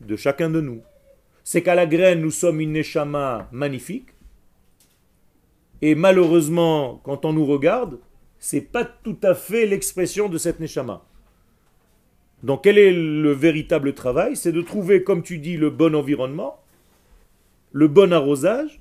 de 0.00 0.16
chacun 0.16 0.50
de 0.50 0.60
nous. 0.60 0.80
C'est 1.44 1.62
qu'à 1.62 1.74
la 1.76 1.86
graine, 1.86 2.20
nous 2.22 2.30
sommes 2.32 2.60
une 2.60 2.72
neshama 2.72 3.48
magnifique. 3.52 4.08
Et 5.82 5.94
malheureusement, 5.94 7.00
quand 7.04 7.24
on 7.24 7.32
nous 7.32 7.46
regarde, 7.46 7.98
c'est 8.38 8.60
pas 8.60 8.84
tout 8.84 9.18
à 9.22 9.34
fait 9.34 9.66
l'expression 9.66 10.28
de 10.28 10.38
cette 10.38 10.60
neshama. 10.60 11.04
Donc, 12.42 12.64
quel 12.64 12.78
est 12.78 12.92
le 12.92 13.32
véritable 13.32 13.94
travail? 13.94 14.36
C'est 14.36 14.52
de 14.52 14.62
trouver, 14.62 15.02
comme 15.02 15.22
tu 15.22 15.38
dis, 15.38 15.56
le 15.56 15.70
bon 15.70 15.94
environnement, 15.94 16.60
le 17.72 17.88
bon 17.88 18.12
arrosage, 18.12 18.80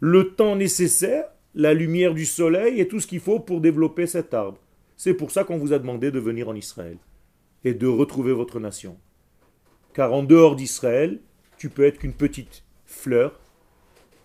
le 0.00 0.34
temps 0.34 0.56
nécessaire, 0.56 1.26
la 1.54 1.74
lumière 1.74 2.14
du 2.14 2.26
soleil 2.26 2.80
et 2.80 2.88
tout 2.88 3.00
ce 3.00 3.06
qu'il 3.06 3.20
faut 3.20 3.38
pour 3.38 3.60
développer 3.60 4.06
cet 4.06 4.34
arbre. 4.34 4.58
C'est 4.96 5.14
pour 5.14 5.30
ça 5.30 5.44
qu'on 5.44 5.58
vous 5.58 5.72
a 5.72 5.78
demandé 5.78 6.10
de 6.10 6.18
venir 6.18 6.48
en 6.48 6.54
Israël 6.54 6.98
et 7.64 7.74
de 7.74 7.86
retrouver 7.86 8.32
votre 8.32 8.60
nation. 8.60 8.96
Car 9.92 10.12
en 10.12 10.22
dehors 10.22 10.56
d'Israël, 10.56 11.20
tu 11.58 11.68
peux 11.68 11.84
être 11.84 11.98
qu'une 11.98 12.12
petite 12.12 12.64
fleur 12.84 13.38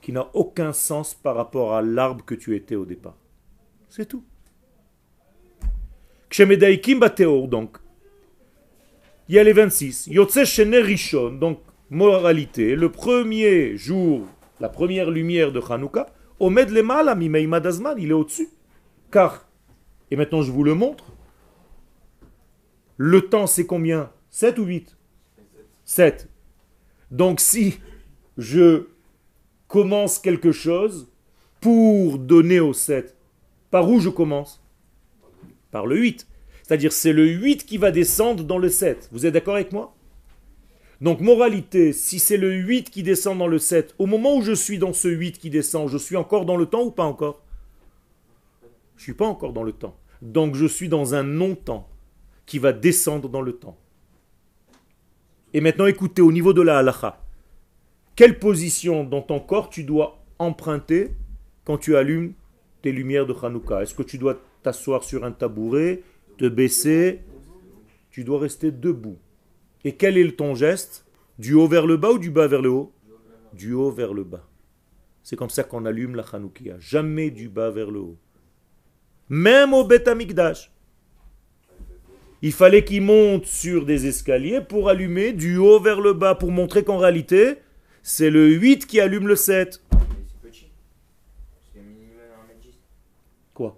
qui 0.01 0.11
n'a 0.11 0.29
aucun 0.33 0.73
sens 0.73 1.13
par 1.13 1.35
rapport 1.35 1.73
à 1.73 1.81
l'arbre 1.81 2.25
que 2.25 2.35
tu 2.35 2.55
étais 2.55 2.75
au 2.75 2.85
départ. 2.85 3.17
C'est 3.91 4.05
tout. 4.05 4.23
Kshemedaikim 6.29 6.99
bateor, 6.99 7.49
donc. 7.49 7.77
Il 9.27 9.35
y 9.35 9.39
a 9.39 9.43
les 9.43 9.51
26. 9.51 10.07
Yotse 10.07 10.45
shene 10.45 10.75
rishon, 10.75 11.33
donc 11.33 11.59
moralité, 11.89 12.77
le 12.77 12.89
premier 12.89 13.75
jour, 13.75 14.25
la 14.61 14.69
première 14.69 15.11
lumière 15.11 15.51
de 15.51 15.59
Hanouka, 15.59 16.05
Omed 16.39 16.69
lemala 16.69 17.15
mimeimad 17.15 17.67
azman, 17.67 17.97
il 17.99 18.11
est 18.11 18.13
au-dessus. 18.13 18.47
Car, 19.11 19.45
et 20.09 20.15
maintenant 20.15 20.41
je 20.41 20.53
vous 20.53 20.63
le 20.63 20.73
montre, 20.73 21.11
le 22.95 23.19
temps 23.27 23.45
c'est 23.45 23.65
combien? 23.65 24.09
7 24.29 24.57
ou 24.57 24.63
8 24.63 24.97
7. 25.83 26.29
Donc 27.11 27.41
si 27.41 27.79
je 28.37 28.87
commence 29.67 30.17
quelque 30.17 30.53
chose 30.53 31.11
pour 31.59 32.19
donner 32.19 32.61
au 32.61 32.71
7, 32.71 33.17
par 33.72 33.89
où 33.89 33.99
je 33.99 34.09
commence 34.09 34.61
Par 35.72 35.88
le 35.88 35.97
8. 35.97 36.28
C'est-à-dire 36.61 36.91
c'est 36.91 37.13
le 37.13 37.26
8 37.26 37.65
qui 37.65 37.78
va 37.78 37.91
descendre 37.91 38.43
dans 38.43 38.57
le 38.57 38.69
7. 38.69 39.09
Vous 39.11 39.26
êtes 39.26 39.34
d'accord 39.34 39.55
avec 39.55 39.72
moi 39.72 39.95
Donc 40.99 41.22
moralité, 41.22 41.93
si 41.93 42.19
c'est 42.19 42.38
le 42.38 42.53
8 42.53 42.91
qui 42.91 43.01
descend 43.01 43.38
dans 43.39 43.47
le 43.47 43.57
7, 43.57 43.95
au 43.97 44.05
moment 44.05 44.36
où 44.36 44.41
je 44.41 44.51
suis 44.51 44.78
dans 44.78 44.93
ce 44.93 45.07
8 45.07 45.39
qui 45.39 45.49
descend, 45.49 45.89
je 45.89 45.97
suis 45.97 46.17
encore 46.17 46.45
dans 46.45 46.57
le 46.57 46.65
temps 46.67 46.84
ou 46.84 46.91
pas 46.91 47.05
encore 47.05 47.41
Je 48.97 49.03
suis 49.03 49.13
pas 49.13 49.26
encore 49.26 49.53
dans 49.53 49.63
le 49.63 49.72
temps. 49.72 49.95
Donc 50.22 50.55
je 50.55 50.65
suis 50.65 50.89
dans 50.89 51.15
un 51.15 51.24
non-temps 51.24 51.88
qui 52.45 52.59
va 52.59 52.74
descendre 52.74 53.30
dans 53.30 53.41
le 53.41 53.53
temps. 53.53 53.78
Et 55.53 55.61
maintenant 55.61 55.88
écoutez, 55.88 56.22
au 56.22 56.32
niveau 56.32 56.53
de 56.53 56.61
la 56.61 56.78
halacha, 56.78 57.22
quelle 58.15 58.39
position 58.39 59.03
dans 59.03 59.22
ton 59.22 59.39
corps 59.39 59.69
tu 59.69 59.84
dois 59.84 60.24
emprunter 60.38 61.11
quand 61.65 61.78
tu 61.78 61.95
allumes 61.95 62.34
tes 62.82 62.91
lumières 62.91 63.25
de 63.25 63.34
Hanouka 63.34 63.82
Est-ce 63.82 63.95
que 63.95 64.03
tu 64.03 64.17
dois 64.17 64.39
t'asseoir 64.63 65.03
sur 65.03 65.23
un 65.23 65.32
tabouret, 65.32 66.03
te 66.38 66.47
baisser? 66.47 67.21
Tu 68.09 68.23
dois 68.23 68.39
rester 68.39 68.71
debout. 68.71 69.17
Et 69.84 69.95
quel 69.95 70.17
est 70.17 70.38
ton 70.38 70.55
geste? 70.55 71.05
Du 71.39 71.53
haut 71.53 71.67
vers 71.67 71.88
le 71.88 71.97
bas 71.97 72.11
ou 72.11 72.19
du 72.19 72.29
bas 72.29 72.47
vers 72.47 72.61
le 72.61 72.69
haut? 72.69 72.93
Du 73.53 73.73
haut 73.73 73.91
vers 73.91 74.13
le 74.13 74.23
bas. 74.23 74.47
C'est 75.23 75.36
comme 75.36 75.49
ça 75.49 75.63
qu'on 75.63 75.86
allume 75.86 76.15
la 76.15 76.23
Hanoukia. 76.23 76.75
Jamais 76.79 77.29
du 77.29 77.49
bas 77.49 77.69
vers 77.69 77.91
le 77.91 77.99
haut. 77.99 78.17
Même 79.29 79.73
au 79.73 79.84
Beth 79.84 80.07
Amikdash. 80.07 80.71
Il 82.41 82.51
fallait 82.51 82.84
qu'il 82.84 83.03
monte 83.03 83.45
sur 83.45 83.86
des 83.86 84.07
escaliers 84.07 84.61
pour 84.61 84.89
allumer 84.89 85.32
du 85.32 85.57
haut 85.57 85.79
vers 85.79 86.01
le 86.01 86.13
bas, 86.13 86.34
pour 86.34 86.51
montrer 86.51 86.84
qu'en 86.84 86.97
réalité, 86.97 87.57
c'est 88.01 88.32
le 88.32 88.47
8 88.47 88.88
qui 88.88 88.99
allume 88.99 89.27
le 89.27 89.36
7. 89.36 89.84
Mais 89.91 89.97
c'est 90.27 90.49
petit. 90.49 90.71
C'est 91.71 91.82
minimum 91.82 92.17
1m10. 92.49 92.73
Quoi 93.53 93.77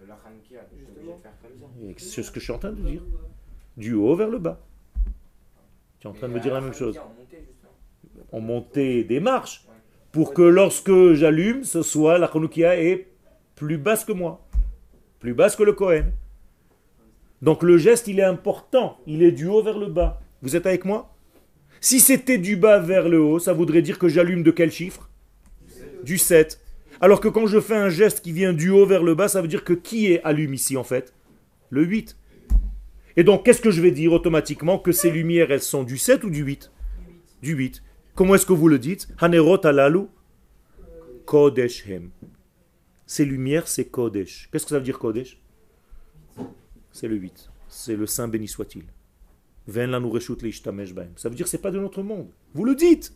Euh, 0.00 0.06
La 0.08 0.14
Hanoukia, 0.26 0.60
t'es 0.70 0.76
obligé 0.76 1.12
de 1.12 1.22
faire 1.22 1.32
comme 1.42 1.60
ça. 1.60 1.90
Et 1.90 1.94
C'est 1.98 2.22
ce 2.22 2.30
que 2.30 2.40
je 2.40 2.44
suis 2.44 2.52
en 2.52 2.58
train 2.58 2.72
de 2.72 2.80
dire. 2.82 3.02
Du 3.76 3.94
haut 3.94 4.14
vers 4.16 4.28
le 4.28 4.38
bas. 4.38 4.60
Tu 6.00 6.06
es 6.06 6.10
en 6.10 6.14
train 6.14 6.28
de 6.28 6.34
me 6.34 6.40
dire 6.40 6.52
la 6.54 6.60
même 6.60 6.74
chose. 6.74 6.98
On 8.32 8.40
montait, 8.40 9.04
des 9.04 9.20
marches 9.20 9.66
pour 10.10 10.34
que 10.34 10.42
lorsque 10.42 11.12
j'allume, 11.14 11.64
ce 11.64 11.82
soit 11.82 12.18
la 12.18 12.26
Hanoukia 12.26 12.76
est 12.78 13.06
plus 13.54 13.78
basse 13.78 14.04
que 14.04 14.12
moi. 14.12 14.44
Plus 15.20 15.34
basse 15.34 15.56
que 15.56 15.62
le 15.62 15.72
Cohen. 15.72 16.06
Donc 17.40 17.62
le 17.62 17.78
geste, 17.78 18.08
il 18.08 18.20
est 18.20 18.24
important. 18.24 18.98
Il 19.06 19.22
est 19.22 19.32
du 19.32 19.46
haut 19.46 19.62
vers 19.62 19.78
le 19.78 19.86
bas. 19.86 20.20
Vous 20.42 20.56
êtes 20.56 20.66
avec 20.66 20.84
moi? 20.84 21.14
Si 21.80 21.98
c'était 21.98 22.38
du 22.38 22.56
bas 22.56 22.78
vers 22.78 23.08
le 23.08 23.20
haut, 23.20 23.38
ça 23.38 23.52
voudrait 23.52 23.82
dire 23.82 23.98
que 23.98 24.08
j'allume 24.08 24.42
de 24.42 24.50
quel 24.50 24.70
chiffre? 24.70 25.08
Du 26.04 26.18
7. 26.18 26.60
Alors 27.02 27.20
que 27.20 27.26
quand 27.26 27.46
je 27.48 27.60
fais 27.60 27.74
un 27.74 27.88
geste 27.88 28.20
qui 28.20 28.30
vient 28.30 28.52
du 28.52 28.70
haut 28.70 28.86
vers 28.86 29.02
le 29.02 29.16
bas, 29.16 29.26
ça 29.26 29.42
veut 29.42 29.48
dire 29.48 29.64
que 29.64 29.72
qui 29.72 30.12
est 30.12 30.22
allume 30.22 30.54
ici 30.54 30.76
en 30.76 30.84
fait? 30.84 31.12
Le 31.68 31.82
8. 31.82 32.16
Et 33.16 33.24
donc 33.24 33.44
qu'est-ce 33.44 33.60
que 33.60 33.72
je 33.72 33.82
vais 33.82 33.90
dire 33.90 34.12
automatiquement 34.12 34.78
Que 34.78 34.92
ces 34.92 35.10
lumières, 35.10 35.50
elles 35.50 35.62
sont 35.62 35.82
du 35.82 35.98
7 35.98 36.22
ou 36.22 36.30
du 36.30 36.44
8 36.44 36.70
Du 37.42 37.54
8. 37.54 37.82
Comment 38.14 38.36
est-ce 38.36 38.46
que 38.46 38.52
vous 38.52 38.68
le 38.68 38.78
dites? 38.78 39.08
Hanerot 39.18 39.66
alalu 39.66 40.02
Kodesh 41.26 41.88
hem. 41.88 42.10
Ces 43.04 43.24
lumières, 43.24 43.66
c'est 43.66 43.86
Kodesh. 43.86 44.48
Qu'est-ce 44.52 44.64
que 44.64 44.70
ça 44.70 44.78
veut 44.78 44.84
dire 44.84 45.00
Kodesh? 45.00 45.40
C'est 46.92 47.08
le 47.08 47.16
8. 47.16 47.50
C'est 47.66 47.96
le 47.96 48.06
Saint 48.06 48.28
béni 48.28 48.46
soit-il. 48.46 48.84
Ça 49.66 51.28
veut 51.28 51.34
dire 51.34 51.44
que 51.46 51.50
c'est 51.50 51.58
pas 51.58 51.72
de 51.72 51.80
notre 51.80 52.02
monde. 52.02 52.28
Vous 52.54 52.64
le 52.64 52.76
dites. 52.76 53.12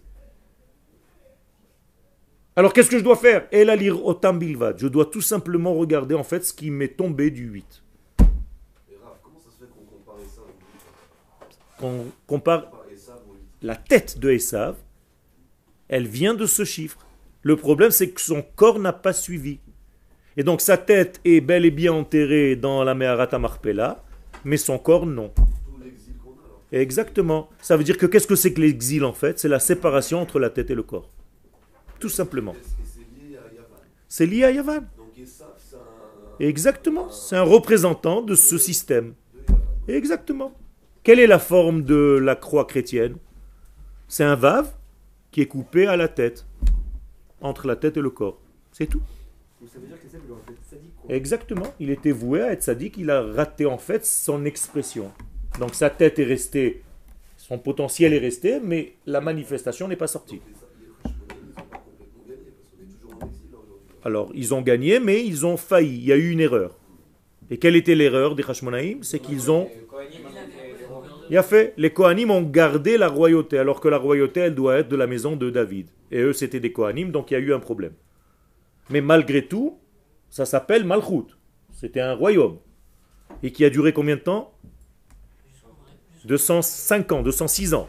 Alors 2.58 2.72
qu'est-ce 2.72 2.88
que 2.88 2.96
je 2.98 3.04
dois 3.04 3.16
faire? 3.16 3.46
Alir 3.52 4.02
otam 4.06 4.38
bilvad. 4.38 4.78
Je 4.78 4.88
dois 4.88 5.04
tout 5.04 5.20
simplement 5.20 5.74
regarder 5.74 6.14
en 6.14 6.24
fait 6.24 6.42
ce 6.42 6.54
qui 6.54 6.70
m'est 6.70 6.96
tombé 6.96 7.30
du 7.30 7.44
8. 7.44 7.82
Et 8.18 8.94
Raph, 9.04 9.20
comment 9.22 9.38
ça 9.38 9.50
se 9.50 9.58
fait 9.58 9.70
qu'on 11.78 12.06
compare 12.26 12.72
la 13.60 13.76
tête 13.76 14.18
de 14.18 14.30
Esav, 14.30 14.76
elle 15.88 16.06
vient 16.06 16.32
de 16.32 16.46
ce 16.46 16.64
chiffre. 16.64 17.06
Le 17.42 17.56
problème, 17.56 17.90
c'est 17.90 18.10
que 18.10 18.20
son 18.20 18.42
corps 18.42 18.78
n'a 18.78 18.92
pas 18.92 19.12
suivi. 19.12 19.60
Et 20.38 20.42
donc 20.42 20.62
sa 20.62 20.78
tête 20.78 21.20
est 21.24 21.42
bel 21.42 21.66
et 21.66 21.70
bien 21.70 21.92
enterrée 21.92 22.56
dans 22.56 22.84
la 22.84 22.94
Meharata 22.94 23.38
Marpella, 23.38 24.02
mais 24.44 24.56
son 24.56 24.78
corps 24.78 25.04
non. 25.04 25.30
Exactement. 26.72 27.50
Ça 27.60 27.76
veut 27.76 27.84
dire 27.84 27.98
que 27.98 28.06
qu'est-ce 28.06 28.26
que 28.26 28.34
c'est 28.34 28.52
que 28.54 28.60
l'exil 28.62 29.04
en 29.04 29.12
fait? 29.12 29.38
C'est 29.38 29.48
la 29.48 29.60
séparation 29.60 30.20
entre 30.20 30.38
la 30.38 30.48
tête 30.48 30.70
et 30.70 30.74
le 30.74 30.82
corps. 30.82 31.10
Tout 31.98 32.08
simplement. 32.08 32.54
C'est 34.08 34.26
lié 34.26 34.44
à 34.44 34.50
Yavan. 34.50 34.84
Exactement. 36.38 37.10
C'est 37.10 37.36
un 37.36 37.42
représentant 37.42 38.22
de 38.22 38.34
ce 38.34 38.58
système. 38.58 39.14
Exactement. 39.88 40.52
Quelle 41.02 41.20
est 41.20 41.26
la 41.26 41.38
forme 41.38 41.82
de 41.82 42.18
la 42.22 42.36
croix 42.36 42.64
chrétienne? 42.64 43.16
C'est 44.08 44.24
un 44.24 44.36
vave 44.36 44.72
qui 45.30 45.40
est 45.40 45.46
coupé 45.46 45.86
à 45.86 45.96
la 45.96 46.08
tête, 46.08 46.46
entre 47.40 47.66
la 47.66 47.76
tête 47.76 47.96
et 47.96 48.00
le 48.00 48.10
corps. 48.10 48.40
C'est 48.72 48.86
tout. 48.86 49.02
Donc 49.60 49.70
ça 49.72 49.78
veut 49.78 49.86
dire 49.86 50.00
que 50.00 50.08
ça, 50.08 50.18
il 50.24 50.30
aurait 50.30 50.42
fait 50.46 50.76
sadique, 50.76 50.92
quoi. 51.00 51.14
Exactement. 51.14 51.74
Il 51.80 51.90
était 51.90 52.12
voué 52.12 52.42
à 52.42 52.52
être 52.52 52.62
sadique, 52.62 52.96
il 52.98 53.10
a 53.10 53.22
raté 53.22 53.66
en 53.66 53.78
fait 53.78 54.04
son 54.04 54.44
expression. 54.44 55.10
Donc 55.58 55.74
sa 55.74 55.90
tête 55.90 56.18
est 56.18 56.24
restée, 56.24 56.82
son 57.36 57.58
potentiel 57.58 58.12
est 58.12 58.18
resté, 58.18 58.60
mais 58.62 58.94
la 59.06 59.20
manifestation 59.20 59.88
n'est 59.88 59.96
pas 59.96 60.06
sortie. 60.06 60.40
Les 60.44 60.52
Hashmonaïm, 60.52 60.88
ils 61.04 61.56
n'ont 61.56 61.66
pas 61.68 61.94
complètement 61.94 62.22
gagné 62.26 62.44
parce 62.52 62.68
qu'on 62.68 62.82
est 62.82 62.92
toujours 62.92 63.22
en 63.22 63.26
exil 63.26 63.50
là, 63.50 63.58
aujourd'hui. 63.64 63.95
Alors 64.06 64.30
ils 64.34 64.54
ont 64.54 64.62
gagné, 64.62 65.00
mais 65.00 65.26
ils 65.26 65.44
ont 65.46 65.56
failli. 65.56 65.96
Il 65.96 66.04
y 66.04 66.12
a 66.12 66.16
eu 66.16 66.30
une 66.30 66.38
erreur. 66.38 66.78
Et 67.50 67.58
quelle 67.58 67.74
était 67.74 67.96
l'erreur 67.96 68.36
des 68.36 68.44
Hashmonaïm? 68.48 69.02
C'est 69.02 69.18
qu'ils 69.18 69.50
ont. 69.50 69.68
Il 71.28 71.36
a 71.36 71.42
fait, 71.42 71.74
les 71.76 71.92
Kohanim 71.92 72.30
ont 72.30 72.42
gardé 72.42 72.98
la 72.98 73.08
royauté, 73.08 73.58
alors 73.58 73.80
que 73.80 73.88
la 73.88 73.98
royauté, 73.98 74.38
elle 74.38 74.54
doit 74.54 74.76
être 74.76 74.88
de 74.88 74.94
la 74.94 75.08
maison 75.08 75.34
de 75.34 75.50
David. 75.50 75.88
Et 76.12 76.20
eux, 76.20 76.32
c'était 76.32 76.60
des 76.60 76.70
Kohanim, 76.70 77.10
donc 77.10 77.32
il 77.32 77.34
y 77.34 77.36
a 77.36 77.40
eu 77.40 77.52
un 77.52 77.58
problème. 77.58 77.94
Mais 78.90 79.00
malgré 79.00 79.44
tout, 79.44 79.76
ça 80.30 80.44
s'appelle 80.44 80.84
Malchut. 80.84 81.34
C'était 81.72 82.00
un 82.00 82.14
royaume. 82.14 82.58
Et 83.42 83.50
qui 83.50 83.64
a 83.64 83.70
duré 83.70 83.92
combien 83.92 84.14
de 84.14 84.20
temps? 84.20 84.52
205 86.26 87.10
ans, 87.10 87.22
206 87.22 87.74
ans. 87.74 87.88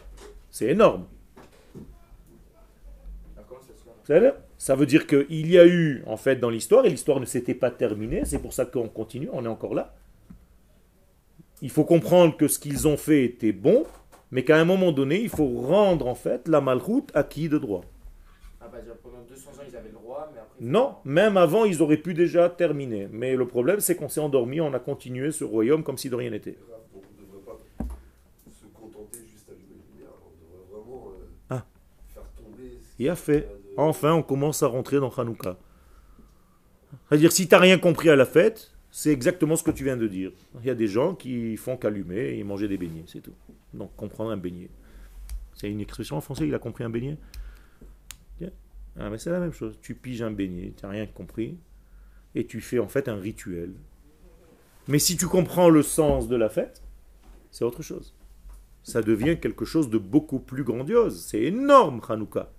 C'est 0.50 0.70
énorme. 0.70 1.06
Comment 4.08 4.47
ça 4.68 4.76
veut 4.76 4.86
dire 4.86 5.08
qu'il 5.08 5.48
y 5.48 5.58
a 5.58 5.66
eu, 5.66 6.04
en 6.08 6.18
fait, 6.18 6.36
dans 6.36 6.50
l'histoire, 6.50 6.86
et 6.86 6.90
l'histoire 6.90 7.22
ne 7.22 7.26
s'était 7.26 7.54
pas 7.54 7.72
terminée, 7.72 8.24
c'est 8.26 8.40
pour 8.40 8.52
ça 8.52 8.66
qu'on 8.66 8.90
continue, 8.90 9.30
on 9.32 9.46
est 9.46 9.48
encore 9.48 9.74
là. 9.74 9.96
Il 11.62 11.70
faut 11.70 11.86
comprendre 11.86 12.36
que 12.36 12.50
ce 12.50 12.60
qu'ils 12.60 12.86
ont 12.86 12.98
fait 12.98 13.24
était 13.24 13.54
bon, 13.54 13.86
Mais 14.30 14.44
qu'à 14.44 14.58
un 14.58 14.66
moment 14.66 14.92
donné, 14.92 15.22
il 15.22 15.30
faut 15.30 15.48
rendre 15.62 16.08
en 16.08 16.16
fait 16.16 16.48
la 16.48 16.60
malchoute 16.60 17.12
à 17.14 17.24
qui 17.24 17.48
de 17.48 17.58
droit? 17.58 17.86
Ah, 18.60 18.68
bah, 18.70 18.82
dire, 18.82 18.96
pendant 18.98 19.24
200 19.30 19.52
ans, 19.52 19.64
ils 19.66 19.76
avaient 19.76 19.88
le 19.88 19.94
droit, 19.94 20.30
mais 20.34 20.42
après. 20.42 20.58
Non, 20.60 20.96
même 21.06 21.38
avant, 21.38 21.64
ils 21.64 21.82
auraient 21.82 21.98
pu 21.98 22.14
déjà 22.14 22.50
terminer. 22.50 23.08
Mais 23.10 23.36
le 23.38 23.48
problème, 23.48 23.80
c'est 23.80 23.96
qu'on 23.96 24.10
s'est 24.10 24.20
endormi, 24.20 24.60
on 24.60 24.74
a 24.74 24.80
continué 24.80 25.32
ce 25.32 25.46
royaume 25.46 25.84
comme 25.84 25.98
si 25.98 26.10
de 26.10 26.16
rien 26.16 26.32
n'était. 26.32 26.58
Donc 26.94 27.04
on 27.08 27.22
ne 27.22 27.26
devrait 27.26 27.46
pas 27.46 27.58
se 28.50 28.66
contenter 28.66 29.20
juste 29.32 29.48
d'allumer 29.48 29.76
les 29.80 29.94
lumières. 29.94 30.12
On 30.28 30.36
devrait 30.44 30.84
vraiment 30.84 31.14
faire 32.14 32.24
tomber. 32.36 32.80
ce 32.84 32.96
Il 33.00 33.10
a 33.10 33.16
fait. 33.16 33.48
Enfin, 33.78 34.14
on 34.14 34.24
commence 34.24 34.64
à 34.64 34.68
rentrer 34.68 35.00
dans 35.00 35.10
Hanouka. 35.10 35.58
C'est-à-dire, 37.08 37.32
si 37.32 37.48
tu 37.48 37.54
n'as 37.54 37.60
rien 37.60 37.78
compris 37.78 38.10
à 38.10 38.16
la 38.16 38.26
fête, 38.26 38.74
c'est 38.92 39.12
exactement 39.12 39.56
ce 39.56 39.64
que 39.64 39.72
tu 39.72 39.84
viens 39.84 39.98
de 39.98 40.08
dire. 40.08 40.32
Il 40.62 40.66
y 40.66 40.70
a 40.70 40.76
des 40.76 40.88
gens 40.88 41.16
qui 41.16 41.56
font 41.58 41.78
qu'allumer 41.78 42.38
et 42.38 42.44
manger 42.44 42.68
des 42.68 42.78
beignets, 42.78 43.06
c'est 43.08 43.22
tout. 43.22 43.36
Donc, 43.74 43.96
comprendre 43.96 44.32
un 44.32 44.38
beignet. 44.38 44.70
C'est 45.54 45.70
une 45.70 45.80
expression 45.80 46.18
en 46.18 46.22
français, 46.22 46.48
il 46.48 46.56
a 46.56 46.60
compris 46.60 46.84
un 46.84 46.90
beignet? 46.90 47.18
Ah, 49.00 49.12
mais 49.12 49.20
c'est 49.20 49.30
la 49.30 49.40
même 49.40 49.54
chose. 49.54 49.78
Tu 49.80 49.94
piges 49.94 50.24
un 50.24 50.32
beignet, 50.32 50.74
tu 50.76 50.84
n'as 50.84 50.92
rien 50.92 51.06
compris, 51.06 51.60
et 52.34 52.48
tu 52.48 52.62
fais 52.62 52.80
en 52.80 52.88
fait 52.88 53.08
un 53.08 53.18
rituel. 53.18 53.74
Mais 54.88 54.98
si 54.98 55.18
tu 55.18 55.28
comprends 55.28 55.70
le 55.70 55.84
sens 55.84 56.28
de 56.28 56.36
la 56.36 56.50
fête, 56.50 56.82
c'est 57.52 57.64
autre 57.64 57.84
chose. 57.84 58.16
Ça 58.82 59.04
devient 59.04 59.38
quelque 59.40 59.66
chose 59.66 59.92
de 59.92 60.00
beaucoup 60.00 60.40
plus 60.40 60.64
grandiose. 60.64 61.24
C'est 61.26 61.44
énorme, 61.44 62.02
Hanouka. 62.10 62.52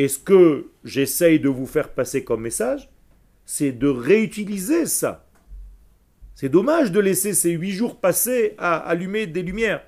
Et 0.00 0.08
ce 0.08 0.18
que 0.18 0.70
j'essaye 0.82 1.40
de 1.40 1.50
vous 1.50 1.66
faire 1.66 1.90
passer 1.90 2.24
comme 2.24 2.40
message, 2.40 2.88
c'est 3.44 3.70
de 3.70 3.86
réutiliser 3.86 4.86
ça. 4.86 5.28
C'est 6.34 6.48
dommage 6.48 6.90
de 6.90 7.00
laisser 7.00 7.34
ces 7.34 7.50
huit 7.50 7.72
jours 7.72 8.00
passer 8.00 8.54
à 8.56 8.78
allumer 8.78 9.26
des 9.26 9.42
lumières 9.42 9.84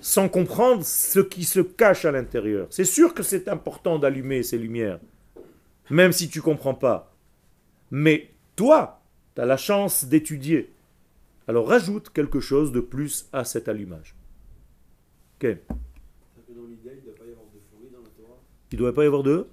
sans 0.00 0.28
comprendre 0.28 0.84
ce 0.84 1.20
qui 1.20 1.44
se 1.44 1.60
cache 1.60 2.04
à 2.04 2.10
l'intérieur. 2.10 2.66
C'est 2.70 2.84
sûr 2.84 3.14
que 3.14 3.22
c'est 3.22 3.46
important 3.46 4.00
d'allumer 4.00 4.42
ces 4.42 4.58
lumières, 4.58 4.98
même 5.88 6.10
si 6.10 6.28
tu 6.28 6.40
ne 6.40 6.42
comprends 6.42 6.74
pas. 6.74 7.14
Mais 7.92 8.30
toi, 8.56 9.00
tu 9.36 9.42
as 9.42 9.46
la 9.46 9.56
chance 9.56 10.06
d'étudier. 10.06 10.72
Alors 11.46 11.68
rajoute 11.68 12.10
quelque 12.10 12.40
chose 12.40 12.72
de 12.72 12.80
plus 12.80 13.28
à 13.32 13.44
cet 13.44 13.68
allumage. 13.68 14.16
C'est-à-dire 15.40 15.60
que 16.48 16.52
dans 16.52 16.66
l'idée, 16.66 16.90
il 16.92 16.98
ne 16.98 17.04
doit 17.04 17.14
pas 17.14 17.24
y 17.24 17.30
avoir 17.30 17.46
d'euphorie 17.46 17.90
dans 17.92 18.02
la 18.02 18.08
Torah. 18.10 18.40
Il 18.72 18.76
ne 18.76 18.78
doit 18.78 18.92
pas 18.94 19.04
y 19.04 19.06
avoir 19.06 19.22
de... 19.22 19.30
De- 19.30 19.46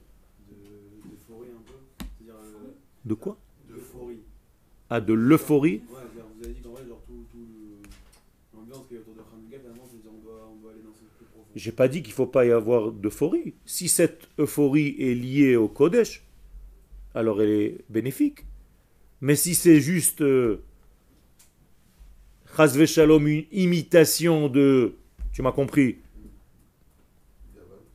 D'euphorie 1.10 1.48
un 1.50 1.62
peu. 1.66 1.74
C'est-à-dire. 2.00 2.36
euh, 2.36 2.72
De 3.06 3.14
quoi? 3.14 3.38
D'euphorie. 3.70 4.20
Ah, 4.90 5.02
de 5.02 5.14
l'euphorie 5.14 5.76
Ouais, 5.76 5.82
c'est-à-dire, 6.02 6.26
vous 6.38 6.44
avez 6.46 6.54
dit 6.54 6.62
qu'en 6.62 6.72
vrai, 6.72 6.84
genre, 6.88 7.02
tout, 7.08 7.26
tout 7.32 7.48
l'ambiance 8.56 8.88
qu'il 8.88 8.96
y 8.98 9.00
a 9.00 9.02
autour 9.02 9.14
de 9.16 9.20
Hanouka, 9.22 9.58
finalement, 9.60 9.84
c'est-à-dire, 9.90 10.12
on 10.18 10.24
doit, 10.24 10.50
on 10.52 10.62
doit 10.62 10.72
aller 10.72 10.82
dans 10.82 10.94
ce 10.94 11.00
plus 11.18 11.26
profond. 11.32 11.48
J'ai 11.56 11.72
pas 11.72 11.88
dit 11.88 12.02
qu'il 12.02 12.12
ne 12.12 12.16
faut 12.16 12.28
pas 12.28 12.46
y 12.46 12.52
avoir 12.52 12.92
d'euphorie. 12.92 13.54
Si 13.66 13.88
cette 13.88 14.28
euphorie 14.40 14.96
est 15.00 15.14
liée 15.16 15.56
au 15.56 15.68
Kodesh, 15.68 16.24
alors 17.16 17.42
elle 17.42 17.50
est 17.50 17.78
bénéfique. 17.90 18.46
Mais 19.22 19.36
si 19.36 19.56
c'est 19.56 19.80
juste 19.80 20.22
euh, 20.22 20.62
chas 22.58 22.76
v'shalom, 22.78 23.28
une 23.28 23.46
imitation 23.52 24.50
de, 24.50 24.96
tu 25.32 25.42
m'as 25.42 25.52
compris, 25.52 25.98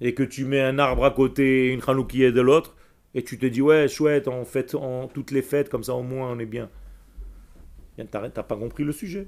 et 0.01 0.15
que 0.15 0.23
tu 0.23 0.45
mets 0.45 0.61
un 0.61 0.79
arbre 0.79 1.05
à 1.05 1.11
côté, 1.11 1.73
une 1.73 1.83
chanoukiah 1.83 2.31
de 2.31 2.41
l'autre, 2.41 2.77
et 3.15 3.23
tu 3.23 3.39
te 3.39 3.47
dis 3.47 3.63
ouais 3.63 3.89
chouette, 3.89 4.29
on 4.29 4.45
fête 4.45 4.75
en 4.75 5.09
toutes 5.09 5.31
les 5.31 5.43
fêtes 5.43 5.69
comme 5.69 5.83
ça 5.83 5.95
au 5.95 6.03
moins 6.03 6.33
on 6.33 6.39
est 6.39 6.47
bien. 6.47 6.71
T'as 8.11 8.29
pas 8.29 8.57
compris 8.57 8.85
le 8.85 8.93
sujet. 8.93 9.27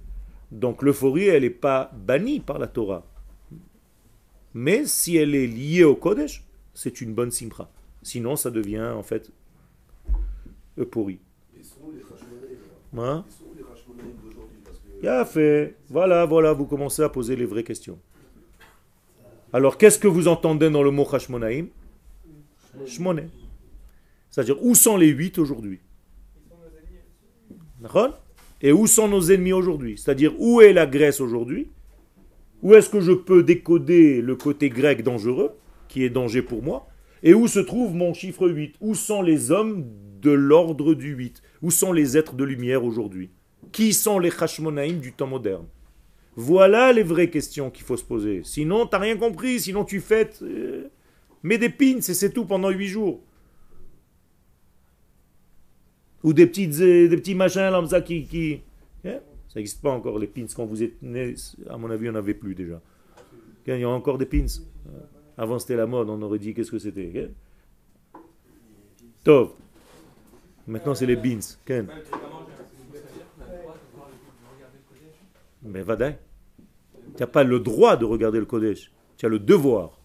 Donc 0.53 0.83
l'euphorie 0.83 1.27
elle 1.27 1.43
n'est 1.43 1.51
pas 1.51 1.91
bannie 1.95 2.41
par 2.41 2.59
la 2.59 2.67
Torah. 2.67 3.07
Mais 4.55 4.85
si 4.85 5.17
elle 5.17 5.35
est 5.35 5.47
liée 5.47 5.85
au 5.85 5.95
Kodesh, 5.95 6.45
c'est 6.75 7.01
une 7.01 7.15
bonne 7.15 7.31
simcha. 7.31 7.71
Sinon, 8.03 8.37
ça 8.37 8.51
devient 8.51 8.93
en 8.95 9.03
fait 9.03 9.31
euphorie. 10.79 11.21
Et 11.57 11.63
Hein? 12.97 13.25
que. 13.29 15.01
Bien 15.01 15.25
fait. 15.25 15.77
Voilà, 15.89 16.25
voilà, 16.25 16.53
vous 16.53 16.67
commencez 16.67 17.03
à 17.03 17.09
poser 17.09 17.37
les 17.37 17.47
vraies 17.47 17.65
questions. 17.65 17.99
Alors, 19.53 19.79
qu'est-ce 19.79 19.99
que 19.99 20.09
vous 20.09 20.29
entendez 20.29 20.71
dans 20.71 20.83
le 20.83 20.91
mot 20.91 21.07
Hashmonaïm? 21.13 21.69
Shmoné. 22.87 23.25
C'est-à-dire, 24.31 24.63
où 24.63 24.75
sont 24.75 24.97
les 24.97 25.09
huit 25.09 25.39
aujourd'hui? 25.39 25.81
Et 28.63 28.73
où 28.73 28.87
sont 28.87 29.09
nos 29.09 29.23
ennemis 29.23 29.53
aujourd'hui? 29.53 29.99
C'est-à-dire, 29.99 30.35
où 30.39 30.61
est 30.61 30.73
la 30.73 30.87
Grèce 30.87 31.21
aujourd'hui? 31.21 31.69
Où 32.63 32.75
est-ce 32.75 32.91
que 32.91 33.01
je 33.01 33.13
peux 33.13 33.43
décoder 33.43 34.21
le 34.21 34.37
côté 34.37 34.69
grec 34.69 35.03
dangereux, 35.03 35.53
qui 35.89 36.05
est 36.05 36.11
danger 36.11 36.43
pour 36.43 36.63
moi? 36.63 36.87
Et 37.23 37.35
où 37.35 37.49
se 37.49 37.59
trouve 37.59 37.95
mon 37.95 38.15
chiffre 38.15 38.49
8 38.49 38.77
Où 38.81 38.95
sont 38.95 39.23
les 39.23 39.51
hommes 39.51 39.87
de 40.21 40.31
l'ordre 40.31 40.95
du 40.95 41.13
8 41.13 41.43
Où 41.63 41.71
sont 41.71 41.93
les 41.93 42.17
êtres 42.17 42.35
de 42.35 42.45
lumière 42.45 42.85
aujourd'hui? 42.85 43.31
Qui 43.73 43.93
sont 43.93 44.19
les 44.19 44.31
Hashmonaïm 44.31 45.01
du 45.01 45.13
temps 45.13 45.27
moderne? 45.27 45.67
Voilà 46.43 46.91
les 46.95 47.03
vraies 47.03 47.29
questions 47.29 47.71
qu'il 47.71 47.85
faut 47.85 47.99
se 47.99 48.05
poser. 48.05 48.41
Sinon, 48.45 48.87
tu 48.87 48.93
n'as 48.93 48.99
rien 48.99 49.17
compris. 49.19 49.61
Sinon, 49.61 49.85
tu 49.85 50.01
fêtes. 50.01 50.39
euh, 50.43 50.89
mets 51.43 51.59
des 51.59 51.69
pins 51.69 51.99
et 51.99 52.15
c'est 52.15 52.31
tout 52.33 52.47
pendant 52.47 52.71
8 52.71 52.87
jours. 52.89 53.21
Ou 56.23 56.33
des, 56.33 56.47
petites, 56.47 56.81
euh, 56.81 57.09
des 57.09 57.17
petits 57.19 57.35
machins 57.35 57.71
comme 57.71 57.87
ça 57.89 58.01
qui. 58.01 58.25
qui... 58.25 58.63
Hein? 59.05 59.21
Ça 59.49 59.59
n'existe 59.59 59.83
pas 59.83 59.91
encore, 59.91 60.19
les 60.19 60.29
pins. 60.29 60.47
Quand 60.57 60.65
vous 60.65 60.83
êtes 60.83 61.03
né, 61.03 61.35
à 61.69 61.77
mon 61.77 61.91
avis, 61.91 62.09
on 62.09 62.13
n'avait 62.13 62.33
plus 62.35 62.55
déjà. 62.55 62.77
Hein, 62.77 62.81
Il 63.67 63.79
y 63.81 63.85
a 63.85 63.89
encore 63.91 64.17
des 64.17 64.27
pins. 64.27 64.47
Euh, 64.89 64.99
Avant, 65.37 65.59
c'était 65.59 65.77
la 65.77 65.87
mode. 65.87 66.09
On 66.09 66.23
aurait 66.23 66.39
dit 66.39 66.55
qu'est-ce 66.55 66.71
que 66.71 66.79
c'était. 66.79 67.13
hein? 68.15 68.19
Tov. 69.25 69.51
Maintenant, 70.67 70.95
c'est 70.95 71.07
les 71.07 71.17
beans. 71.17 71.41
Ken. 71.67 71.87
Mais 75.63 75.83
Vadaï. 75.83 76.17
Tu 77.21 77.25
n'as 77.25 77.31
pas 77.31 77.45
le 77.45 77.61
droit 77.61 77.99
de 77.99 78.07
regarder 78.07 78.39
le 78.39 78.47
Kodesh. 78.47 78.91
Tu 79.19 79.27
as 79.27 79.29
le 79.29 79.39
devoir. 79.39 80.01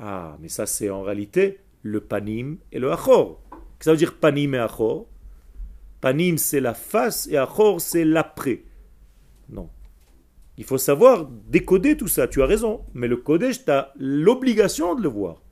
Ah, 0.00 0.36
mais 0.40 0.48
ça, 0.48 0.66
c'est 0.66 0.90
en 0.90 1.02
réalité 1.02 1.60
le 1.82 2.00
panim 2.00 2.56
et 2.72 2.80
le 2.80 2.90
achor. 2.90 3.40
Ça 3.78 3.92
veut 3.92 3.96
dire 3.96 4.16
panim 4.18 4.54
et 4.54 4.58
achor 4.58 5.06
Panim, 6.00 6.36
c'est 6.36 6.58
la 6.58 6.74
face 6.74 7.28
et 7.28 7.36
achor, 7.36 7.80
c'est 7.80 8.04
l'après. 8.04 8.64
Non. 9.48 9.70
Il 10.58 10.64
faut 10.64 10.78
savoir 10.78 11.26
décoder 11.26 11.96
tout 11.96 12.08
ça. 12.08 12.26
Tu 12.26 12.42
as 12.42 12.46
raison. 12.46 12.84
Mais 12.92 13.06
le 13.06 13.18
Kodesh, 13.18 13.64
tu 13.64 13.70
as 13.70 13.92
l'obligation 13.94 14.96
de 14.96 15.02
le 15.04 15.08
voir. 15.08 15.42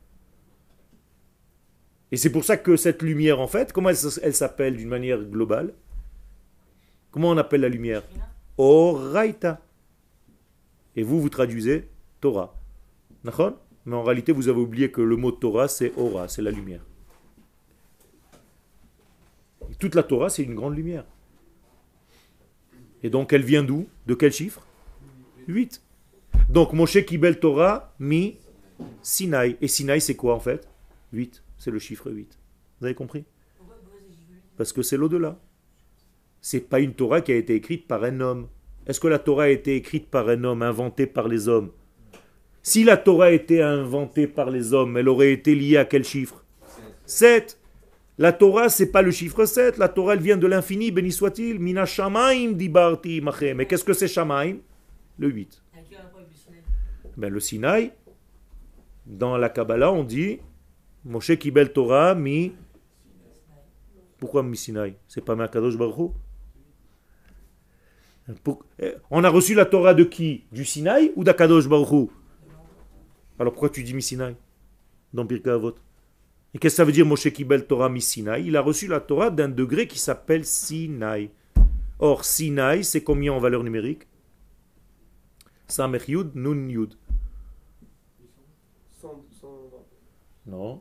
Et 2.11 2.17
c'est 2.17 2.33
pour 2.33 2.43
ça 2.43 2.57
que 2.57 2.75
cette 2.75 3.03
lumière, 3.03 3.39
en 3.39 3.47
fait, 3.47 3.73
comment 3.73 3.91
elle 3.91 4.35
s'appelle 4.35 4.77
d'une 4.77 4.89
manière 4.89 5.23
globale? 5.23 5.73
Comment 7.13 7.31
on 7.31 7.37
appelle 7.37 7.61
la 7.61 7.69
lumière? 7.69 8.03
Oraita. 8.61 9.59
Et 10.95 11.03
vous, 11.03 11.19
vous 11.19 11.31
traduisez 11.31 11.89
Torah. 12.21 12.55
Mais 13.25 13.97
en 13.97 14.03
réalité, 14.03 14.33
vous 14.33 14.49
avez 14.49 14.61
oublié 14.61 14.91
que 14.91 15.01
le 15.01 15.17
mot 15.17 15.33
Torah, 15.33 15.67
c'est 15.67 15.95
Ora, 15.97 16.29
c'est 16.29 16.43
la 16.43 16.51
lumière. 16.51 16.85
Toute 19.79 19.95
la 19.95 20.03
Torah, 20.03 20.29
c'est 20.29 20.43
une 20.43 20.55
grande 20.55 20.77
lumière. 20.77 21.07
Et 23.03 23.09
donc, 23.09 23.33
elle 23.33 23.45
vient 23.45 23.63
d'où? 23.63 23.89
De 24.07 24.15
quel 24.15 24.31
chiffre? 24.31 24.67
8. 25.49 25.83
Donc, 26.51 26.75
Moshe 26.75 27.03
Kibel 27.07 27.41
Torah, 27.41 27.95
mi 27.99 28.37
Sinaï. 29.01 29.57
Et 29.63 29.69
Sinaï, 29.69 30.03
c'est 30.03 30.17
quoi 30.17 30.35
en 30.35 30.41
fait? 30.41 30.69
8. 31.15 31.43
C'est 31.57 31.71
le 31.71 31.79
chiffre 31.79 32.11
8. 32.11 32.39
Vous 32.79 32.85
avez 32.85 32.95
compris? 32.95 33.25
Parce 34.59 34.75
que 34.75 34.83
c'est 34.83 34.99
l'au-delà. 34.99 35.41
C'est 36.41 36.69
pas 36.69 36.81
une 36.81 36.95
Torah 36.95 37.21
qui 37.21 37.33
a 37.33 37.37
été 37.37 37.55
écrite 37.55 37.87
par 37.87 38.03
un 38.05 38.21
homme. 38.21 38.49
Est-ce 38.87 38.99
que 38.99 39.09
la 39.09 39.19
Torah 39.19 39.45
a 39.45 39.49
été 39.49 39.77
écrite 39.77 40.09
par 40.09 40.29
un 40.29 40.43
homme, 40.45 40.63
inventée 40.63 41.07
par 41.07 41.29
les 41.29 41.49
hommes? 41.49 41.71
Si 42.63 42.83
la 42.85 42.97
Torah 42.97 43.27
a 43.27 43.31
été 43.31 43.63
inventée 43.63 44.27
par 44.27 44.51
les 44.51 44.73
hommes, 44.73 44.97
elle 44.97 45.09
aurait 45.09 45.33
été 45.33 45.55
liée 45.55 45.77
à 45.77 45.85
quel 45.85 46.05
chiffre? 46.05 46.45
7. 47.05 47.59
La 48.19 48.33
Torah, 48.33 48.69
c'est 48.69 48.91
pas 48.91 49.03
le 49.03 49.11
chiffre 49.11 49.45
7. 49.45 49.79
La 49.79 49.89
Torah, 49.89 50.15
elle 50.15 50.21
vient 50.21 50.37
de 50.37 50.47
l'infini, 50.47 50.91
béni 50.91 51.13
soit-il. 51.13 51.59
Mina 51.59 51.87
shamaim 51.87 52.53
dibarti 52.53 53.21
machem. 53.21 53.57
Mais 53.57 53.67
qu'est-ce 53.67 53.85
que 53.85 53.93
c'est 53.93 54.09
shamaim? 54.09 54.57
Le 55.19 55.29
8. 55.29 55.63
À 55.73 55.79
quel 55.89 55.99
rapport 55.99 56.21
avec 56.21 56.31
le 56.31 56.37
Sinaï 56.37 56.63
Ben, 57.17 57.33
le 57.33 57.41
Sinaï, 57.41 57.93
dans 59.07 59.37
la 59.37 59.49
Kabbalah, 59.49 59.93
on 59.93 60.05
dit 60.05 60.39
Moshe 61.05 61.37
Kibel 61.37 61.73
Torah 61.73 62.15
mi. 62.15 62.53
Pourquoi 64.19 64.43
mi 64.43 64.57
Sinaï? 64.57 64.95
C'est 65.09 65.25
pas 65.25 65.35
Makadosh 65.35 65.77
Baruch 65.77 66.13
On 69.11 69.25
a 69.25 69.29
reçu 69.29 69.55
la 69.55 69.65
Torah 69.65 69.95
de 69.95 70.05
qui? 70.05 70.45
Du 70.53 70.65
Sinaï 70.65 71.13
ou 71.17 71.25
d'Akadosh 71.25 71.69
Baruch 71.69 72.11
Alors 73.39 73.53
pourquoi 73.53 73.71
tu 73.71 73.83
dis 73.83 73.95
mi 73.95 74.03
Sinaï? 74.03 74.37
Dans 75.13 75.27
Avot 75.47 75.75
Et 76.55 76.59
qu'est-ce 76.59 76.75
que 76.75 76.77
ça 76.77 76.85
veut 76.85 76.93
dire 76.93 77.07
Moshe 77.07 77.31
Kibel 77.31 77.67
Torah 77.67 77.89
mi 77.89 78.01
Sinaï? 78.01 78.47
Il 78.47 78.57
a 78.57 78.61
reçu 78.61 78.87
la 78.87 79.01
Torah 79.01 79.31
d'un 79.31 79.49
degré 79.49 79.87
qui 79.87 79.99
s'appelle 79.99 80.45
Sinaï. 80.45 81.31
Or, 81.99 82.25
Sinaï, 82.25 82.85
c'est 82.85 83.03
combien 83.03 83.33
en 83.33 83.39
valeur 83.39 83.63
numérique? 83.63 84.07
Samech 85.69 86.09
Yud, 86.09 86.31
Nun 86.35 86.69
Yud. 86.69 86.95
100, 89.01 89.25
120. 89.41 89.77
Non. 90.47 90.81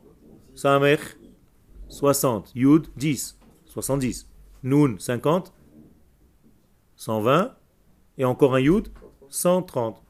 Samech, 0.54 1.00
60. 1.88 2.52
Yud, 2.54 2.88
10. 2.96 3.38
70. 3.66 4.28
Nun, 4.62 4.96
50. 4.98 5.52
120. 7.00 7.56
Et 8.18 8.26
encore 8.26 8.54
un 8.54 8.60
Yud, 8.60 8.88
130. 9.30 10.02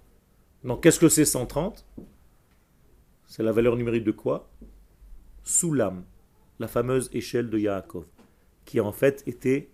Donc, 0.65 0.83
qu'est-ce 0.83 0.99
que 0.99 1.09
c'est 1.09 1.25
130 1.25 1.87
C'est 3.27 3.45
la 3.45 3.53
valeur 3.53 3.77
numérique 3.77 4.03
de 4.03 4.11
quoi? 4.11 4.51
Soulam, 5.45 6.05
la 6.59 6.67
fameuse 6.67 7.09
échelle 7.13 7.49
de 7.49 7.59
Yaakov, 7.59 8.07
qui 8.65 8.81
en 8.81 8.91
fait 8.91 9.23
était. 9.27 9.71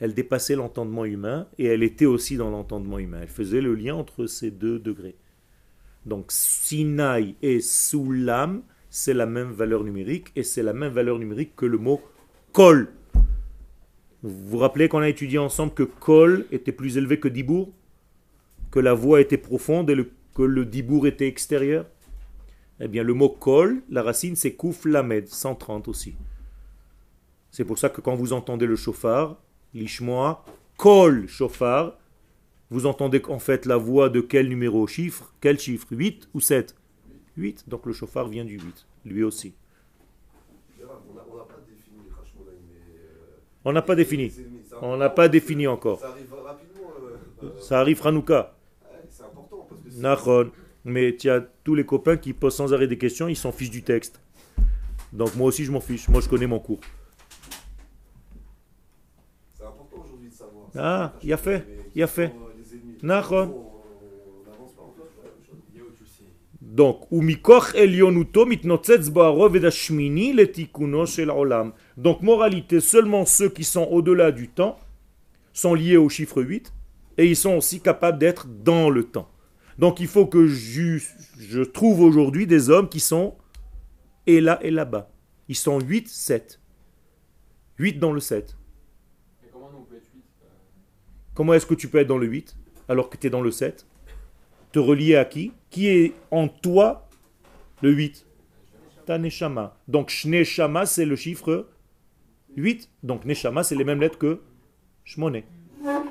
Elle 0.00 0.12
dépassait 0.12 0.56
l'entendement 0.56 1.04
humain 1.04 1.46
et 1.56 1.66
elle 1.66 1.84
était 1.84 2.04
aussi 2.04 2.36
dans 2.36 2.50
l'entendement 2.50 2.98
humain. 2.98 3.20
Elle 3.22 3.28
faisait 3.28 3.60
le 3.60 3.76
lien 3.76 3.94
entre 3.94 4.26
ces 4.26 4.50
deux 4.50 4.80
degrés. 4.80 5.16
Donc 6.04 6.32
Sinaï 6.32 7.36
et 7.42 7.60
Soulam, 7.60 8.64
c'est 8.90 9.14
la 9.14 9.26
même 9.26 9.52
valeur 9.52 9.84
numérique 9.84 10.32
et 10.34 10.42
c'est 10.42 10.64
la 10.64 10.72
même 10.72 10.92
valeur 10.92 11.20
numérique 11.20 11.54
que 11.54 11.64
le 11.64 11.78
mot 11.78 12.02
kol. 12.52 12.92
Vous 14.24 14.48
vous 14.48 14.58
rappelez 14.58 14.88
qu'on 14.88 15.00
a 15.00 15.08
étudié 15.08 15.38
ensemble 15.38 15.74
que 15.74 15.82
kol 15.82 16.46
était 16.50 16.72
plus 16.72 16.96
élevé 16.96 17.20
que 17.20 17.28
dibour 17.28 17.70
Que 18.70 18.80
la 18.80 18.94
voix 18.94 19.20
était 19.20 19.36
profonde 19.36 19.90
et 19.90 19.96
que 20.34 20.42
le 20.42 20.64
dibour 20.64 21.06
était 21.06 21.28
extérieur? 21.28 21.84
Eh 22.80 22.88
bien, 22.88 23.02
le 23.02 23.12
mot 23.12 23.28
kol, 23.28 23.82
la 23.90 24.02
racine, 24.02 24.34
c'est 24.34 24.54
kouf 24.54 24.86
lamed, 24.86 25.28
130 25.28 25.88
aussi. 25.88 26.14
C'est 27.50 27.64
pour 27.64 27.78
ça 27.78 27.90
que 27.90 28.00
quand 28.00 28.14
vous 28.16 28.32
entendez 28.32 28.66
le 28.66 28.76
chauffard, 28.76 29.36
l'ishmoa, 29.74 30.42
kol 30.78 31.28
chauffard, 31.28 31.98
vous 32.70 32.86
entendez 32.86 33.22
en 33.28 33.38
fait 33.38 33.66
la 33.66 33.76
voix 33.76 34.08
de 34.08 34.20
quel 34.22 34.48
numéro? 34.48 34.86
Chiffre? 34.86 35.34
Quel 35.40 35.58
chiffre? 35.60 35.86
8 35.90 36.30
ou 36.34 36.40
7 36.40 36.74
8. 37.36 37.68
Donc 37.68 37.84
le 37.86 37.92
chauffard 37.92 38.26
vient 38.28 38.44
du 38.44 38.54
8, 38.58 38.86
lui 39.04 39.22
aussi. 39.22 39.54
Gérard, 40.78 41.02
On 41.10 41.14
n'a 41.14 41.24
on 41.30 41.36
n'a 41.36 41.44
pas 41.44 41.60
défini 41.68 41.98
les 42.06 42.10
Hashmonaïm, 42.10 42.58
mais. 42.72 42.98
euh, 42.98 43.36
On 43.64 43.72
n'a 43.72 43.82
pas 43.82 43.94
défini. 43.94 44.32
On 44.82 44.96
n'a 44.96 45.08
pas 45.10 45.28
défini 45.28 45.66
encore. 45.66 46.00
Ça 46.00 46.08
arrive 46.08 46.34
rapidement. 46.34 46.90
euh, 47.42 47.46
euh, 47.46 47.60
Ça 47.60 47.80
arrive 47.80 48.00
Hanouka. 48.06 48.54
c'est 49.10 49.22
important 49.24 49.66
parce 49.68 49.80
que. 49.96 50.50
Mais 50.84 51.16
tu 51.16 51.30
as 51.30 51.40
tous 51.62 51.74
les 51.74 51.86
copains 51.86 52.16
qui 52.18 52.34
posent 52.34 52.56
sans 52.56 52.74
arrêt 52.74 52.86
des 52.86 52.98
questions, 52.98 53.26
ils 53.26 53.36
s'en 53.36 53.52
fichent 53.52 53.70
du 53.70 53.82
texte. 53.82 54.20
Donc 55.12 55.34
moi 55.36 55.46
aussi 55.46 55.64
je 55.64 55.72
m'en 55.72 55.80
fiche. 55.80 56.08
Moi 56.08 56.20
je 56.20 56.28
connais 56.28 56.46
mon 56.46 56.58
cours. 56.58 56.80
c'est 59.56 59.64
important 59.64 60.02
aujourd'hui 60.04 60.28
de 60.28 60.34
savoir. 60.34 60.66
Ah, 60.76 61.12
il 61.22 61.32
a 61.32 61.36
fait, 61.38 61.66
il 61.94 62.02
a 62.02 62.06
fait. 62.06 62.32
sont, 63.02 63.63
Donc, 66.74 67.06
Donc, 71.96 72.22
moralité, 72.22 72.80
seulement 72.80 73.24
ceux 73.26 73.48
qui 73.48 73.62
sont 73.62 73.84
au-delà 73.84 74.32
du 74.32 74.48
temps 74.48 74.80
sont 75.52 75.74
liés 75.74 75.96
au 75.96 76.08
chiffre 76.08 76.42
8 76.42 76.74
et 77.16 77.26
ils 77.26 77.36
sont 77.36 77.54
aussi 77.54 77.80
capables 77.80 78.18
d'être 78.18 78.48
dans 78.48 78.90
le 78.90 79.04
temps. 79.04 79.28
Donc, 79.78 80.00
il 80.00 80.08
faut 80.08 80.26
que 80.26 80.48
je, 80.48 80.98
je 81.38 81.62
trouve 81.62 82.00
aujourd'hui 82.00 82.48
des 82.48 82.70
hommes 82.70 82.88
qui 82.88 82.98
sont 82.98 83.36
et 84.26 84.40
là 84.40 84.58
et 84.60 84.72
là-bas. 84.72 85.12
Ils 85.46 85.54
sont 85.54 85.78
8, 85.78 86.08
7. 86.08 86.60
8 87.78 88.00
dans 88.00 88.12
le 88.12 88.18
7. 88.18 88.56
Et 89.44 89.48
comment 89.52 89.70
on 89.78 89.82
peut 89.82 89.94
être 89.94 90.10
8 90.12 90.24
Comment 91.34 91.54
est-ce 91.54 91.66
que 91.66 91.74
tu 91.74 91.86
peux 91.86 91.98
être 91.98 92.08
dans 92.08 92.18
le 92.18 92.26
8 92.26 92.56
alors 92.88 93.10
que 93.10 93.16
tu 93.16 93.28
es 93.28 93.30
dans 93.30 93.42
le 93.42 93.52
7 93.52 93.86
te 94.74 94.80
relier 94.80 95.14
à 95.14 95.24
qui? 95.24 95.52
Qui 95.70 95.86
est 95.86 96.14
en 96.32 96.48
toi 96.48 97.08
le 97.80 97.92
8 97.92 98.26
Ta 99.06 99.18
Neshama. 99.18 99.78
Donc 99.86 100.10
Shneshama, 100.10 100.84
c'est 100.84 101.04
le 101.04 101.14
chiffre 101.14 101.68
8. 102.56 102.90
Donc 103.04 103.24
Neshama, 103.24 103.62
c'est 103.62 103.76
les 103.76 103.84
mêmes 103.84 104.00
lettres 104.00 104.18
que 104.18 104.40
Shmone. 105.04 105.42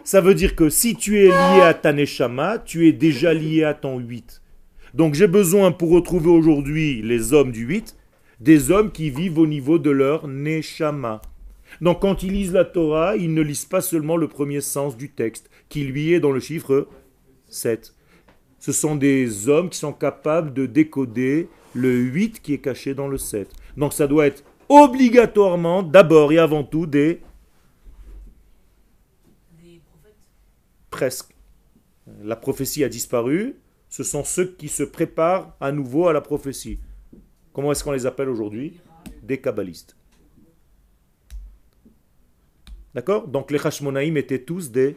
Ça 0.06 0.22
veut 0.22 0.34
dire 0.34 0.56
que 0.56 0.70
si 0.70 0.96
tu 0.96 1.20
es 1.20 1.28
lié 1.28 1.62
à 1.62 1.74
ta 1.74 1.92
Neshama, 1.92 2.58
tu 2.58 2.88
es 2.88 2.94
déjà 2.94 3.34
lié 3.34 3.66
à 3.66 3.74
ton 3.74 4.00
8. 4.00 4.42
Donc 4.94 5.14
j'ai 5.14 5.28
besoin 5.28 5.74
pour 5.74 5.90
retrouver 5.90 6.30
aujourd'hui 6.30 7.02
les 7.02 7.34
hommes 7.34 7.52
du 7.52 7.66
8, 7.66 7.98
des 8.40 8.72
hommes 8.72 8.94
qui 8.94 9.10
vivent 9.10 9.40
au 9.40 9.48
niveau 9.48 9.78
de 9.78 9.90
leur 9.90 10.30
Neshama. 10.30 11.22
Donc 11.82 12.02
quand 12.02 12.24
ils 12.24 12.32
lisent 12.32 12.54
la 12.54 12.64
Torah, 12.64 13.18
ils 13.18 13.34
ne 13.34 13.42
lisent 13.42 13.66
pas 13.66 13.82
seulement 13.82 14.16
le 14.16 14.30
premier 14.30 14.62
sens 14.62 14.96
du 14.96 15.10
texte, 15.10 15.50
qui 15.68 15.84
lui 15.84 16.14
est 16.14 16.22
dans 16.22 16.32
le 16.32 16.40
chiffre 16.40 16.88
7. 17.50 17.94
Ce 18.64 18.72
sont 18.72 18.96
des 18.96 19.50
hommes 19.50 19.70
qui 19.70 19.78
sont 19.78 19.92
capables 19.92 20.54
de 20.54 20.66
décoder 20.66 21.50
le 21.74 21.94
8 22.00 22.42
qui 22.42 22.54
est 22.54 22.60
caché 22.60 22.94
dans 22.94 23.10
le 23.10 23.18
7. 23.18 23.52
Donc 23.76 23.92
ça 23.92 24.08
doit 24.08 24.26
être 24.26 24.42
obligatoirement, 24.70 25.84
d'abord 25.84 26.32
et 26.32 26.38
avant 26.38 26.64
tout, 26.64 26.86
des 26.86 27.20
Des 29.62 29.82
prophètes. 29.86 30.16
presque. 30.90 31.36
La 32.24 32.38
prophétie 32.38 32.86
a 32.86 32.88
disparu. 32.88 33.58
Ce 33.90 34.04
sont 34.04 34.24
ceux 34.24 34.46
qui 34.46 34.70
se 34.70 34.84
préparent 34.84 35.58
à 35.60 35.74
nouveau 35.74 36.08
à 36.08 36.14
la 36.14 36.22
prophétie. 36.22 36.80
Comment 37.52 37.74
est-ce 37.74 37.84
qu'on 37.84 37.92
les 37.92 38.06
appelle 38.06 38.30
aujourd'hui? 38.30 38.80
Des 39.24 39.42
kabbalistes. 39.42 39.98
D'accord? 42.94 43.28
Donc 43.28 43.52
les 43.52 43.60
Hashmonaïm 43.60 44.16
étaient 44.16 44.42
tous 44.42 44.72
des 44.72 44.96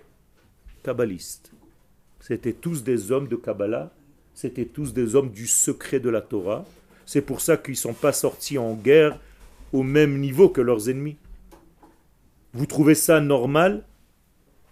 kabbalistes. 0.85 1.51
C'était 2.27 2.55
tous 2.55 2.83
des 2.83 3.13
hommes 3.13 3.29
de 3.29 3.37
Kabbalah. 3.37 3.93
C'était 4.35 4.65
tous 4.65 4.93
des 4.93 5.15
hommes 5.15 5.31
du 5.31 5.47
secret 5.47 6.01
de 6.01 6.11
la 6.11 6.21
Torah. 6.21 6.65
C'est 7.05 7.21
pour 7.21 7.41
ça 7.41 7.57
qu'ils 7.57 7.75
ne 7.75 7.77
sont 7.77 7.93
pas 7.93 8.11
sortis 8.11 8.59
en 8.59 8.75
guerre 8.75 9.21
au 9.73 9.85
même 9.85 10.19
niveau 10.19 10.49
que 10.49 10.61
leurs 10.61 10.91
ennemis. 10.91 11.19
Vous 12.53 12.67
trouvez 12.67 12.97
ça 12.97 13.21
normal 13.21 13.85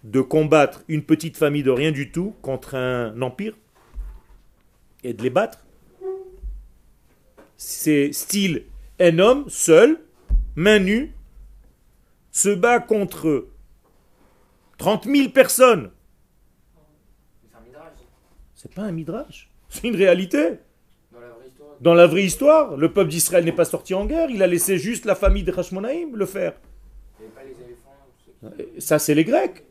de 0.03 0.19
combattre 0.19 0.83
une 0.89 1.01
petite 1.01 1.37
famille 1.37 1.63
de 1.63 1.71
rien 1.71 1.93
du 1.93 2.11
tout 2.11 2.35
contre 2.41 2.75
un 2.75 3.21
empire 3.21 3.55
et 5.05 5.13
de 5.13 5.23
les 5.23 5.29
battre? 5.29 5.65
C'est 7.55 8.11
style 8.11 8.65
un 8.99 9.17
homme 9.17 9.45
seul, 9.47 10.01
main 10.57 10.79
nue, 10.79 11.13
se 12.33 12.49
bat 12.49 12.81
contre 12.81 13.47
30 14.77 15.05
000 15.05 15.29
personnes. 15.29 15.91
C'est 17.55 17.61
un 17.61 17.63
midrash. 17.63 17.93
C'est 18.53 18.73
pas 18.73 18.81
un 18.83 18.91
midrash, 18.91 19.49
c'est 19.69 19.87
une 19.87 19.95
réalité. 19.95 20.59
Dans 21.11 21.19
la 21.19 21.27
vraie 21.27 21.47
histoire. 21.47 21.69
Dans 21.81 21.93
la 21.93 22.07
vraie 22.07 22.23
histoire, 22.23 22.77
le 22.77 22.91
peuple 22.93 23.09
d'Israël 23.11 23.45
n'est 23.45 23.51
pas 23.51 23.65
sorti 23.65 23.93
en 23.93 24.05
guerre, 24.05 24.29
il 24.29 24.41
a 24.43 24.47
laissé 24.47 24.77
juste 24.77 25.05
la 25.05 25.15
famille 25.15 25.43
de 25.43 25.51
Hashmonaïm 25.57 26.15
le 26.15 26.25
faire. 26.25 26.53
Il 27.19 27.25
n'y 27.25 27.27
avait 27.27 27.35
pas 27.35 27.43
les 27.43 27.65
éléphants. 27.65 27.91
ceux 28.57 28.73
qui- 28.75 28.81
Ça, 28.81 28.99
c'est 28.99 29.13
les 29.15 29.23
Grecs. 29.25 29.63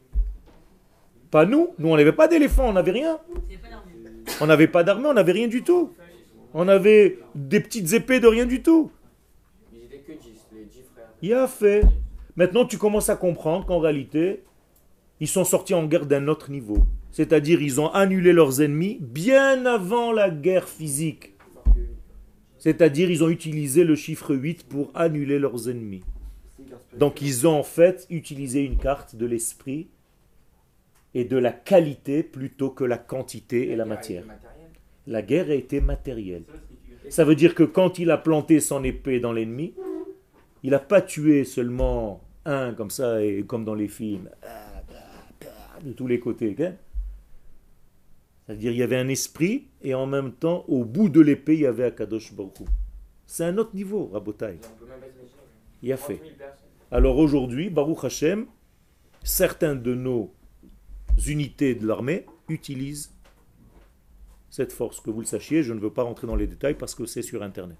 Pas 1.31 1.47
nous. 1.47 1.75
Nous, 1.79 1.89
on 1.89 1.97
n'avait 1.97 2.13
pas 2.13 2.29
d'éléphants, 2.29 2.69
on 2.69 2.73
n'avait 2.73 2.93
rien. 2.93 3.19
On 4.41 4.47
n'avait 4.47 4.69
pas 4.69 4.85
d'armée, 4.85 5.09
on 5.09 5.15
n'avait 5.15 5.33
rien 5.33 5.49
du 5.49 5.63
tout. 5.63 5.93
On 6.55 6.69
avait 6.69 7.19
des 7.35 7.61
petites 7.61 7.93
épées 7.93 8.21
de 8.21 8.27
rien 8.29 8.47
du 8.47 8.63
tout. 8.63 8.91
Ils 9.73 9.85
étaient 9.85 9.99
que 9.99 10.13
10, 10.13 10.29
les 10.53 10.65
10 10.65 10.83
frères. 10.95 11.09
Il 11.23 11.33
a 11.35 11.49
fait. 11.49 11.83
Maintenant, 12.37 12.65
tu 12.65 12.79
commences 12.79 13.09
à 13.11 13.17
comprendre 13.17 13.67
qu'en 13.67 13.79
réalité, 13.81 14.45
ils 15.21 15.29
sont 15.29 15.45
sortis 15.45 15.75
en 15.75 15.85
guerre 15.87 16.07
d'un 16.07 16.29
autre 16.29 16.51
niveau. 16.51 16.79
C'est-à-dire, 17.15 17.63
ils 17.63 17.81
ont 17.81 17.91
annulé 17.91 18.33
leurs 18.33 18.61
ennemis 18.61 18.99
bien 19.01 19.67
avant 19.67 20.11
la 20.11 20.31
guerre 20.31 20.69
physique. 20.69 21.35
C'est-à-dire, 22.59 23.09
ils 23.09 23.23
ont 23.23 23.29
utilisé 23.29 23.85
le 23.85 23.95
chiffre 23.95 24.35
8 24.35 24.65
pour 24.65 24.91
annuler 24.97 25.39
leurs 25.39 25.71
ennemis. 25.71 26.03
Donc, 26.99 27.23
ils 27.23 27.47
ont 27.47 27.57
en 27.57 27.63
fait 27.63 28.05
utilisé 28.11 28.65
une 28.65 28.79
carte 28.79 29.15
de 29.15 29.27
l'esprit 29.27 29.87
et 31.15 31.25
de 31.25 31.37
la 31.37 31.53
qualité 31.53 32.25
plutôt 32.25 32.71
que 32.71 32.83
la 32.83 32.99
quantité 32.99 33.71
et 33.71 33.77
la 33.77 33.85
matière. 33.85 34.25
La 35.07 35.23
guerre 35.23 35.51
a 35.51 35.55
été 35.55 35.81
matérielle. 35.81 36.43
Ça 37.11 37.25
veut 37.25 37.37
dire 37.37 37.55
que 37.55 37.63
quand 37.63 38.01
il 38.01 38.11
a 38.11 38.19
planté 38.19 38.59
son 38.59 38.83
épée 38.83 39.21
dans 39.21 39.33
l'ennemi, 39.33 39.73
il 40.65 40.71
n'a 40.71 40.81
pas 40.81 41.01
tué 41.01 41.45
seulement 41.45 42.25
un 42.45 42.75
comme 42.75 42.91
ça, 42.91 43.23
et 43.23 43.45
comme 43.47 43.65
dans 43.65 43.77
les 43.77 43.87
films, 43.87 44.29
de 45.85 45.93
tous 45.93 46.09
les 46.09 46.19
côtés. 46.19 46.57
C'est-à-dire 48.47 48.73
il 48.73 48.79
y 48.79 48.83
avait 48.83 48.97
un 48.97 49.09
esprit, 49.09 49.69
et 49.83 49.95
en 49.95 50.07
même 50.07 50.33
temps, 50.33 50.65
au 50.69 50.85
bout 50.85 51.09
de 51.09 51.21
l'épée, 51.21 51.55
il 51.55 51.61
y 51.61 51.67
avait 51.67 51.85
Akadosh 51.85 52.35
Baruch. 52.35 52.69
C'est 53.27 53.45
un 53.45 53.57
autre 53.57 53.75
niveau, 53.75 54.07
Rabotai. 54.13 54.59
Il 55.83 55.93
a 55.93 55.97
30 55.97 56.07
fait. 56.07 56.23
000 56.23 56.37
personnes. 56.37 56.69
Alors 56.91 57.19
aujourd'hui, 57.19 57.71
Baruch 57.71 58.05
Hashem, 58.05 58.47
certains 59.23 59.75
de 59.75 59.95
nos 59.95 60.33
unités 61.27 61.75
de 61.75 61.87
l'armée 61.87 62.27
utilisent 62.49 63.13
cette 64.51 64.73
force. 64.73 65.01
Que 65.01 65.11
vous 65.11 65.21
le 65.21 65.27
sachiez, 65.27 65.63
je 65.63 65.73
ne 65.73 65.81
veux 65.81 65.93
pas 65.93 66.03
rentrer 66.03 66.27
dans 66.27 66.37
les 66.37 66.47
détails 66.47 66.75
parce 66.75 66.95
que 66.95 67.07
c'est 67.07 67.23
sur 67.23 67.43
Internet. 67.43 67.79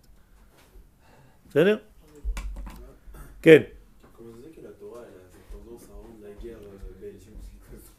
C'est 1.51 1.65
bien 1.65 1.81
Ken 3.41 3.67
Comment 4.17 4.33
ça 4.33 4.39
se 4.39 4.49
fait 4.49 4.61
que 4.61 4.61
la 4.63 4.71
Torah 4.71 5.03
elle 5.07 5.21
a 5.21 5.31
cette 5.31 5.51
tendance 5.53 5.89
à 5.89 5.95
rendre 5.95 6.15
la 6.23 7.09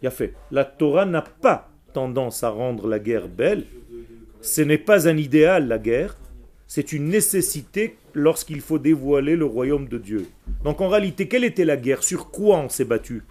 Il 0.01 0.07
a 0.07 0.11
fait. 0.11 0.33
La 0.51 0.65
Torah 0.65 1.05
n'a 1.05 1.21
pas 1.21 1.69
tendance 1.95 2.43
à 2.43 2.49
rendre 2.49 2.87
la 2.87 2.99
guerre 2.99 3.27
belle. 3.27 3.65
Ce 4.41 4.61
n'est 4.61 4.77
pas 4.77 5.07
un 5.07 5.17
idéal, 5.17 5.67
la 5.67 5.79
guerre. 5.79 6.17
C'est 6.67 6.91
une 6.91 7.09
nécessité 7.09 7.97
lorsqu'il 8.13 8.61
faut 8.61 8.79
dévoiler 8.79 9.35
le 9.35 9.45
royaume 9.45 9.87
de 9.87 9.97
Dieu. 9.97 10.27
Donc 10.63 10.81
en 10.81 10.89
réalité, 10.89 11.27
quelle 11.27 11.43
était 11.43 11.65
la 11.65 11.77
guerre? 11.77 12.03
Sur 12.03 12.31
quoi 12.31 12.57
on 12.57 12.69
s'est 12.69 12.85
battu? 12.85 13.23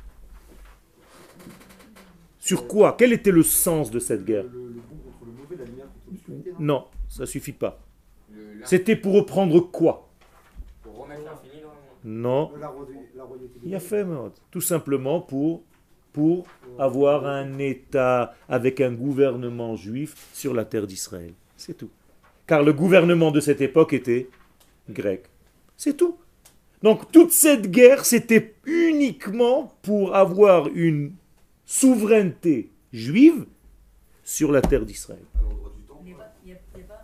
Sur 2.38 2.66
quoi? 2.66 2.96
Quel 2.98 3.12
était 3.12 3.30
le 3.30 3.42
sens 3.42 3.90
de 3.90 3.98
cette 3.98 4.24
guerre? 4.24 4.46
Non 6.58 6.86
ça 7.08 7.26
suffit 7.26 7.52
pas. 7.52 7.80
C'était 8.64 8.96
pour 8.96 9.14
reprendre 9.14 9.60
quoi? 9.60 10.08
Pour 10.82 11.02
remettre 11.02 11.22
l'infini 11.24 11.62
dans 11.62 11.68
le 11.68 12.14
monde. 12.16 12.22
Non. 12.22 12.50
Il 13.64 13.74
a 13.74 13.80
fait, 13.80 14.04
tout 14.50 14.60
simplement 14.60 15.20
pour, 15.20 15.62
pour 16.14 16.46
avoir 16.78 17.26
un 17.26 17.58
État 17.58 18.34
avec 18.48 18.80
un 18.80 18.92
gouvernement 18.92 19.76
juif 19.76 20.14
sur 20.32 20.54
la 20.54 20.64
terre 20.64 20.86
d'Israël. 20.86 21.34
C'est 21.58 21.76
tout. 21.76 21.90
Car 22.46 22.62
le 22.62 22.72
gouvernement 22.72 23.30
de 23.30 23.40
cette 23.40 23.60
époque 23.60 23.92
était 23.92 24.28
grec. 24.88 25.24
C'est 25.76 25.96
tout. 25.96 26.16
Donc 26.82 27.10
toute 27.12 27.32
cette 27.32 27.70
guerre, 27.70 28.06
c'était 28.06 28.54
uniquement 28.64 29.74
pour 29.82 30.14
avoir 30.14 30.68
une 30.68 31.12
souveraineté 31.66 32.70
juive 32.92 33.46
sur 34.22 34.52
la 34.52 34.62
terre 34.62 34.86
d'Israël. 34.86 35.24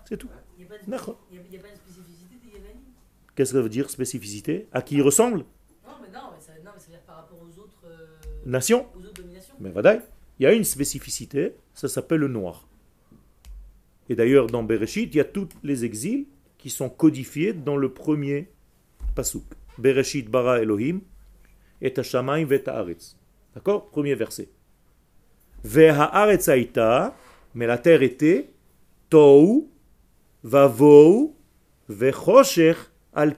C'est 0.08 0.16
tout. 0.16 0.28
Qu'est-ce 3.34 3.52
que 3.52 3.56
ça 3.56 3.62
veut 3.62 3.68
dire 3.68 3.88
spécificité? 3.88 4.68
À 4.72 4.82
qui 4.82 4.96
il 4.96 5.02
ressemble? 5.02 5.38
Non, 5.38 5.94
mais 6.02 6.08
non, 6.08 6.28
mais 6.34 6.40
ça, 6.40 6.52
non, 6.62 6.72
mais 6.74 6.80
ça 6.80 6.86
veut 6.86 6.92
dire 6.92 7.00
par 7.06 7.16
rapport 7.16 7.38
aux 7.38 7.58
autres, 7.58 7.84
euh, 7.86 8.18
Nation 8.44 8.86
aux 8.94 8.98
autres 8.98 8.98
dominations. 8.98 8.99
Mais 9.60 9.70
vadaï, 9.70 10.00
il 10.38 10.44
y 10.44 10.46
a 10.46 10.52
une 10.52 10.64
spécificité, 10.64 11.54
ça 11.74 11.88
s'appelle 11.88 12.20
le 12.20 12.28
noir. 12.28 12.66
Et 14.08 14.14
d'ailleurs, 14.14 14.46
dans 14.46 14.62
Bereshit, 14.62 15.14
il 15.14 15.18
y 15.18 15.20
a 15.20 15.24
tous 15.24 15.48
les 15.62 15.84
exils 15.84 16.26
qui 16.58 16.70
sont 16.70 16.88
codifiés 16.88 17.52
dans 17.52 17.76
le 17.76 17.92
premier 17.92 18.48
pasuk. 19.14 19.44
Bereshit 19.78 20.28
bara 20.28 20.60
Elohim 20.60 21.00
et 21.80 21.96
hashamayim 21.96 22.46
vet. 22.46 22.64
D'accord? 23.54 23.90
Premier 23.90 24.14
verset. 24.14 24.48
Ve'haaretz 25.64 26.48
haïta, 26.48 27.14
mais 27.54 27.66
la 27.66 27.78
terre 27.78 28.02
était 28.02 28.50
tohu, 29.10 29.66
vavou, 30.42 31.36
vechosher 31.88 32.74
al. 33.12 33.36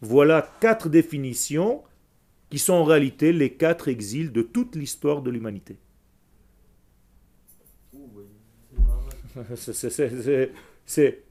Voilà 0.00 0.48
quatre 0.60 0.88
définitions 0.88 1.82
qui 2.50 2.58
sont 2.58 2.74
en 2.74 2.84
réalité 2.84 3.32
les 3.32 3.52
quatre 3.54 3.88
exils 3.88 4.32
de 4.32 4.42
toute 4.42 4.76
l'histoire 4.76 5.22
de 5.22 5.30
l'humanité. 5.30 5.78
C'est- 10.86 11.22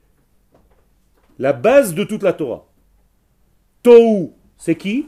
la 1.38 1.54
base 1.54 1.94
de 1.94 2.04
toute 2.04 2.24
la 2.24 2.34
Torah. 2.34 2.66
Tohu, 3.84 4.32
c'est 4.58 4.76
qui? 4.76 5.08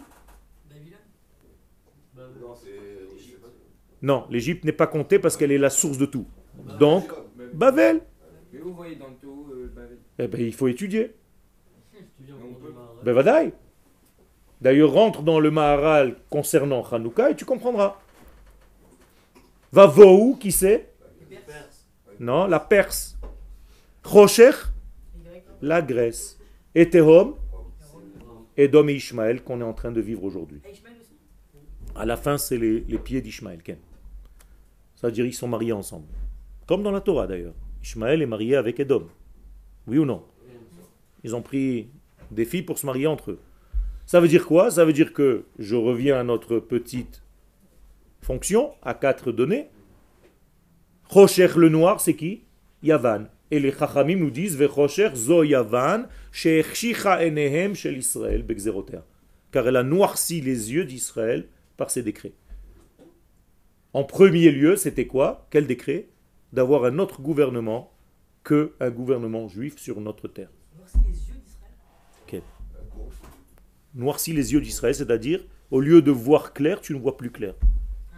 Non, 4.02 4.28
l'Égypte 4.30 4.64
n'est 4.64 4.72
pas 4.72 4.88
comptée 4.88 5.20
parce 5.20 5.38
qu'elle 5.38 5.52
est 5.52 5.58
la 5.58 5.70
source 5.70 5.98
de 5.98 6.06
tout. 6.06 6.28
Donc, 6.80 7.12
Babel. 7.54 8.02
Mais 8.54 8.60
vous 8.60 8.74
voyez 8.74 8.96
dans 8.96 9.12
tout 9.22 9.48
euh, 9.52 9.68
Babel? 9.76 9.98
Eh 10.20 10.28
ben, 10.28 10.42
il 10.42 10.54
faut 10.54 10.68
étudier. 10.68 11.16
Le. 12.28 12.34
Ben, 13.04 13.14
vadaï. 13.14 13.54
D'ailleurs, 14.62 14.92
rentre 14.92 15.22
dans 15.22 15.40
le 15.40 15.52
Maharal 15.52 16.16
concernant 16.30 16.84
Hanouka 16.84 17.32
et 17.32 17.36
tu 17.36 17.46
comprendras. 17.46 18.00
Va 19.72 19.86
Vou, 19.86 20.38
qui 20.40 20.52
c'est? 20.52 20.90
Non, 22.20 22.48
la 22.48 22.60
Perse. 22.60 23.18
Rocher, 24.04 24.52
la 25.62 25.82
Grèce. 25.82 26.40
Et 26.74 26.90
Tehom. 26.90 27.36
Edom 28.56 28.90
et 28.90 28.96
Ishmaël 28.96 29.44
qu'on 29.44 29.62
est 29.62 29.64
en 29.64 29.74
train 29.74 29.92
de 29.92 30.02
vivre 30.02 30.24
aujourd'hui. 30.24 30.62
À 31.96 32.06
la 32.06 32.18
fin, 32.18 32.40
c'est 32.40 32.58
les, 32.58 32.80
les 32.82 32.98
pieds 32.98 33.22
d'Ishmaël. 33.22 33.62
Ça 34.96 35.08
veut 35.08 35.14
dire 35.14 35.26
qu'ils 35.26 35.36
sont 35.36 35.48
mariés 35.48 35.74
ensemble. 35.74 36.08
Comme 36.66 36.82
dans 36.82 36.92
la 36.92 37.02
Torah 37.02 37.28
d'ailleurs. 37.28 37.54
Ishmaël 37.84 38.22
est 38.22 38.28
marié 38.28 38.56
avec 38.56 38.80
Edom. 38.80 39.08
Oui 39.86 40.00
ou 40.00 40.06
non? 40.06 40.24
Ils 41.24 41.36
ont 41.36 41.42
pris 41.44 41.90
des 42.32 42.46
filles 42.46 42.64
pour 42.64 42.80
se 42.80 42.86
marier 42.86 43.06
entre 43.06 43.32
eux. 43.32 43.40
Ça 44.08 44.22
veut 44.22 44.30
dire 44.30 44.46
quoi? 44.46 44.72
Ça 44.72 44.86
veut 44.86 44.94
dire 44.94 45.12
que 45.12 45.44
je 45.60 45.76
reviens 45.76 46.18
à 46.18 46.24
notre 46.24 46.60
petite 46.60 47.22
fonction, 48.22 48.72
à 48.82 48.94
quatre 48.94 49.34
données. 49.34 49.68
Rocher 51.10 51.50
le 51.58 51.68
noir, 51.68 52.00
c'est 52.00 52.16
qui? 52.16 52.44
Yavan. 52.84 53.26
Et 53.52 53.60
les 53.60 53.74
Chachamim 53.74 54.16
nous 54.16 54.32
disent 54.32 54.56
Vechocher 54.56 55.10
zo 55.14 55.44
Yavan, 55.44 56.08
she'echshicha 56.32 57.22
enehem 57.22 57.76
shel 57.76 57.98
Israël 57.98 58.44
begzeroter. 58.44 59.00
Car 59.52 59.68
elle 59.68 59.76
a 59.76 59.84
noirci 59.84 60.40
les 60.40 60.72
yeux 60.72 60.86
d'Israël 60.86 61.50
par 61.76 61.92
ses 61.92 62.02
décrets. 62.02 62.34
En 63.92 64.06
premier 64.06 64.52
lieu, 64.52 64.78
c'était 64.78 65.08
quoi? 65.08 65.48
Quel 65.50 65.68
décret? 65.68 66.08
D'avoir 66.54 66.86
un 66.86 66.98
autre 66.98 67.22
gouvernement 67.22 67.92
que 68.46 68.74
un 68.80 68.90
gouvernement 68.90 69.50
juif 69.50 69.78
sur 69.78 70.00
notre 70.00 70.30
terre. 70.30 70.50
Noirci 73.98 74.32
les 74.32 74.54
yeux 74.54 74.62
d'Israël, 74.62 74.94
c'est-à-dire, 74.94 75.44
au 75.72 75.82
lieu 75.82 76.02
de 76.04 76.12
voir 76.12 76.54
clair, 76.54 76.80
tu 76.82 76.94
ne 76.94 77.00
vois 77.00 77.18
plus 77.18 77.32
clair. 77.32 77.56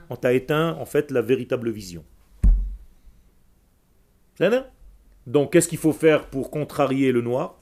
On 0.09 0.17
t'a 0.17 0.34
éteint, 0.34 0.73
en 0.75 0.86
fait, 0.86 1.09
la 1.09 1.21
véritable 1.21 1.71
vision. 1.71 2.03
C'est 4.36 4.51
Donc, 5.25 5.53
qu'est-ce 5.53 5.69
qu'il 5.69 5.77
faut 5.77 5.93
faire 5.93 6.27
pour 6.30 6.51
contrarier 6.51 7.11
le 7.13 7.21
noir? 7.21 7.55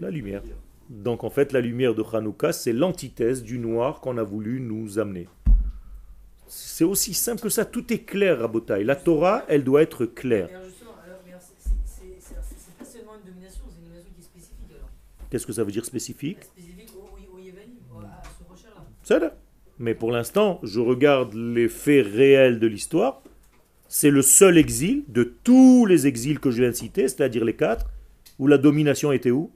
La 0.00 0.10
lumière. 0.10 0.42
Donc, 0.88 1.22
en 1.22 1.30
fait, 1.30 1.52
la 1.52 1.60
lumière 1.60 1.94
de 1.94 2.02
Hanouka, 2.02 2.52
c'est 2.52 2.72
l'antithèse 2.72 3.42
du 3.42 3.58
noir 3.58 4.00
qu'on 4.00 4.16
a 4.16 4.22
voulu 4.22 4.60
nous 4.60 4.98
amener. 4.98 5.28
C'est 6.46 6.84
aussi 6.84 7.14
simple 7.14 7.42
que 7.42 7.48
ça. 7.48 7.64
Tout 7.64 7.92
est 7.92 8.04
clair 8.04 8.42
à 8.42 8.48
Botaï. 8.48 8.84
La 8.84 8.96
Torah, 8.96 9.44
elle 9.48 9.64
doit 9.64 9.82
être 9.82 10.06
claire. 10.06 10.48
Qu'est-ce 15.30 15.46
que 15.46 15.52
ça 15.54 15.64
veut 15.64 15.72
dire 15.72 15.84
spécifique 15.86 16.44
Spécifique 16.44 16.90
au, 16.94 17.04
au, 17.16 17.36
au 17.36 17.38
Yévénim, 17.38 17.78
au- 17.94 18.00
à 18.00 18.20
ce 18.38 18.44
Là. 19.10 19.34
Mais 19.78 19.94
pour 19.94 20.10
l'instant, 20.12 20.60
je 20.62 20.80
regarde 20.80 21.34
les 21.34 21.68
faits 21.68 22.06
réels 22.06 22.58
de 22.58 22.66
l'histoire. 22.66 23.22
C'est 23.88 24.10
le 24.10 24.22
seul 24.22 24.56
exil 24.56 25.04
de 25.08 25.22
tous 25.22 25.84
les 25.86 26.06
exils 26.06 26.38
que 26.40 26.50
je 26.50 26.62
viens 26.62 26.70
de 26.70 26.76
citer, 26.76 27.08
c'est-à-dire 27.08 27.44
les 27.44 27.54
quatre, 27.54 27.86
où 28.38 28.46
la 28.46 28.58
domination 28.58 29.12
était 29.12 29.30
où? 29.30 29.50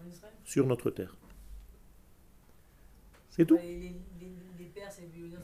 En 0.00 0.08
Israël? 0.08 0.32
Sur 0.44 0.66
notre 0.66 0.90
terre. 0.90 1.16
C'est 3.30 3.44
tout. 3.44 3.58
les, 3.62 3.74
les, 3.78 3.92
les, 4.20 4.72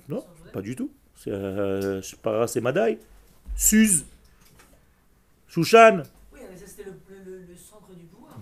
Non, 0.09 0.24
pas 0.53 0.62
du 0.62 0.76
tout. 0.76 0.91
C'est 1.16 1.30
euh, 1.33 2.01
Madaï. 2.62 2.99
Suse. 3.57 4.05
Shushan. 5.49 6.03
Oui, 6.33 6.41
mais 6.51 6.57
ça 6.57 6.66
c'était 6.66 6.85
le, 6.85 6.93
le, 7.11 7.24
le, 7.24 7.39
le 7.49 7.57
centre 7.57 7.93
du 7.95 8.05
pouvoir. 8.05 8.39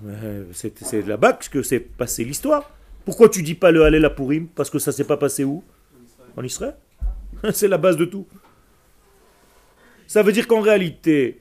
C'est 0.52 1.06
là-bas 1.06 1.34
que 1.34 1.62
s'est 1.62 1.80
passé 1.80 2.24
l'histoire. 2.24 2.70
Pourquoi 3.10 3.28
tu 3.28 3.42
dis 3.42 3.56
pas 3.56 3.72
le 3.72 3.82
Hallel 3.82 4.04
à 4.04 4.10
Purim? 4.10 4.46
Parce 4.46 4.70
que 4.70 4.78
ça 4.78 4.92
s'est 4.92 5.02
pas 5.02 5.16
passé 5.16 5.42
où? 5.42 5.64
En 6.36 6.44
Israël. 6.44 6.76
C'est 7.52 7.66
la 7.66 7.76
base 7.76 7.96
de 7.96 8.04
tout. 8.04 8.24
Ça 10.06 10.22
veut 10.22 10.30
dire 10.30 10.46
qu'en 10.46 10.60
réalité, 10.60 11.40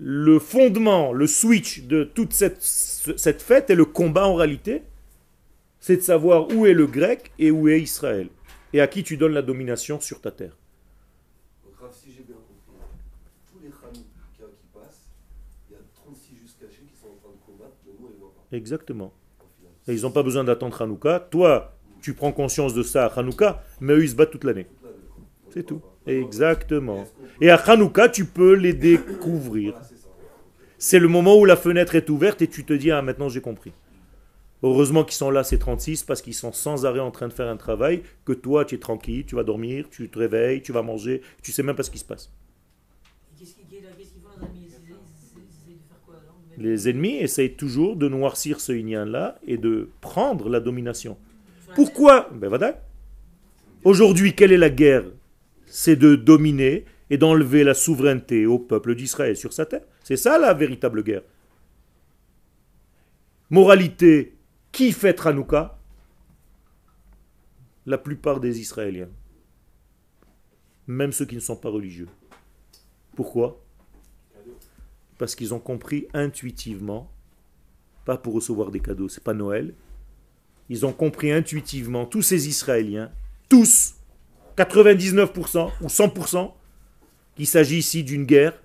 le 0.00 0.40
fondement, 0.40 1.12
le 1.12 1.28
switch 1.28 1.82
de 1.82 2.02
toute 2.02 2.32
cette, 2.32 2.60
cette 2.60 3.42
fête 3.42 3.70
et 3.70 3.76
le 3.76 3.84
combat 3.84 4.26
en 4.26 4.34
réalité, 4.34 4.82
c'est 5.78 5.98
de 5.98 6.02
savoir 6.02 6.48
où 6.50 6.66
est 6.66 6.74
le 6.74 6.88
grec 6.88 7.30
et 7.38 7.52
où 7.52 7.68
est 7.68 7.80
Israël. 7.80 8.28
Et 8.72 8.80
à 8.80 8.88
qui 8.88 9.04
tu 9.04 9.16
donnes 9.16 9.34
la 9.34 9.42
domination 9.42 10.00
sur 10.00 10.20
ta 10.20 10.32
terre. 10.32 10.56
Donc, 11.64 11.74
Raph, 11.80 11.94
si 11.94 12.10
j'ai 12.10 12.24
bien 12.24 12.34
compris, 12.34 12.88
tous 13.52 13.60
les 13.62 13.68
Hanouka 13.68 14.52
qui 14.58 14.66
passent, 14.74 15.10
il 15.70 15.74
y 15.74 15.76
a 15.76 15.82
36 15.94 16.34
justes 16.42 16.58
cachés 16.58 16.82
qui 16.82 16.98
sont 17.00 17.06
en 17.06 17.16
train 17.22 17.30
de 17.30 17.46
combattre, 17.46 17.76
mais 17.86 17.92
nous, 18.00 18.06
on 18.08 18.10
les 18.10 18.18
voit 18.18 18.34
pas. 18.34 18.56
Exactement. 18.56 19.14
Ils 19.88 20.02
n'ont 20.02 20.10
pas 20.10 20.22
besoin 20.22 20.44
d'attendre 20.44 20.80
Hanouka. 20.80 21.20
Toi, 21.30 21.74
tu 22.00 22.14
prends 22.14 22.32
conscience 22.32 22.74
de 22.74 22.82
ça 22.82 23.06
à 23.06 23.18
Hanouka, 23.18 23.62
mais 23.80 23.94
eux, 23.94 24.02
ils 24.02 24.10
se 24.10 24.14
battent 24.14 24.30
toute 24.30 24.44
l'année. 24.44 24.66
C'est 25.50 25.64
tout. 25.64 25.80
Exactement. 26.06 27.06
Et 27.40 27.50
à 27.50 27.56
Hanouka, 27.56 28.08
tu 28.08 28.24
peux 28.24 28.54
les 28.54 28.74
découvrir. 28.74 29.74
C'est 30.78 30.98
le 30.98 31.08
moment 31.08 31.36
où 31.36 31.44
la 31.44 31.56
fenêtre 31.56 31.94
est 31.94 32.10
ouverte 32.10 32.42
et 32.42 32.48
tu 32.48 32.64
te 32.64 32.72
dis, 32.72 32.90
ah 32.90 33.00
maintenant 33.00 33.28
j'ai 33.28 33.40
compris. 33.40 33.72
Heureusement 34.62 35.04
qu'ils 35.04 35.14
sont 35.14 35.30
là, 35.30 35.44
ces 35.44 35.58
36, 35.58 36.04
parce 36.04 36.22
qu'ils 36.22 36.34
sont 36.34 36.52
sans 36.52 36.86
arrêt 36.86 37.00
en 37.00 37.10
train 37.10 37.28
de 37.28 37.32
faire 37.32 37.48
un 37.48 37.56
travail, 37.56 38.02
que 38.24 38.32
toi 38.32 38.64
tu 38.64 38.74
es 38.74 38.78
tranquille, 38.78 39.24
tu 39.26 39.34
vas 39.34 39.44
dormir, 39.44 39.86
tu 39.90 40.08
te 40.08 40.18
réveilles, 40.18 40.62
tu 40.62 40.72
vas 40.72 40.82
manger, 40.82 41.22
tu 41.42 41.52
sais 41.52 41.62
même 41.62 41.76
pas 41.76 41.82
ce 41.82 41.90
qui 41.90 41.98
se 41.98 42.04
passe. 42.04 42.30
Les 46.58 46.88
ennemis 46.88 47.16
essayent 47.16 47.56
toujours 47.56 47.96
de 47.96 48.08
noircir 48.08 48.60
ce 48.60 48.72
yin 48.72 49.04
là 49.04 49.38
et 49.46 49.56
de 49.58 49.90
prendre 50.00 50.48
la 50.48 50.60
domination. 50.60 51.18
Pourquoi? 51.74 52.30
Ben 52.32 52.48
voilà. 52.48 52.80
Aujourd'hui, 53.82 54.34
quelle 54.34 54.52
est 54.52 54.58
la 54.58 54.70
guerre? 54.70 55.04
C'est 55.66 55.96
de 55.96 56.14
dominer 56.14 56.84
et 57.10 57.18
d'enlever 57.18 57.64
la 57.64 57.74
souveraineté 57.74 58.46
au 58.46 58.58
peuple 58.58 58.94
d'Israël 58.94 59.36
sur 59.36 59.52
sa 59.52 59.66
terre. 59.66 59.84
C'est 60.02 60.16
ça 60.16 60.38
la 60.38 60.54
véritable 60.54 61.02
guerre. 61.02 61.22
Moralité, 63.50 64.36
qui 64.72 64.92
fête 64.92 65.26
Hanouka? 65.26 65.78
La 67.86 67.98
plupart 67.98 68.40
des 68.40 68.60
Israéliens. 68.60 69.10
Même 70.86 71.12
ceux 71.12 71.26
qui 71.26 71.34
ne 71.34 71.40
sont 71.40 71.56
pas 71.56 71.68
religieux. 71.68 72.08
Pourquoi? 73.16 73.63
Parce 75.18 75.34
qu'ils 75.34 75.54
ont 75.54 75.60
compris 75.60 76.08
intuitivement, 76.14 77.10
pas 78.04 78.16
pour 78.16 78.34
recevoir 78.34 78.70
des 78.70 78.80
cadeaux, 78.80 79.08
c'est 79.08 79.22
pas 79.22 79.34
Noël. 79.34 79.74
Ils 80.68 80.86
ont 80.86 80.92
compris 80.92 81.30
intuitivement, 81.30 82.06
tous 82.06 82.22
ces 82.22 82.48
Israéliens, 82.48 83.10
tous, 83.48 83.94
99% 84.56 85.70
ou 85.80 85.86
100%, 85.86 86.52
qu'il 87.36 87.46
s'agit 87.46 87.78
ici 87.78 88.04
d'une 88.04 88.24
guerre 88.24 88.60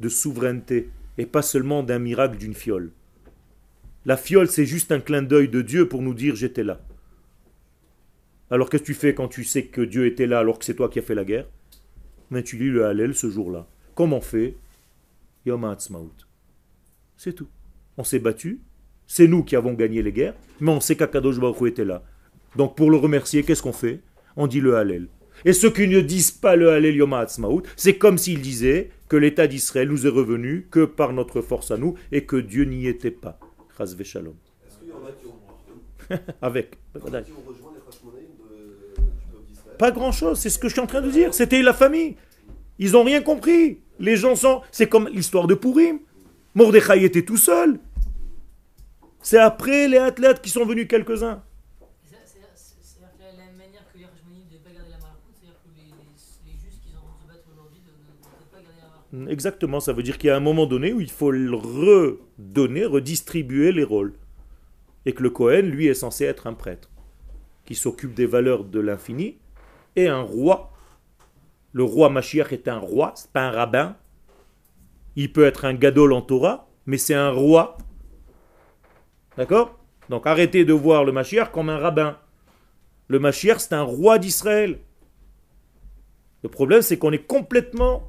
de 0.00 0.08
souveraineté 0.08 0.90
et 1.18 1.26
pas 1.26 1.42
seulement 1.42 1.82
d'un 1.82 1.98
miracle 1.98 2.36
d'une 2.36 2.54
fiole. 2.54 2.90
La 4.04 4.16
fiole, 4.16 4.48
c'est 4.48 4.66
juste 4.66 4.92
un 4.92 5.00
clin 5.00 5.22
d'œil 5.22 5.48
de 5.48 5.62
Dieu 5.62 5.88
pour 5.88 6.02
nous 6.02 6.14
dire 6.14 6.36
j'étais 6.36 6.64
là. 6.64 6.80
Alors 8.50 8.70
qu'est-ce 8.70 8.82
que 8.82 8.86
tu 8.86 8.94
fais 8.94 9.14
quand 9.14 9.28
tu 9.28 9.42
sais 9.42 9.64
que 9.66 9.80
Dieu 9.80 10.06
était 10.06 10.26
là 10.26 10.38
alors 10.38 10.58
que 10.58 10.64
c'est 10.64 10.74
toi 10.74 10.88
qui 10.88 10.98
as 10.98 11.02
fait 11.02 11.14
la 11.14 11.24
guerre? 11.24 11.48
Mais 12.30 12.42
tu 12.42 12.56
lis 12.56 12.70
le 12.70 12.86
Hallel 12.86 13.14
ce 13.14 13.28
jour-là. 13.28 13.66
Comment 13.94 14.18
on 14.18 14.20
fait 14.20 14.56
Yom 15.46 15.64
Ha'atzmaut. 15.64 16.12
C'est 17.16 17.32
tout. 17.32 17.48
On 17.96 18.04
s'est 18.04 18.18
battu, 18.18 18.60
c'est 19.06 19.28
nous 19.28 19.44
qui 19.44 19.56
avons 19.56 19.72
gagné 19.72 20.02
les 20.02 20.12
guerres, 20.12 20.34
mais 20.60 20.72
on 20.72 20.80
sait 20.80 20.96
qu'Akadosh 20.96 21.38
Baruch 21.38 21.68
était 21.68 21.84
là. 21.84 22.02
Donc 22.56 22.76
pour 22.76 22.90
le 22.90 22.96
remercier, 22.96 23.42
qu'est-ce 23.42 23.62
qu'on 23.62 23.72
fait? 23.72 24.00
On 24.36 24.46
dit 24.46 24.60
le 24.60 24.76
Hallel. 24.76 25.08
Et 25.44 25.52
ceux 25.52 25.70
qui 25.70 25.86
ne 25.86 26.00
disent 26.00 26.30
pas 26.32 26.56
le 26.56 26.70
Hallel 26.70 26.96
Yom 26.96 27.12
Ha'atzmaut, 27.12 27.62
c'est 27.76 27.96
comme 27.96 28.18
s'ils 28.18 28.40
disaient 28.42 28.90
que 29.08 29.16
l'État 29.16 29.46
d'Israël 29.46 29.88
nous 29.88 30.06
est 30.06 30.10
revenu 30.10 30.66
que 30.70 30.84
par 30.84 31.12
notre 31.12 31.40
force 31.40 31.70
à 31.70 31.76
nous 31.76 31.94
et 32.10 32.24
que 32.24 32.36
Dieu 32.36 32.64
n'y 32.64 32.86
était 32.86 33.10
pas. 33.10 33.38
Chaz 33.78 33.94
v'shalom. 33.94 34.34
Est-ce 34.66 34.78
qu'il 34.78 34.88
y 34.88 34.92
en 34.92 35.06
a 35.06 35.12
qui 35.12 35.26
ont, 35.26 36.18
Avec. 36.42 36.76
Pas 39.78 39.90
grand-chose, 39.90 40.38
c'est 40.38 40.50
ce 40.50 40.58
que 40.58 40.68
je 40.68 40.72
suis 40.72 40.80
en 40.80 40.86
train 40.86 41.02
de 41.02 41.10
dire. 41.10 41.34
C'était 41.34 41.62
la 41.62 41.74
famille. 41.74 42.16
Ils 42.78 42.92
n'ont 42.92 43.04
rien 43.04 43.22
compris. 43.22 43.80
Les 43.98 44.16
gens 44.16 44.34
sont... 44.36 44.62
C'est 44.70 44.88
comme 44.88 45.08
l'histoire 45.08 45.46
de 45.46 45.54
Purim. 45.54 45.98
Mordechai 46.54 47.04
était 47.04 47.24
tout 47.24 47.36
seul. 47.36 47.78
C'est 49.22 49.38
après 49.38 49.88
les 49.88 49.98
athlètes 49.98 50.40
qui 50.40 50.50
sont 50.50 50.64
venus 50.64 50.86
quelques-uns. 50.88 51.42
C'est- 52.04 52.16
c'est- 52.24 52.38
c'est- 52.54 52.74
C'est-à-dire 52.80 53.12
que 53.18 53.22
la, 53.22 53.44
la 53.44 53.52
manière 53.52 53.84
que 53.92 53.98
les 53.98 54.04
Hashmonaïm 54.04 54.44
ne 54.52 54.58
pas 54.58 54.70
garder 54.70 54.90
la 54.90 54.98
Malachut, 54.98 55.34
c'est-à-dire 55.34 55.58
que 55.64 55.68
les, 55.76 55.82
les, 55.84 56.52
les 56.52 56.58
justes 56.62 56.82
qui 56.84 56.90
sont 56.92 56.98
en 56.98 57.10
train 57.10 57.16
de 57.16 57.22
se 57.22 57.26
battre 57.36 57.48
aujourd'hui 57.52 57.80
ne 57.84 57.90
ne- 57.90 57.96
ne 57.96 58.22
peuvent 58.22 58.52
pas 58.52 58.60
garder 58.62 58.80
la 58.80 59.16
Malachut. 59.18 59.32
Exactement, 59.32 59.80
ça 59.80 59.92
veut 59.92 60.02
dire 60.02 60.18
qu'il 60.18 60.28
y 60.28 60.30
a 60.30 60.36
un 60.36 60.40
moment 60.40 60.66
donné 60.66 60.92
où 60.92 61.00
il 61.00 61.10
faut 61.10 61.26
redonner, 61.26 62.84
redistribuer 62.84 63.72
les 63.72 63.84
rôles. 63.84 64.14
Et 65.06 65.12
que 65.12 65.22
le 65.22 65.30
Cohen, 65.30 65.62
lui, 65.62 65.86
est 65.86 65.94
censé 65.94 66.24
être 66.24 66.46
un 66.46 66.54
prêtre 66.54 66.90
qui 67.64 67.74
s'occupe 67.74 68.14
des 68.14 68.26
valeurs 68.26 68.64
de 68.64 68.78
l'infini 68.80 69.36
et 69.96 70.08
un 70.08 70.20
roi. 70.20 70.72
Le 71.76 71.84
roi 71.84 72.08
Mashiach 72.08 72.54
est 72.54 72.68
un 72.68 72.78
roi, 72.78 73.12
c'est 73.16 73.30
pas 73.30 73.42
un 73.42 73.50
rabbin. 73.50 73.96
Il 75.14 75.30
peut 75.30 75.44
être 75.44 75.66
un 75.66 75.74
gadol 75.74 76.14
en 76.14 76.22
Torah, 76.22 76.70
mais 76.86 76.96
c'est 76.96 77.12
un 77.12 77.28
roi. 77.28 77.76
D'accord? 79.36 79.78
Donc 80.08 80.26
arrêtez 80.26 80.64
de 80.64 80.72
voir 80.72 81.04
le 81.04 81.12
Mashiach 81.12 81.52
comme 81.52 81.68
un 81.68 81.76
rabbin. 81.76 82.18
Le 83.08 83.18
Mashiach, 83.18 83.58
c'est 83.58 83.74
un 83.74 83.82
roi 83.82 84.18
d'Israël. 84.18 84.80
Le 86.42 86.48
problème, 86.48 86.80
c'est 86.80 86.96
qu'on 86.96 87.12
est 87.12 87.26
complètement. 87.26 88.08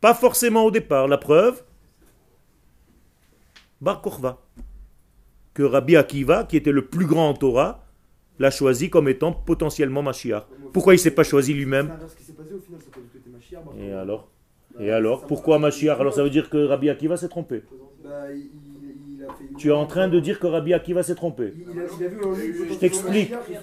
Pas 0.00 0.14
forcément 0.14 0.64
au 0.64 0.72
départ. 0.72 1.06
La 1.06 1.16
preuve, 1.16 1.62
Bar 3.80 4.02
Kochva, 4.02 4.42
que 5.54 5.62
Rabbi 5.62 5.94
Akiva, 5.94 6.42
qui 6.42 6.56
était 6.56 6.72
le 6.72 6.86
plus 6.86 7.06
grand 7.06 7.28
en 7.28 7.34
Torah, 7.34 7.85
l'a 8.38 8.50
choisi 8.50 8.90
comme 8.90 9.08
étant 9.08 9.32
potentiellement 9.32 10.02
Mashiach. 10.02 10.44
Pourquoi 10.72 10.94
il 10.94 10.96
ne 10.98 11.02
s'est 11.02 11.10
pas 11.10 11.24
choisi 11.24 11.54
lui-même 11.54 11.90
Et 13.78 13.92
alors 13.92 14.28
Et 14.80 14.90
alors 14.90 15.26
Pourquoi 15.26 15.58
Mashiach? 15.58 15.98
Alors 16.00 16.12
ça 16.14 16.22
veut 16.22 16.30
dire 16.30 16.50
que 16.50 16.58
Rabbi 16.66 16.90
Akiva 16.90 17.16
s'est 17.16 17.28
trompé. 17.28 17.62
bah, 18.04 18.32
il, 18.32 18.38
il- 18.38 18.50
il 19.50 19.56
Tu 19.56 19.68
es 19.68 19.72
en 19.72 19.86
train 19.86 20.08
de 20.08 20.20
dire 20.20 20.38
que 20.38 20.46
Rabbi 20.46 20.72
Akiva 20.74 21.02
s'est 21.02 21.14
trompé. 21.14 21.52
Il, 21.56 21.62
il 21.62 21.66
il 21.66 21.74
potentiel 21.74 22.78
t'explique. 22.78 23.32
Il. 23.48 23.56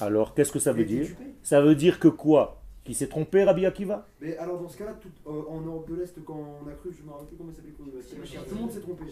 Alors 0.00 0.34
qu'est-ce 0.34 0.52
que 0.52 0.58
ça 0.58 0.70
Il 0.72 0.76
veut 0.78 0.84
dire. 0.84 1.06
Ça 1.42 1.60
veut 1.60 1.74
dire 1.74 1.98
que 1.98 2.08
quoi? 2.08 2.62
Qui 2.84 2.94
s'est 2.94 3.08
trompé 3.08 3.42
Rabbi 3.42 3.66
Akiva? 3.66 4.06
Mais 4.20 4.36
alors 4.38 4.60
dans 4.60 4.68
ce 4.68 4.76
cas-là, 4.78 4.94
tout- 5.00 5.08
euh, 5.28 5.42
en 5.50 5.60
Europe 5.60 5.90
de 5.90 5.96
l'Est, 5.96 6.14
quand 6.24 6.38
on 6.64 6.68
a 6.68 6.72
cru, 6.74 6.90
je 6.96 7.04
me 7.04 7.10
rappelle 7.10 7.26
plus 7.26 7.36
comment 7.36 7.50
ça 7.50 7.56
s'appelait, 7.56 8.20
Mashiach, 8.20 8.46
tout 8.48 8.54
le 8.54 8.60
monde 8.60 8.70
s'est 8.70 8.80
trompé. 8.80 9.02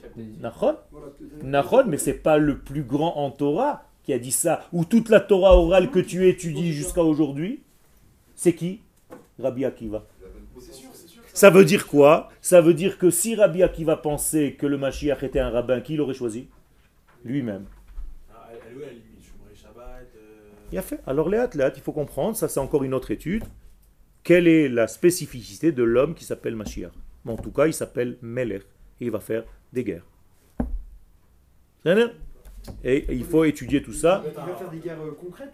Nachon? 0.40 0.76
Voilà, 0.92 1.06
Nachon, 1.42 1.84
mais 1.88 1.98
c'est 1.98 2.14
pas 2.14 2.38
le 2.38 2.58
plus 2.60 2.84
grand 2.84 3.16
en 3.16 3.30
Torah 3.32 3.82
qui 4.04 4.12
a 4.12 4.18
dit 4.18 4.32
ça, 4.32 4.68
ou 4.72 4.84
toute 4.84 5.08
la 5.08 5.20
Torah 5.20 5.56
orale 5.56 5.90
que 5.90 5.98
tu 5.98 6.28
étudies 6.28 6.72
jusqu'à 6.72 7.02
aujourd'hui, 7.02 7.62
c'est 8.34 8.54
qui? 8.54 8.80
Rabbi 9.38 9.64
Akiva. 9.64 10.04
Ça 11.32 11.50
veut 11.50 11.64
dire 11.64 11.86
quoi? 11.86 12.30
Ça 12.40 12.60
veut 12.60 12.74
dire 12.74 12.98
que 12.98 13.10
si 13.10 13.34
Rabbi 13.34 13.62
Akiva 13.62 13.96
pensait 13.96 14.52
que 14.52 14.66
le 14.66 14.78
Mashiach 14.78 15.22
était 15.22 15.40
un 15.40 15.50
rabbin, 15.50 15.80
qui 15.80 15.96
l'aurait 15.96 16.14
choisi? 16.14 16.48
Lui-même. 17.24 17.64
Il 20.70 20.78
a 20.78 20.82
fait. 20.82 21.00
Alors 21.06 21.28
les 21.28 21.38
athlètes, 21.38 21.74
il 21.76 21.82
faut 21.82 21.92
comprendre, 21.92 22.36
ça 22.36 22.48
c'est 22.48 22.60
encore 22.60 22.84
une 22.84 22.94
autre 22.94 23.10
étude, 23.10 23.44
quelle 24.22 24.46
est 24.46 24.68
la 24.68 24.86
spécificité 24.86 25.72
de 25.72 25.82
l'homme 25.82 26.14
qui 26.14 26.24
s'appelle 26.24 26.56
Mashiach? 26.56 26.92
En 27.26 27.36
tout 27.36 27.50
cas, 27.50 27.66
il 27.66 27.74
s'appelle 27.74 28.18
Melech, 28.20 28.62
et 29.00 29.06
il 29.06 29.10
va 29.10 29.20
faire 29.20 29.44
des 29.72 29.82
guerres. 29.82 30.06
Et 32.82 33.04
il 33.14 33.24
faut 33.24 33.44
étudier 33.44 33.82
tout 33.82 33.92
ça. 33.92 34.22
Il 34.26 34.32
va 34.32 34.54
faire 34.56 34.70
des 34.70 34.78
guerres 34.78 35.00
euh, 35.00 35.12
concrète, 35.12 35.50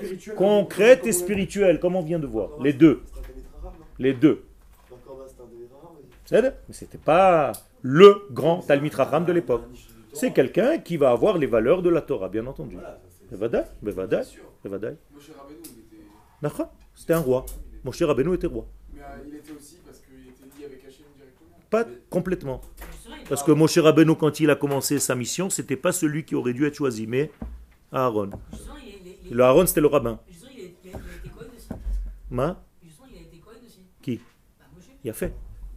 spirituelles 0.00 0.34
concrète 0.36 0.98
comme 1.00 1.08
et 1.08 1.10
on 1.10 1.10
a- 1.10 1.12
spirituelle, 1.12 1.80
comme 1.80 1.96
on 1.96 2.02
vient 2.02 2.18
de 2.18 2.26
voir. 2.26 2.50
Les 2.60 2.72
deux, 2.72 3.02
les 3.98 4.12
deux. 4.14 4.44
Vrai 6.30 6.56
Mais 6.68 6.74
c'était 6.74 6.98
pas 6.98 7.52
le 7.82 8.22
grand 8.30 8.60
Talmid 8.62 8.94
Raham 8.94 9.24
de 9.24 9.32
l'époque. 9.32 9.64
C'est 10.12 10.32
quelqu'un 10.32 10.78
qui 10.78 10.96
va 10.96 11.10
avoir 11.10 11.38
les 11.38 11.46
valeurs 11.46 11.82
de 11.82 11.90
la 11.90 12.00
Torah, 12.00 12.28
bien 12.28 12.46
entendu. 12.46 12.76
C'était 16.94 17.12
un 17.14 17.18
roi. 17.18 17.44
Moshe 17.84 18.02
Rabbeinu 18.02 18.34
était 18.34 18.46
roi. 18.46 18.66
Mais 18.94 19.00
euh, 19.00 19.04
il 19.28 19.34
était 19.34 19.52
aussi 19.52 19.78
parce 19.84 19.98
qu'il 19.98 20.14
était 20.28 20.58
lié 20.58 20.64
avec 20.66 20.78
Hachem 20.84 21.04
directement. 21.16 21.58
Pas 21.70 21.84
complètement. 22.08 22.60
Parce 23.28 23.42
que 23.42 23.52
Moshe 23.52 23.78
Rabbeinu, 23.78 24.14
quand 24.16 24.40
il 24.40 24.50
a 24.50 24.54
commencé 24.56 24.98
sa 24.98 25.14
mission, 25.14 25.48
c'était 25.50 25.76
pas 25.76 25.92
celui 25.92 26.24
qui 26.24 26.34
aurait 26.34 26.52
dû 26.52 26.66
être 26.66 26.74
choisi, 26.74 27.06
mais 27.06 27.30
Aaron. 27.92 28.30
Le 29.30 29.42
Aaron, 29.42 29.66
c'était 29.66 29.80
le 29.80 29.86
rabbin. 29.86 30.20
Ma? 32.30 32.62
Justement, 32.82 33.06
il 33.12 33.18
a 33.18 33.20
été 33.22 33.38
Cohen 33.38 33.52
aussi. 33.66 33.78
Qui? 34.02 34.16
Bah, 34.58 34.64
Moshe. 34.74 34.84
Il 35.04 35.10
a 35.10 35.12
fait. 35.12 35.32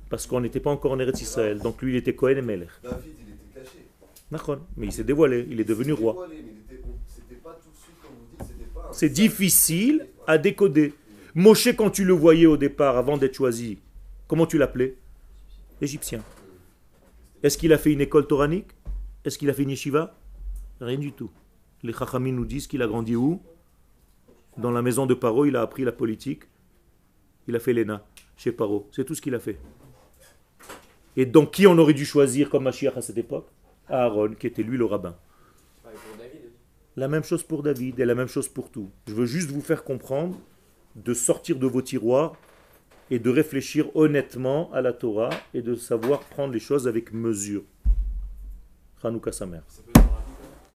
Parce 0.10 0.26
qu'on 0.28 0.42
n'était 0.42 0.60
pas 0.60 0.72
encore 0.72 0.92
en 0.94 1.00
Eretz 1.00 1.22
Israël. 1.22 1.60
Donc 1.60 1.82
lui, 1.82 1.94
il 1.94 1.96
était 1.98 2.16
Cohen 2.16 2.38
et 2.38 2.42
Melech. 2.42 2.70
David, 2.84 2.98
il 3.06 3.34
était 3.34 3.60
caché. 3.70 3.86
D'accord. 4.32 4.60
Mais 4.76 4.88
il 4.88 4.92
s'est 4.92 5.04
dévoilé. 5.04 5.46
Il 5.50 5.60
est 5.60 5.66
devenu 5.66 5.94
roi. 5.94 6.14
dévoilé, 6.14 6.36
mais 6.44 6.52
il 6.70 6.76
était- 6.76 6.84
on- 6.86 6.98
C'était 7.06 7.36
pas 7.42 7.60
tout 7.64 7.70
de 7.70 7.76
suite, 7.76 7.96
comme 8.02 8.12
vous 8.12 8.38
dites, 8.44 8.48
c'était 8.58 8.70
pas. 8.74 8.88
un- 8.90 8.94
C'est 8.94 9.10
difficile 9.10 10.08
à 10.26 10.38
décoder. 10.38 10.94
Moshe, 11.36 11.68
quand 11.76 11.90
tu 11.92 12.04
le 12.04 12.14
voyais 12.14 12.46
au 12.48 12.58
départ, 12.58 12.98
avant 12.98 13.18
d'être 13.18 13.36
choisi, 13.36 13.78
comment 14.28 14.46
tu 14.48 14.58
l'appelais? 14.58 14.96
Égyptien. 15.82 16.24
Est-ce 17.44 17.58
qu'il 17.58 17.72
a 17.72 17.78
fait 17.78 17.92
une 17.92 18.02
école 18.02 18.26
toranique? 18.26 18.72
Est-ce 19.24 19.38
qu'il 19.38 19.50
a 19.50 19.54
fait 19.54 19.64
une 19.64 19.70
yeshiva? 19.70 20.18
Rien 20.82 20.98
du 20.98 21.12
tout. 21.12 21.30
Les 21.84 21.94
Chachamim 21.94 22.34
nous 22.34 22.46
disent 22.46 22.66
qu'il 22.68 22.82
a 22.82 22.88
grandi 22.88 23.16
où? 23.16 23.42
Dans 24.58 24.72
la 24.72 24.82
maison 24.82 25.06
de 25.06 25.14
Paro, 25.14 25.46
il 25.46 25.56
a 25.56 25.62
appris 25.62 25.84
la 25.84 25.92
politique. 25.92 26.44
Il 27.48 27.56
a 27.56 27.60
fait 27.60 27.74
l'ENA 27.74 28.04
chez 28.36 28.52
Paro. 28.52 28.88
C'est 28.92 29.06
tout 29.06 29.14
ce 29.14 29.22
qu'il 29.22 29.36
a 29.36 29.40
fait. 29.40 29.60
Et 31.16 31.26
donc, 31.26 31.52
qui 31.52 31.68
on 31.68 31.78
aurait 31.78 31.94
dû 31.94 32.06
choisir 32.06 32.50
comme 32.50 32.64
Mashiach 32.64 32.98
à 32.98 33.02
cette 33.02 33.18
époque? 33.18 33.48
Aaron, 33.88 34.34
qui 34.34 34.48
était 34.48 34.64
lui 34.64 34.78
le 34.78 34.86
rabbin. 34.86 35.16
La 36.96 37.08
même 37.08 37.24
chose 37.24 37.44
pour 37.44 37.62
David 37.62 38.00
et 38.00 38.06
la 38.06 38.16
même 38.16 38.28
chose 38.28 38.48
pour 38.48 38.72
tout. 38.72 38.90
Je 39.08 39.14
veux 39.14 39.28
juste 39.28 39.52
vous 39.52 39.62
faire 39.62 39.84
comprendre 39.84 40.40
de 40.96 41.14
sortir 41.14 41.58
de 41.58 41.68
vos 41.68 41.84
tiroirs 41.84 42.36
et 43.10 43.20
de 43.20 43.30
réfléchir 43.30 43.96
honnêtement 43.96 44.72
à 44.74 44.82
la 44.82 44.94
Torah 44.94 45.30
et 45.54 45.62
de 45.62 45.76
savoir 45.76 46.22
prendre 46.22 46.54
les 46.54 46.60
choses 46.60 46.88
avec 46.88 47.14
mesure. 47.14 47.64
Hanouka 49.04 49.32
sa 49.32 49.46
mère. 49.46 49.64